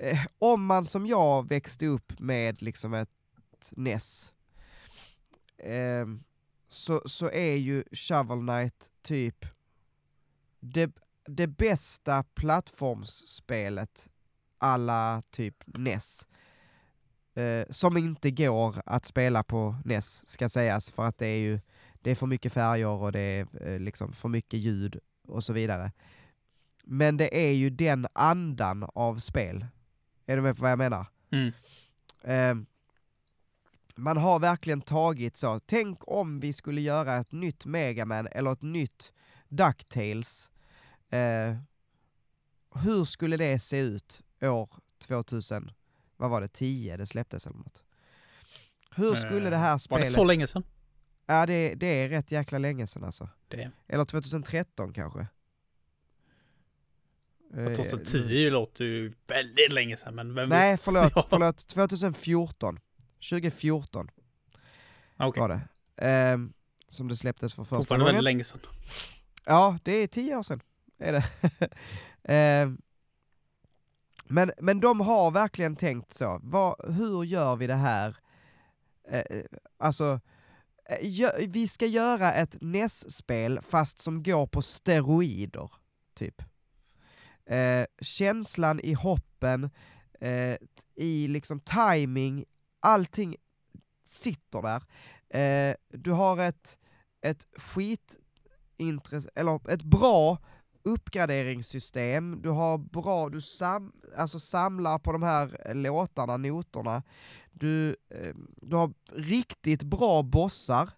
[0.00, 4.32] eh, om man som jag växte upp med liksom ett NES,
[5.58, 6.06] eh,
[6.68, 9.46] så, så är ju Shovel Knight typ
[10.60, 10.90] det,
[11.26, 14.08] det bästa plattformsspelet
[14.58, 16.26] alla typ NES.
[17.34, 21.60] Eh, som inte går att spela på NES, ska sägas, för att det är ju
[22.02, 24.98] det är för mycket färger och det är eh, liksom för mycket ljud
[25.28, 25.92] och så vidare.
[26.84, 29.66] Men det är ju den andan av spel.
[30.30, 31.06] Är du med på vad jag menar?
[31.30, 31.52] mm.
[32.22, 32.66] Ehm,
[33.96, 38.62] man har verkligen tagit så, tänk om vi skulle göra ett nytt Megaman eller ett
[38.62, 39.12] nytt
[39.48, 40.50] DuckTales.
[41.10, 41.56] Eh,
[42.74, 45.70] hur skulle det se ut år 2000,
[46.16, 47.82] vad var det, 10 det släpptes eller något?
[48.90, 50.06] Hur skulle det här Eh, Var spelet...
[50.06, 50.64] det så länge sedan?
[51.26, 53.28] Ja, det, det är rätt jäkla länge sedan alltså.
[53.48, 55.26] Det, Eller 2013 kanske.
[57.56, 60.82] Eh, 2010 låter ju väldigt länge sedan, men vem Nej, vet?
[60.82, 61.66] förlåt, Ja, förlåt.
[61.68, 62.78] 2014.
[63.30, 64.10] 2014
[65.16, 65.60] Okej, var det.
[66.06, 66.52] Ehm,
[66.88, 68.24] som det släpptes för första fortfarande väldigt gången.
[68.24, 68.60] länge sedan.
[69.44, 70.60] Ja, det är tio år sedan.
[70.98, 71.24] är det.
[72.34, 72.70] eh,
[74.24, 78.16] men, men de har verkligen tänkt så, vad, hur gör vi det här?
[79.08, 79.22] Eh,
[79.78, 80.20] alltså,
[80.88, 85.70] eh, vi ska göra ett NES-spel fast som går på steroider,
[86.14, 86.42] typ.
[87.50, 89.70] Eh, känslan i hoppen,
[90.20, 90.56] eh,
[90.94, 92.44] i liksom timing,
[92.80, 93.36] allting
[94.04, 94.82] sitter där.
[95.40, 96.78] Eh, du har ett,
[97.20, 98.18] ett skit
[99.34, 100.38] eller ett bra
[100.82, 107.02] uppgraderingssystem, du har bra, du sam, alltså samlar på de här eh, låtarna, noterna,
[107.52, 110.90] du, eh, du har riktigt bra bossar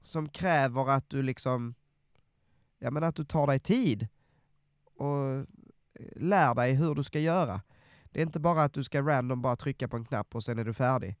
[0.00, 1.74] som kräver att du liksom,
[2.78, 4.08] ja men att du tar dig tid.
[4.96, 5.46] Och
[6.16, 7.62] lär dig hur du ska göra.
[8.04, 10.58] Det är inte bara att du ska random bara trycka på en knapp och sen
[10.58, 11.16] är du färdig.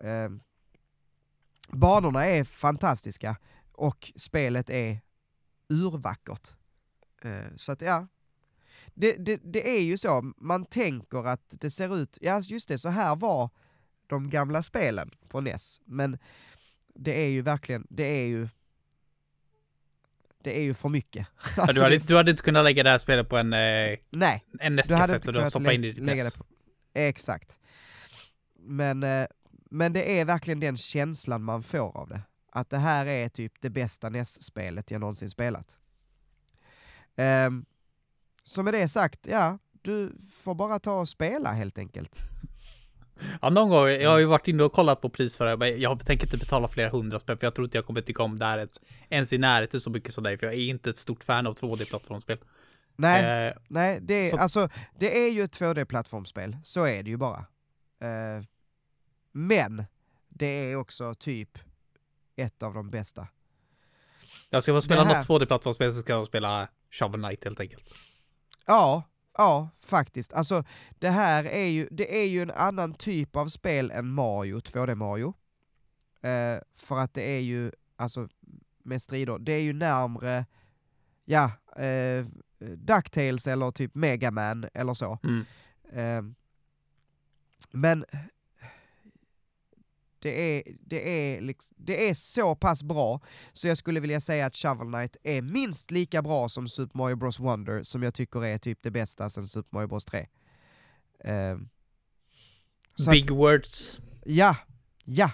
[0.00, 0.30] Eh,
[1.68, 3.36] banorna är fantastiska
[3.72, 5.00] och spelet är
[5.68, 6.52] urvackert.
[7.22, 8.06] Eh, så att ja,
[8.94, 12.78] det, det, det, är ju så, man tänker att det ser ut, ja just det,
[12.78, 13.50] så här var
[14.06, 16.18] de gamla spelen på NES, men
[16.94, 18.48] det är ju verkligen, det är ju
[20.42, 21.26] det är ju för mycket.
[21.56, 23.98] Ja, alltså, du, hade, du hade inte kunnat lägga det här spelet på en, eh,
[24.10, 26.38] nej, en NES-kassett och då stoppa in i ditt NES.
[26.94, 27.58] Exakt.
[28.58, 29.26] Men, eh,
[29.70, 32.20] men det är verkligen den känslan man får av det.
[32.52, 35.78] Att det här är typ det bästa NES-spelet jag någonsin spelat.
[37.16, 37.66] Um,
[38.44, 40.12] så med det sagt, ja, du
[40.42, 42.18] får bara ta och spela helt enkelt.
[43.42, 43.88] Ja, någon gång.
[43.88, 46.36] Jag har ju varit inne och kollat på pris för det, men jag tänker inte
[46.36, 48.80] betala flera hundra spänn, för jag tror inte jag kommer tycka om det här ens,
[49.08, 51.54] ens i närheten så mycket som dig, för jag är inte ett stort fan av
[51.54, 52.38] 2D-plattformsspel.
[52.96, 54.36] Nej, eh, nej, det är, så...
[54.36, 54.68] alltså,
[54.98, 57.38] det är ju ett 2D-plattformsspel, så är det ju bara.
[58.00, 58.44] Eh,
[59.32, 59.84] men,
[60.28, 61.58] det är också typ
[62.36, 63.28] ett av de bästa.
[64.50, 65.16] Jag ska man spela här...
[65.16, 67.94] något 2D-plattformsspel så ska jag spela Shovel Knight helt enkelt.
[68.66, 69.02] Ja,
[69.38, 70.32] ja, faktiskt.
[70.32, 70.64] Alltså,
[70.98, 74.94] det här är ju, det är ju en annan typ av spel än Mario, 2D
[74.94, 75.34] Mario.
[76.20, 78.28] Eh, för att det är ju, alltså,
[78.82, 80.46] med strider, det är ju närmre,
[81.24, 82.26] ja, eh,
[82.76, 85.18] Ducktails eller typ Megaman eller så.
[85.22, 85.44] Mm.
[85.92, 86.34] Eh,
[87.70, 88.04] men
[90.20, 93.20] det är, det, är liksom, det är så pass bra,
[93.52, 97.16] så jag skulle vilja säga att Shovel Knight är minst lika bra som Super Mario
[97.16, 100.18] Bros Wonder, som jag tycker är typ det bästa sen Super Mario Bros 3.
[100.18, 100.26] Uh,
[101.30, 101.68] ehm,
[103.10, 104.00] Big att, words.
[104.24, 104.56] Ja,
[105.04, 105.30] ja.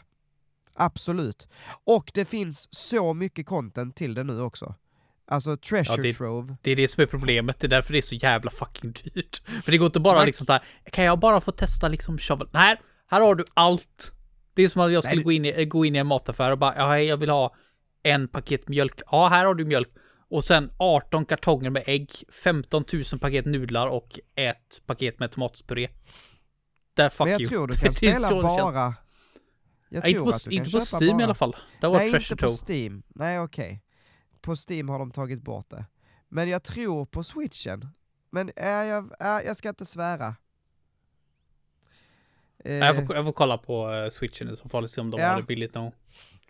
[0.74, 1.48] Absolut.
[1.84, 4.74] Och det finns så mycket content till det nu också.
[5.26, 6.56] Alltså treasure ja, det, trove.
[6.62, 9.42] Det är det som är problemet, det är därför det är så jävla fucking dyrt.
[9.64, 10.26] För det går inte bara Man...
[10.26, 10.62] liksom så här,
[10.92, 12.48] kan jag bara få testa liksom shovel?
[12.52, 14.12] Nej, här har du allt.
[14.54, 16.50] Det är som att jag skulle Nej, gå, in i, gå in i en mataffär
[16.50, 17.54] och bara, ja, jag vill ha
[18.02, 19.00] en paket mjölk.
[19.10, 19.88] Ja, här har du mjölk.
[20.28, 22.12] Och sen 18 kartonger med ägg,
[22.44, 25.88] 15 000 paket nudlar och ett paket med tomatspuré.
[26.94, 27.48] Där fuck Men jag you.
[27.48, 28.94] tror du kan spela bara...
[29.88, 31.20] Jag tror inte på, att du inte kan på Steam bara...
[31.20, 31.56] i alla fall.
[31.80, 33.02] Det var Nej, inte på Steam.
[33.08, 33.64] Nej, okej.
[33.64, 33.78] Okay.
[34.40, 35.84] På Steam har de tagit bort det.
[36.28, 37.88] Men jag tror på switchen.
[38.30, 40.34] Men äh, jag, äh, jag ska inte svära.
[42.64, 45.28] Eh, jag, får, jag får kolla på uh, switchen så fall, se om de ja.
[45.28, 45.92] har det billigt nog.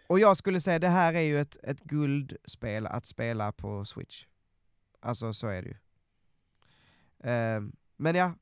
[0.06, 4.24] Och jag skulle säga det här är ju ett, ett guldspel att spela på switch.
[5.00, 5.76] Alltså så är det ju.
[7.30, 8.34] Uh, men ja,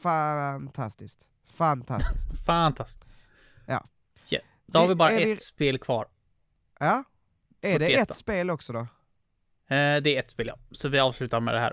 [0.00, 1.28] fantastiskt.
[1.52, 2.44] Fantastiskt.
[2.46, 3.06] fantastiskt.
[3.66, 3.84] Ja.
[4.30, 4.44] Yeah.
[4.66, 5.36] Då har vi bara ett vi...
[5.36, 6.06] spel kvar.
[6.80, 7.04] Ja.
[7.60, 8.80] Är det ett spel också då?
[8.80, 8.86] Uh,
[10.02, 10.58] det är ett spel ja.
[10.70, 11.72] Så vi avslutar med det här.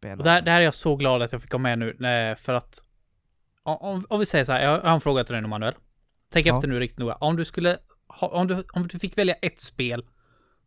[0.00, 1.96] Det, här, det här är jag så glad att jag fick ha med nu,
[2.38, 2.84] för att
[3.76, 5.74] om, om vi säger så här, jag har en fråga till dig nu Manuel.
[6.32, 6.54] Tänk ja.
[6.54, 7.14] efter nu riktigt noga.
[7.14, 10.04] Om du skulle, ha, om, du, om du fick välja ett spel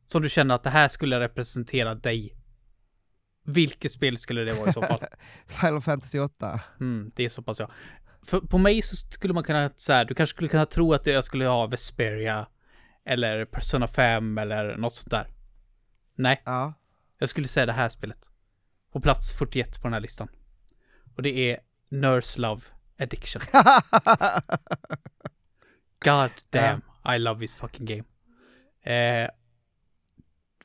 [0.06, 2.36] som du känner att det här skulle representera dig.
[3.46, 5.00] Vilket spel skulle det vara i så fall?
[5.48, 6.60] Final Fantasy 8.
[6.80, 7.72] Mm, det är så pass ja.
[8.24, 11.06] För på mig så skulle man kunna, så här, du kanske skulle kunna tro att
[11.06, 12.48] jag skulle ha Vesperia.
[13.06, 15.28] Eller Persona 5 eller något sånt där.
[16.16, 16.42] Nej.
[16.46, 16.74] Ja.
[17.18, 18.32] Jag skulle säga det här spelet.
[18.92, 20.28] På plats 41 på den här listan.
[21.16, 21.60] Och det är
[21.90, 22.62] Nurse Love
[23.02, 23.42] addiction.
[26.06, 26.82] God damn,
[27.16, 28.04] I love this fucking game.
[28.84, 29.30] Eh,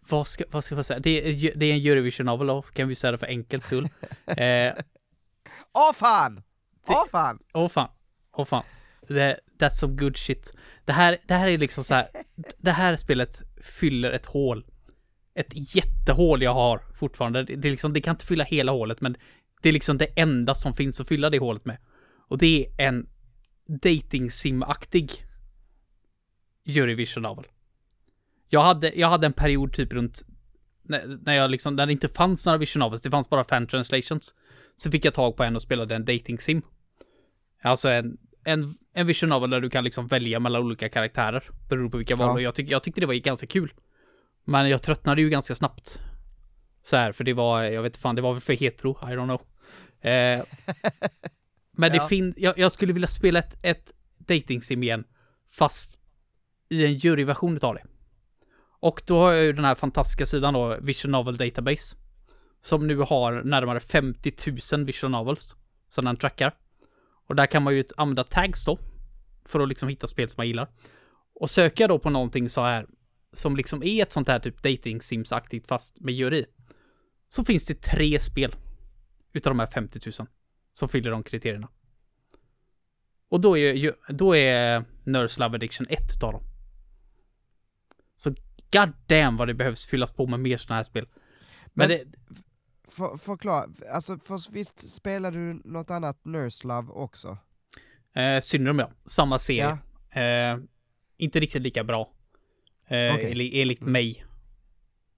[0.08, 1.00] vad, ska, vad ska man säga?
[1.00, 3.88] Det är, det är en Eurovision novel kan vi säga det för enkelt skull.
[4.26, 4.74] Eh,
[5.72, 6.42] Åh fan!
[6.86, 7.38] Åh fan!
[7.54, 7.88] Åh fan!
[8.32, 8.64] Åh fan.
[9.08, 10.56] Det, that's some good shit.
[10.84, 12.08] Det här, det här är liksom så här.
[12.58, 14.66] det här spelet fyller ett hål.
[15.34, 17.42] Ett jättehål jag har fortfarande.
[17.42, 19.16] Det, det, liksom, det kan inte fylla hela hålet, men
[19.62, 21.78] det är liksom det enda som finns att fylla det hålet med.
[22.28, 23.06] Och det är en
[23.82, 25.24] dating sim-aktig
[26.66, 27.44] Eurovision novel.
[28.48, 30.22] Jag hade, jag hade en period typ runt
[30.82, 33.66] när, när jag liksom, när det inte fanns några vision novels, det fanns bara fan
[33.66, 34.34] translations.
[34.76, 36.62] Så fick jag tag på en och spelade en dating sim.
[37.62, 41.44] Alltså en, en, en vision novel där du kan liksom välja mellan olika karaktärer.
[41.68, 42.26] Beroende på vilka Ja.
[42.26, 42.42] val.
[42.42, 43.72] Jag, tyck, jag tyckte det var ganska kul.
[44.44, 45.98] Men jag tröttnade ju ganska snabbt.
[46.82, 49.04] Så här, för det var, jag vet inte fan, det var väl för hetero, I
[49.14, 49.40] don't know.
[50.12, 50.42] Eh,
[51.76, 52.08] men det Ja.
[52.08, 55.04] finns, jag, jag skulle vilja spela ett, ett dating sim igen.
[55.58, 56.00] Fast
[56.68, 57.84] i en juryversion utav det.
[58.80, 61.96] Och då har jag ju den här fantastiska sidan då, Vision Novel Database.
[62.62, 64.32] Som nu har närmare 50
[64.76, 65.54] 000 Vision Novels.
[65.88, 66.52] Som den trackar.
[67.26, 68.78] Och där kan man ju använda tags då.
[69.44, 70.68] För att liksom hitta spel som man gillar.
[71.34, 72.86] Och söker jag då på någonting så här.
[73.32, 76.44] Som liksom är ett sånt här typ dating sims-aktigt fast med jury.
[77.28, 78.54] Så finns det tre spel.
[79.32, 80.28] Utav de här 50 000.
[80.78, 81.68] Som fyller de kriterierna.
[83.28, 86.42] Och då är, då är Nurse Love Addiction ett utav dem.
[88.16, 88.30] Så
[88.72, 91.08] god damn vad det behövs fyllas på med mer sådana här spel.
[91.74, 92.04] Men, Men- det,
[92.88, 97.38] För, förklara, alltså för visst spelar du något annat Nurse Love också?
[98.14, 99.78] eh, Syndrom ja, samma serie.
[100.14, 100.20] Ja.
[100.20, 100.58] Eh,
[101.16, 102.12] inte riktigt lika bra.
[102.88, 104.24] Eh, enli- Enligt mig.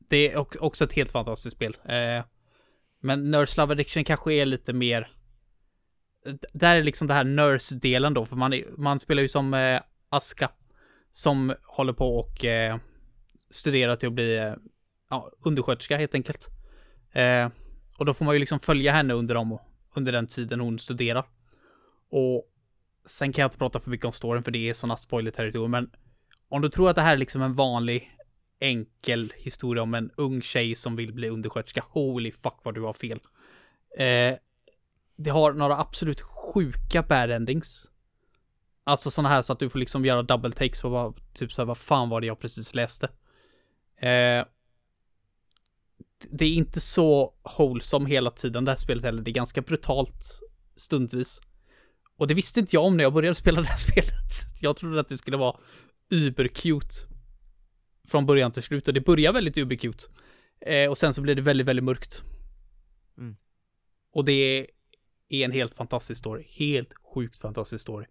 [0.08, 1.76] Det är ock- också ett helt fantastiskt spel.
[1.84, 2.24] Eh,
[3.00, 5.12] men Nurse Love Addiction kanske är lite mer...
[6.52, 9.80] Där är liksom det här nurse-delen då, för man, är, man spelar ju som eh,
[10.08, 10.50] Aska.
[11.10, 12.78] Som håller på och eh,
[13.50, 14.54] studerar till att bli eh,
[15.10, 16.48] ja, undersköterska helt enkelt.
[17.12, 17.48] Eh,
[17.98, 19.58] och då får man ju liksom följa henne under, dem,
[19.94, 21.24] under den tiden hon studerar.
[22.10, 22.44] Och
[23.06, 25.90] sen kan jag inte prata för mycket om storyn för det är sådana spoiler-territorier, men
[26.48, 28.10] om du tror att det här är liksom en vanlig
[28.60, 32.92] enkel historia om en ung tjej som vill bli undersköterska, holy fuck vad du har
[32.92, 33.20] fel.
[33.98, 34.38] Eh,
[35.18, 37.86] det har några absolut sjuka bad endings.
[38.84, 41.62] Alltså sådana här så att du får liksom göra double takes på vad, typ så
[41.62, 43.06] här, vad fan var det jag precis läste.
[44.00, 44.44] Eh,
[46.30, 49.22] det är inte så wholesome hela tiden det här spelet heller.
[49.22, 50.40] Det är ganska brutalt
[50.76, 51.40] stundvis.
[52.16, 54.32] Och det visste inte jag om när jag började spela det här spelet.
[54.60, 55.56] Jag trodde att det skulle vara
[56.10, 56.94] uber-cute.
[58.08, 58.88] Från början till slut.
[58.88, 60.04] Och det börjar väldigt uber-cute.
[60.60, 62.24] Eh, och sen så blir det väldigt, väldigt mörkt.
[63.18, 63.36] Mm.
[64.12, 64.66] Och det är
[65.28, 66.46] en helt fantastisk story.
[66.48, 68.06] Helt sjukt fantastisk story.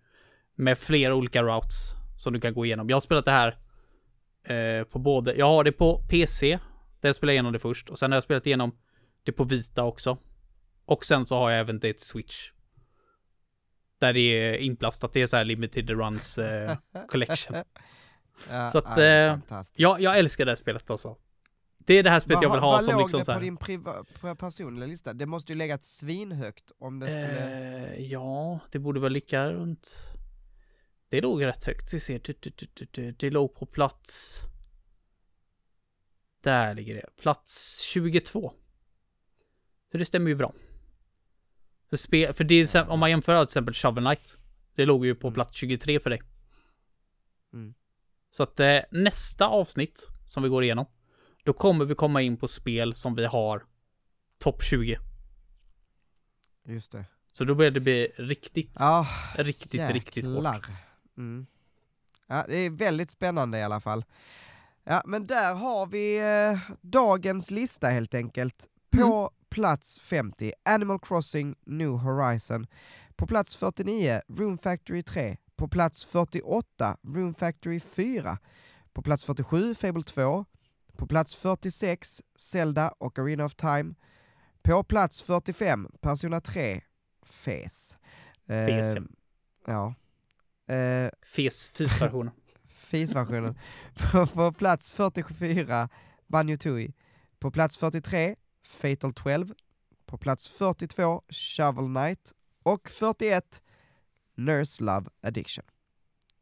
[0.55, 2.89] Med flera olika routes som du kan gå igenom.
[2.89, 3.57] Jag har spelat det här
[4.43, 6.59] eh, på både, jag har det på PC.
[7.01, 7.89] Där jag spelade igenom det först.
[7.89, 8.77] Och sen har jag spelat igenom
[9.23, 10.17] det på Vita också.
[10.85, 12.51] Och sen så har jag även det till Switch.
[13.99, 16.77] Där det är inplastat, det är så här limited runs eh,
[17.07, 17.55] collection.
[18.49, 19.61] Ja, Så att, är eh.
[19.75, 21.17] Ja, jag älskar det här spelet alltså.
[21.87, 23.33] Det är det här spelet jag vill ha vad som låg liksom det så på
[23.33, 23.41] här.
[23.41, 25.13] din priva, på personliga lista?
[25.13, 27.93] Det måste ju legat svinhögt om det skulle...
[27.95, 29.89] Eh, ja, det borde väl ligga runt...
[31.09, 31.93] Det låg rätt högt.
[31.93, 32.19] Vi ser.
[32.19, 34.41] Det, det, det, det, det låg på plats...
[36.41, 37.05] Där ligger det.
[37.21, 38.53] Plats 22.
[39.91, 40.53] Så det stämmer ju bra.
[41.89, 44.37] För, spe, för det är, om man jämför till exempel Shovel Knight.
[44.75, 45.33] Det låg ju på Mm.
[45.33, 46.21] plats 23 för dig.
[47.53, 47.73] Mm.
[48.29, 50.85] Så att eh, nästa avsnitt som vi går igenom.
[51.47, 53.65] Då kommer vi komma in på spel som vi har
[54.39, 54.99] topp 20.
[56.65, 57.05] Just det.
[57.31, 60.35] Så då börjar det bli riktigt, Ja, riktigt, riktigt hårt.
[60.35, 60.65] jäklar.
[61.17, 61.45] Mm.
[62.27, 64.05] Ja, det är väldigt spännande i alla fall.
[64.83, 68.67] Ja, men där har vi eh, dagens lista helt enkelt.
[68.89, 69.29] På Mm.
[69.49, 72.67] plats 50, Animal Crossing New Horizon.
[73.15, 75.37] På plats 49, Room Factory 3.
[75.55, 78.37] På plats 48, Room Factory 4.
[78.93, 80.45] På plats 47, Fable 2.
[80.97, 83.95] På plats 46, Zelda och Arena of Time.
[84.61, 86.81] På plats 45, Persona 3,
[87.25, 87.97] FES.
[88.47, 89.01] Fes, ja.
[89.67, 89.93] Eh,
[90.67, 90.75] ja.
[90.75, 92.33] Eh, Fes, fisversionen.
[92.67, 93.55] FIS-versionen.
[94.11, 95.89] på, på plats 44,
[96.27, 96.93] Banjo Tooie.
[97.39, 99.53] På plats 43, Fatal 12.
[100.05, 102.33] På plats 42, Shovel Knight.
[102.63, 103.61] Och 41,
[104.35, 105.65] Nurse Love Addiction.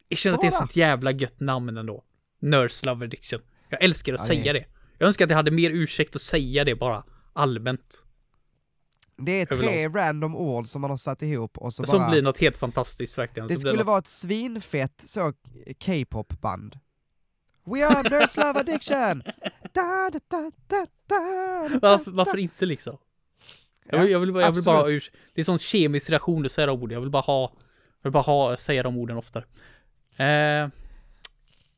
[0.10, 2.03] Jag känner att det är ett sånt jävla gött namn ändå.
[2.40, 3.41] Nurse Love Addiction.
[3.70, 4.66] Jag älskar att Ja, säga det.
[4.98, 8.02] Jag önskar att jag hade mer ursäkt att säga det bara allmänt.
[9.18, 10.00] Det är tre Överlag.
[10.08, 12.10] random ord som man har satt ihop och så Som bara...
[12.10, 13.48] blir något helt fantastiskt verkligen.
[13.48, 15.34] det skulle något- vara ett svinfett så
[15.86, 16.80] K-pop-band.
[17.66, 19.24] We are Nurse Love Addiction!
[19.74, 22.98] Da, da, da, da, da, Varför, varför inte liksom?
[23.90, 26.66] Jag Ja, vill, jag vill, jag vill bara Det är sån kemisk reaktion att säga
[26.68, 26.94] de orden.
[26.94, 27.54] Jag vill bara ha...
[28.02, 29.46] Jag vill bara ha, säga de orden oftare.
[30.18, 30.70] Eh,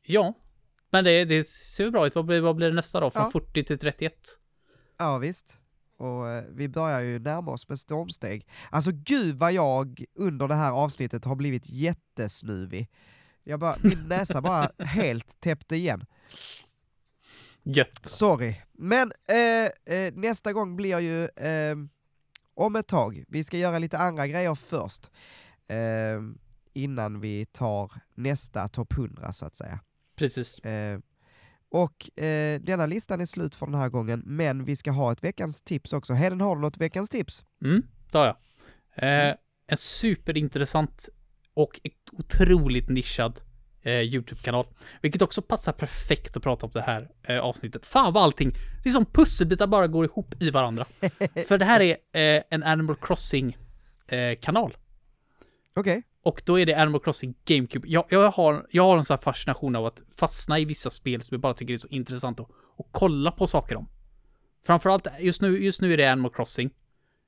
[0.02, 0.34] ja.
[0.90, 2.14] Men det, det ser bra ut.
[2.14, 3.10] Vad blir, vad blir det nästa då?
[3.10, 3.30] Från Ja.
[3.30, 4.14] 40 till 31?
[4.98, 5.62] Ja visst.
[5.96, 8.46] Och eh, vi börjar ju närma oss med stormsteg.
[8.70, 12.88] Alltså gud vad jag under det här avsnittet har blivit jättesnuvig.
[13.44, 16.04] Jag bara, min näsa bara helt täppte igen.
[17.62, 18.06] Gött.
[18.06, 18.54] Sorry.
[18.72, 21.76] Men eh, eh, nästa gång blir ju eh,
[22.54, 23.24] om ett tag.
[23.28, 25.10] Vi ska göra lite andra grejer först.
[25.68, 26.20] Eh,
[26.72, 29.80] innan vi tar nästa topp 100 så att säga.
[30.18, 30.58] Precis.
[30.58, 30.98] Eh,
[31.70, 35.24] och eh, denna listan är slut för den här gången, men vi ska ha ett
[35.24, 36.14] veckans tips också.
[36.14, 37.44] Heden, har du något veckans tips?
[37.64, 37.82] Mm,
[38.12, 38.36] det har jag.
[39.28, 39.34] Eh,
[39.66, 41.08] en superintressant
[41.54, 41.80] och
[42.12, 43.40] otroligt nischad
[43.82, 44.66] eh, YouTube-kanal.
[45.02, 47.86] Vilket också passar perfekt att prata om det här eh, avsnittet.
[47.86, 50.84] Fan vad allting, det är som pusselbitar bara går ihop i varandra.
[51.48, 51.96] För det här är
[52.36, 54.76] eh, en Animal Crossing-kanal.
[55.76, 56.02] Okej.
[56.28, 57.88] Och då är det Animal Crossing GameCube.
[57.88, 61.20] Jag, jag, har, jag har en sån här fascination av att fastna i vissa spel
[61.20, 63.88] som jag bara tycker är så intressant att, att kolla på saker om.
[64.66, 66.70] Framförallt, just nu, just nu är det Animal Crossing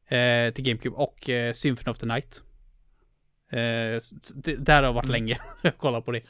[0.07, 2.43] eh, till GameCube och eh, Symphony of the Night.
[3.51, 4.01] Eh,
[4.35, 5.13] det, där har jag varit Mm.
[5.13, 6.23] länge, jag kollar på det.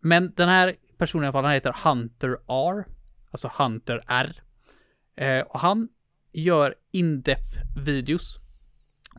[0.00, 2.84] Men den här personen i alla fall, han heter Hunter R.
[3.30, 4.42] Alltså Hunter R.
[5.16, 5.88] Eh, och han
[6.32, 8.38] gör in-depth videos.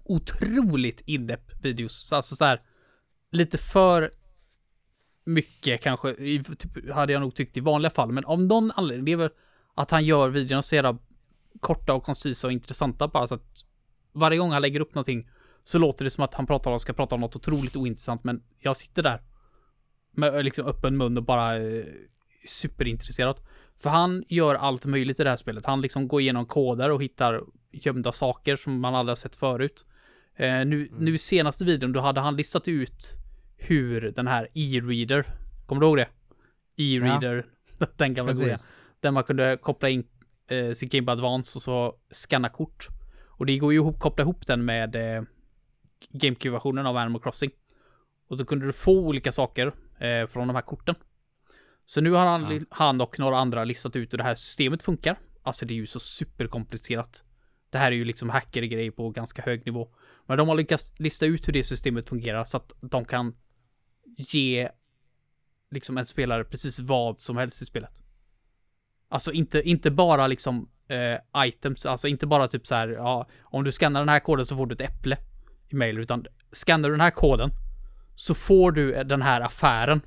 [0.03, 2.13] Otroligt in-depth videos.
[2.13, 2.61] Alltså så här,
[3.33, 4.11] lite för
[5.23, 6.15] mycket kanske,
[6.55, 8.11] typ, hade jag nog tyckt i vanliga fall.
[8.11, 9.29] Men om någon anledning, det är väl
[9.75, 10.97] att han gör videorna så jävla
[11.59, 13.65] korta och koncisa och intressanta bara så att
[14.11, 15.29] varje gång han lägger upp någonting
[15.63, 18.43] så låter det som att han pratar om, ska prata om något otroligt ointressant men
[18.59, 19.21] jag sitter där
[20.11, 21.85] med liksom öppen mun och bara eh,
[22.47, 23.39] superintresserad.
[23.77, 25.65] För han gör allt möjligt i det här spelet.
[25.65, 29.85] Han liksom går igenom koder och hittar gömda saker som man aldrig har sett förut.
[30.35, 33.22] Eh, nu, nu i senaste videon, då hade han listat ut
[33.63, 35.25] hur den här e-reader,
[35.65, 36.07] kommer du ihåg det?
[36.77, 37.45] E-reader,
[37.97, 38.57] den gamla goda.
[38.99, 40.07] Där man kunde koppla in
[40.47, 42.87] eh, sin Game Advance och så scanna kort.
[43.29, 45.23] Och det går ju ihop, koppla ihop den med eh,
[46.11, 47.51] GameCube-versionen av Animal Crossing.
[48.29, 50.95] Och då kunde du få olika saker eh, från de här korten.
[51.85, 52.61] Så nu har han, Ja.
[52.69, 55.19] han och några andra listat ut hur det här systemet funkar.
[55.43, 57.23] Alltså det är ju så superkomplicerat.
[57.69, 59.87] Det här är ju liksom hackergrej på ganska hög nivå.
[60.27, 63.35] Men de har lyckats lista ut hur det systemet fungerar så att de kan
[64.17, 64.69] ge
[65.71, 68.01] liksom en spelare precis vad som helst i spelet.
[69.09, 73.63] Alltså inte, inte bara liksom eh, items, alltså inte bara typ så här, ja, om
[73.63, 75.17] du skannar den här koden så får du ett äpple
[75.69, 77.49] i mail, utan skannar du den här koden
[78.15, 80.01] så får du den här affären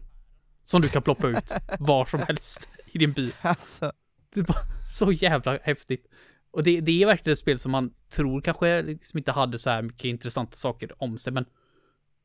[0.62, 3.33] som du kan ploppa ut var som helst i din by.
[3.41, 3.93] Alltså,
[4.35, 6.07] Det är bara så jävla häftigt.
[6.51, 9.70] Och det, det är verkligen ett spel som man tror kanske liksom inte hade så
[9.70, 11.45] här mycket intressanta saker om sig, men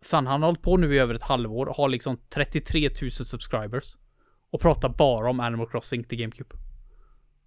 [0.02, 3.12] fan, han har hållit på nu i över ett halvår och har liksom 33 000
[3.12, 3.98] subscribers
[4.52, 6.56] och pratar bara om Animal Crossing till GameCube.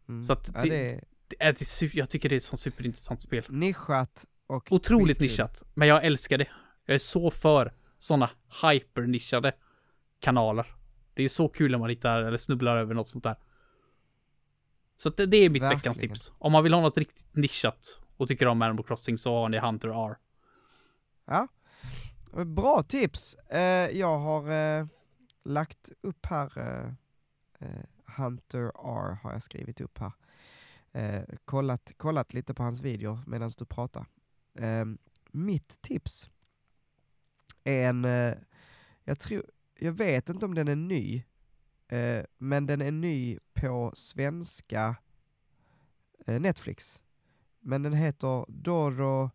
[0.08, 0.22] mm.
[0.22, 2.42] Så att ja, det- det är Det det är, su- jag tycker det är ett
[2.42, 3.44] sånt superintressant spel.
[3.48, 5.26] nischat och Otroligt skitkul.
[5.26, 6.48] nischat, men jag älskar det.
[6.86, 8.30] Jag är så för såna
[8.62, 9.52] hypernischade
[10.20, 10.74] kanaler.
[11.14, 13.36] Det är så kul när man hittar eller snubblar över något sånt där.
[14.96, 16.14] Så det, det är mitt veckans Verkligen.
[16.14, 16.32] tips.
[16.38, 19.58] Om man vill ha något riktigt nischat och tycker om Animal Crossing så har ni
[19.58, 20.16] Hunter R.
[21.26, 21.48] Ja.
[22.34, 23.34] Bra tips!
[23.34, 24.86] Eh, jag har eh,
[25.44, 26.92] lagt upp här, eh,
[27.58, 27.84] eh,
[28.16, 30.12] Hunter R har jag skrivit upp här.
[30.92, 34.06] Eh, kollat, kollat lite på hans video medan du pratar.
[34.58, 34.84] Eh,
[35.32, 36.30] mitt tips
[37.64, 38.34] är en, eh,
[39.04, 39.42] jag tror,
[39.78, 41.24] jag vet inte om den är ny,
[41.88, 44.96] eh, men den är ny på svenska
[46.26, 47.02] eh, Netflix.
[47.60, 49.30] Men den heter Doro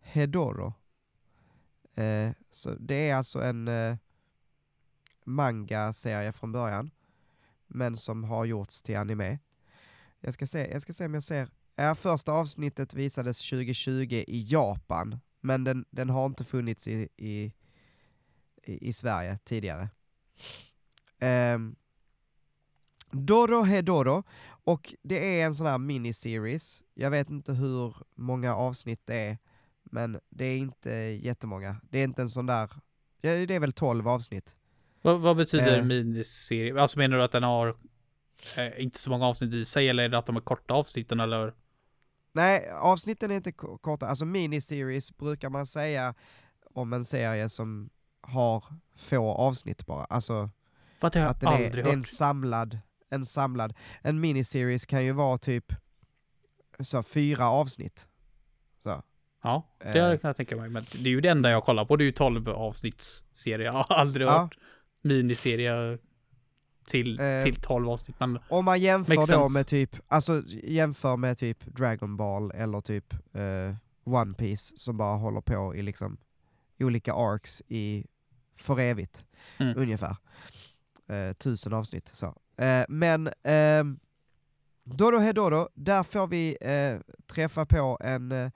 [0.00, 0.79] Hedoro.
[2.00, 3.96] Eh, så det är alltså en eh,
[5.24, 6.90] manga-serie från början,
[7.66, 9.38] men som har gjorts till anime.
[10.20, 14.46] Jag ska se, jag ska se om jag ser, ja, första avsnittet visades 2020 i
[14.48, 17.52] Japan, men den, den har inte funnits i, i,
[18.64, 19.88] i, i Sverige tidigare.
[21.18, 21.58] Eh,
[23.10, 24.22] Doro Hedoro,
[24.64, 26.82] och det är en sån här miniseries.
[26.94, 29.38] Jag vet inte hur många avsnitt det är,
[29.90, 30.90] men det är inte
[31.22, 31.76] jättemånga.
[31.90, 32.70] Det är inte en sån där,
[33.20, 34.56] ja, det är väl 12 avsnitt.
[35.02, 35.84] Vad, vad betyder Eh.
[35.84, 36.80] miniserie?
[36.80, 37.76] Alltså menar du att den har
[38.56, 41.20] eh, inte så många avsnitt i sig eller är det att de är korta avsnitten
[41.20, 41.54] eller?
[42.32, 46.14] Nej, avsnitten är inte ko- korta, alltså miniseries brukar man säga
[46.74, 47.90] om en serie som
[48.20, 48.64] har
[48.96, 50.04] få avsnitt bara.
[50.04, 50.50] Alltså
[51.00, 55.12] att jag den är, aldrig det är en samlad, en samlad, en miniseries kan ju
[55.12, 55.72] vara typ
[56.80, 58.08] så fyra avsnitt.
[58.78, 59.02] Så.
[59.42, 60.68] Ja, det hade jag kunnat tänka mig.
[60.70, 61.96] Men det är ju det enda jag kollar på.
[61.96, 63.64] Det är ju 12 avsnittsserie.
[63.66, 64.38] Jag har aldrig Ja.
[64.38, 64.58] hört
[65.02, 65.98] miniserie
[66.86, 67.42] till, Eh.
[67.44, 68.16] till 12 avsnitt.
[68.20, 69.52] Men Om man jämför då sense.
[69.58, 75.16] med typ, alltså jämför med typ Dragon Ball eller typ eh, One Piece som bara
[75.16, 76.16] håller på i liksom
[76.80, 78.04] olika arcs i
[78.56, 79.26] för evigt,
[79.58, 79.74] Mm.
[79.78, 80.16] ungefär.
[81.08, 82.26] Eh, tusen avsnitt så.
[82.56, 83.98] Eh, men ehm,
[84.84, 88.50] Dodo Hedodo, där får vi eh, träffa på en eh,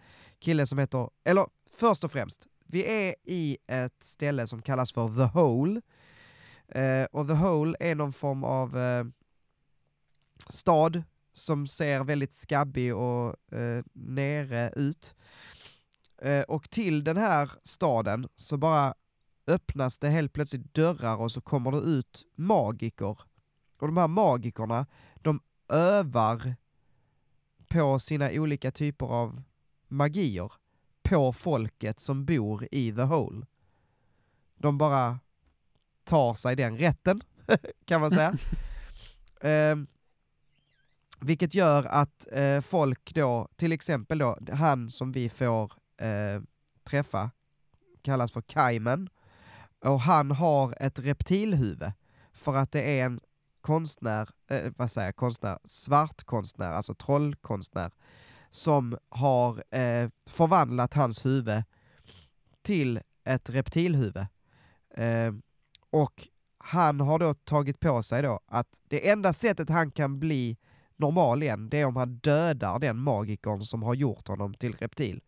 [0.45, 5.09] kille som heter, eller först och främst, vi är i ett ställe som kallas för
[5.09, 5.81] The Hole.
[6.69, 9.05] Eh, och The Hole är någon form av eh,
[10.49, 11.03] stad
[11.33, 15.15] som ser väldigt skabbig och eh, nere ut.
[16.19, 18.95] Eh, och till den här staden så bara
[19.47, 23.19] öppnas det helt plötsligt dörrar och så kommer det ut magiker.
[23.79, 26.55] Och de här magikerna, de övar
[27.69, 29.43] på sina olika typer av
[29.95, 30.53] magier
[31.03, 33.47] på folket som bor i The Hole.
[34.59, 35.21] De bara
[36.05, 37.21] tar sig den rätten,
[37.85, 38.37] kan man säga.
[39.41, 39.77] eh,
[41.21, 46.43] vilket gör att eh, folk då, till exempel då, han som vi får eh,
[46.85, 47.31] träffa,
[48.03, 49.09] kallas för Kaimen,
[49.81, 51.93] och han har ett reptilhuvud,
[52.33, 53.21] för att det är en
[53.61, 57.91] konstnär, eh, vad säger jag, konstnär, svart konstnär, alltså trollkonstnär,
[58.55, 61.63] som har eh, förvandlat hans huvud
[62.63, 64.27] till ett reptilhuvud.
[64.95, 65.33] Eh,
[65.91, 66.29] och
[66.59, 70.57] han har då tagit på sig då att det enda sättet han kan bli
[70.97, 75.21] normal igen, det är om han dödar den magikern som har gjort honom till reptil.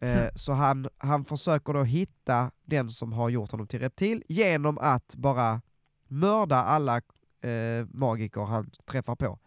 [0.00, 4.78] Eh, så han, han försöker då hitta den som har gjort honom till reptil genom
[4.78, 5.62] att bara
[6.08, 6.96] mörda alla
[7.40, 9.38] eh, magiker han träffar på.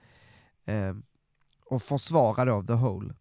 [0.65, 0.94] Eh,
[1.65, 3.14] och försvara då The Hole.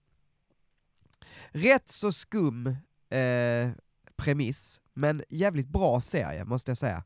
[1.48, 2.66] Rätt så skum
[3.10, 3.70] eh,
[4.16, 7.04] premiss, men jävligt bra serie måste jag säga.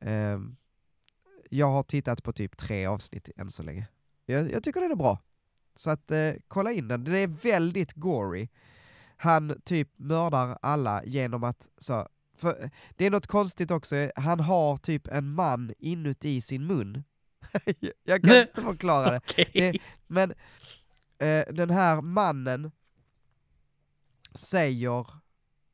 [0.00, 0.40] Eh,
[1.50, 3.86] jag har tittat på typ tre avsnitt än så länge.
[4.26, 5.18] Jag, jag tycker den är bra.
[5.74, 8.48] Så att eh, kolla in den, den är väldigt gory.
[9.16, 14.76] Han typ mördar alla genom att så, för det är något konstigt också, han har
[14.76, 17.04] typ en man inuti sin mun.
[18.04, 19.16] jag kan inte förklara det.
[19.30, 19.50] Okej.
[19.52, 19.78] det
[20.12, 20.30] men
[21.18, 22.70] eh, den här mannen
[24.34, 25.06] säger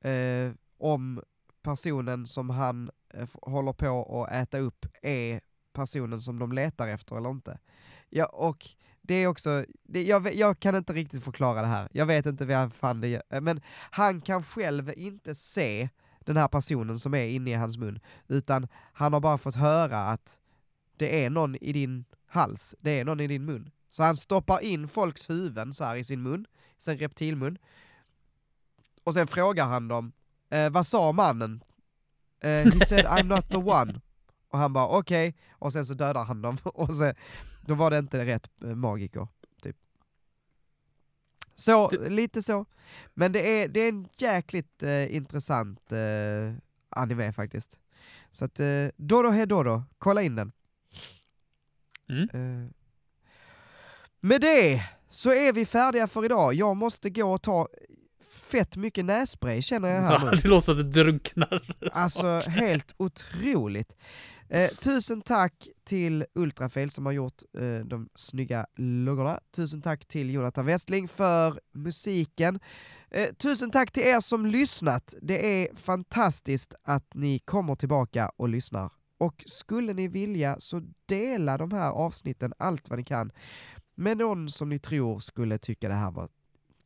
[0.01, 1.23] eh, om
[1.62, 5.40] personen som han eh, håller på att äta upp är
[5.73, 7.59] personen som de letar efter eller inte.
[8.09, 8.66] Ja, och
[9.02, 12.47] det är också, det, jag, jag kan inte riktigt förklara det här, jag vet inte
[12.47, 13.60] vad fan det gör, eh, men
[13.90, 15.89] han kan själv inte se
[16.20, 19.98] den här personen som är inne i hans mun, utan han har bara fått höra
[19.98, 20.40] att
[20.97, 23.70] det är någon i din hals, det är någon i din mun.
[23.89, 26.47] Så han stoppar in folks huvuden så här i sin mun,
[26.78, 27.59] sin reptilmun,
[29.05, 30.12] och sen frågar han dem,
[30.51, 31.65] eh, vad sa mannen?
[32.40, 34.01] Eh, he said I'm not the one.
[34.51, 37.15] Och han bara okej, och sen så dödar han dem, och sen,
[37.66, 39.28] då var det inte rätt eh, magiker.
[39.62, 39.77] Typ.
[41.55, 42.66] Så, lite så.
[43.15, 46.55] Men det är, det är en jäkligt eh, intressant eh,
[46.89, 47.78] anime faktiskt.
[48.31, 50.52] Så att, eh, Dodo he Dodo, kolla in den.
[52.09, 52.28] Mm.
[54.29, 56.55] Med det så är vi färdiga för idag.
[56.55, 57.69] Jag måste gå och ta
[58.31, 60.37] fett mycket nässpray känner jag här Ja, nu.
[60.37, 61.63] det låter som att du drunknar.
[61.93, 63.97] Alltså helt otroligt.
[64.49, 69.41] Eh, tusen tack till Ultrafail som har gjort eh, de snygga loggorna.
[69.57, 72.61] Tusen tack till Jonathan Westling för musiken.
[73.11, 75.15] Eh, tusen tack till er som lyssnat.
[75.23, 78.93] Det är fantastiskt att ni kommer tillbaka och lyssnar.
[79.21, 83.31] Och skulle ni vilja så dela de här avsnitten allt vad ni kan
[83.99, 86.29] med någon som ni tror skulle tycka det här var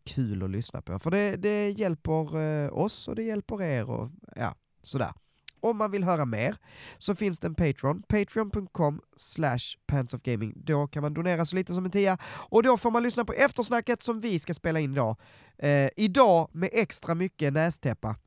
[0.04, 0.98] kul att lyssna på.
[0.98, 5.12] För det, det hjälper eh, oss och det hjälper er och ja, sådär.
[5.60, 6.56] Om man vill höra mer
[6.98, 10.52] så finns det en Patreon, patreon.com slash pantsofgaming.
[10.56, 13.32] Då kan man donera så lite som en tia och då får man lyssna på
[13.32, 15.16] eftersnacket som vi ska spela in idag.
[15.58, 18.16] Eh, idag med extra mycket nästäppa.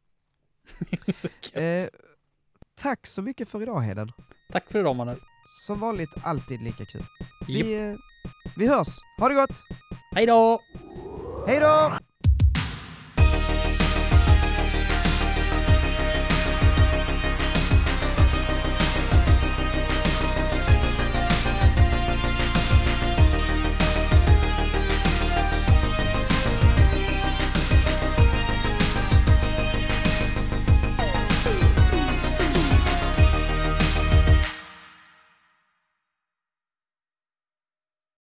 [1.54, 1.88] Eh,
[2.76, 4.12] tack så mycket för idag Heden.
[4.52, 5.20] Tack för idag mannen.
[5.68, 7.06] Som vanligt alltid lika kul.
[7.48, 7.96] Vi, eh,
[8.58, 8.88] vi hörs,
[9.20, 9.64] ha det gott!
[10.16, 10.60] Hej då!
[11.48, 11.98] Hej då!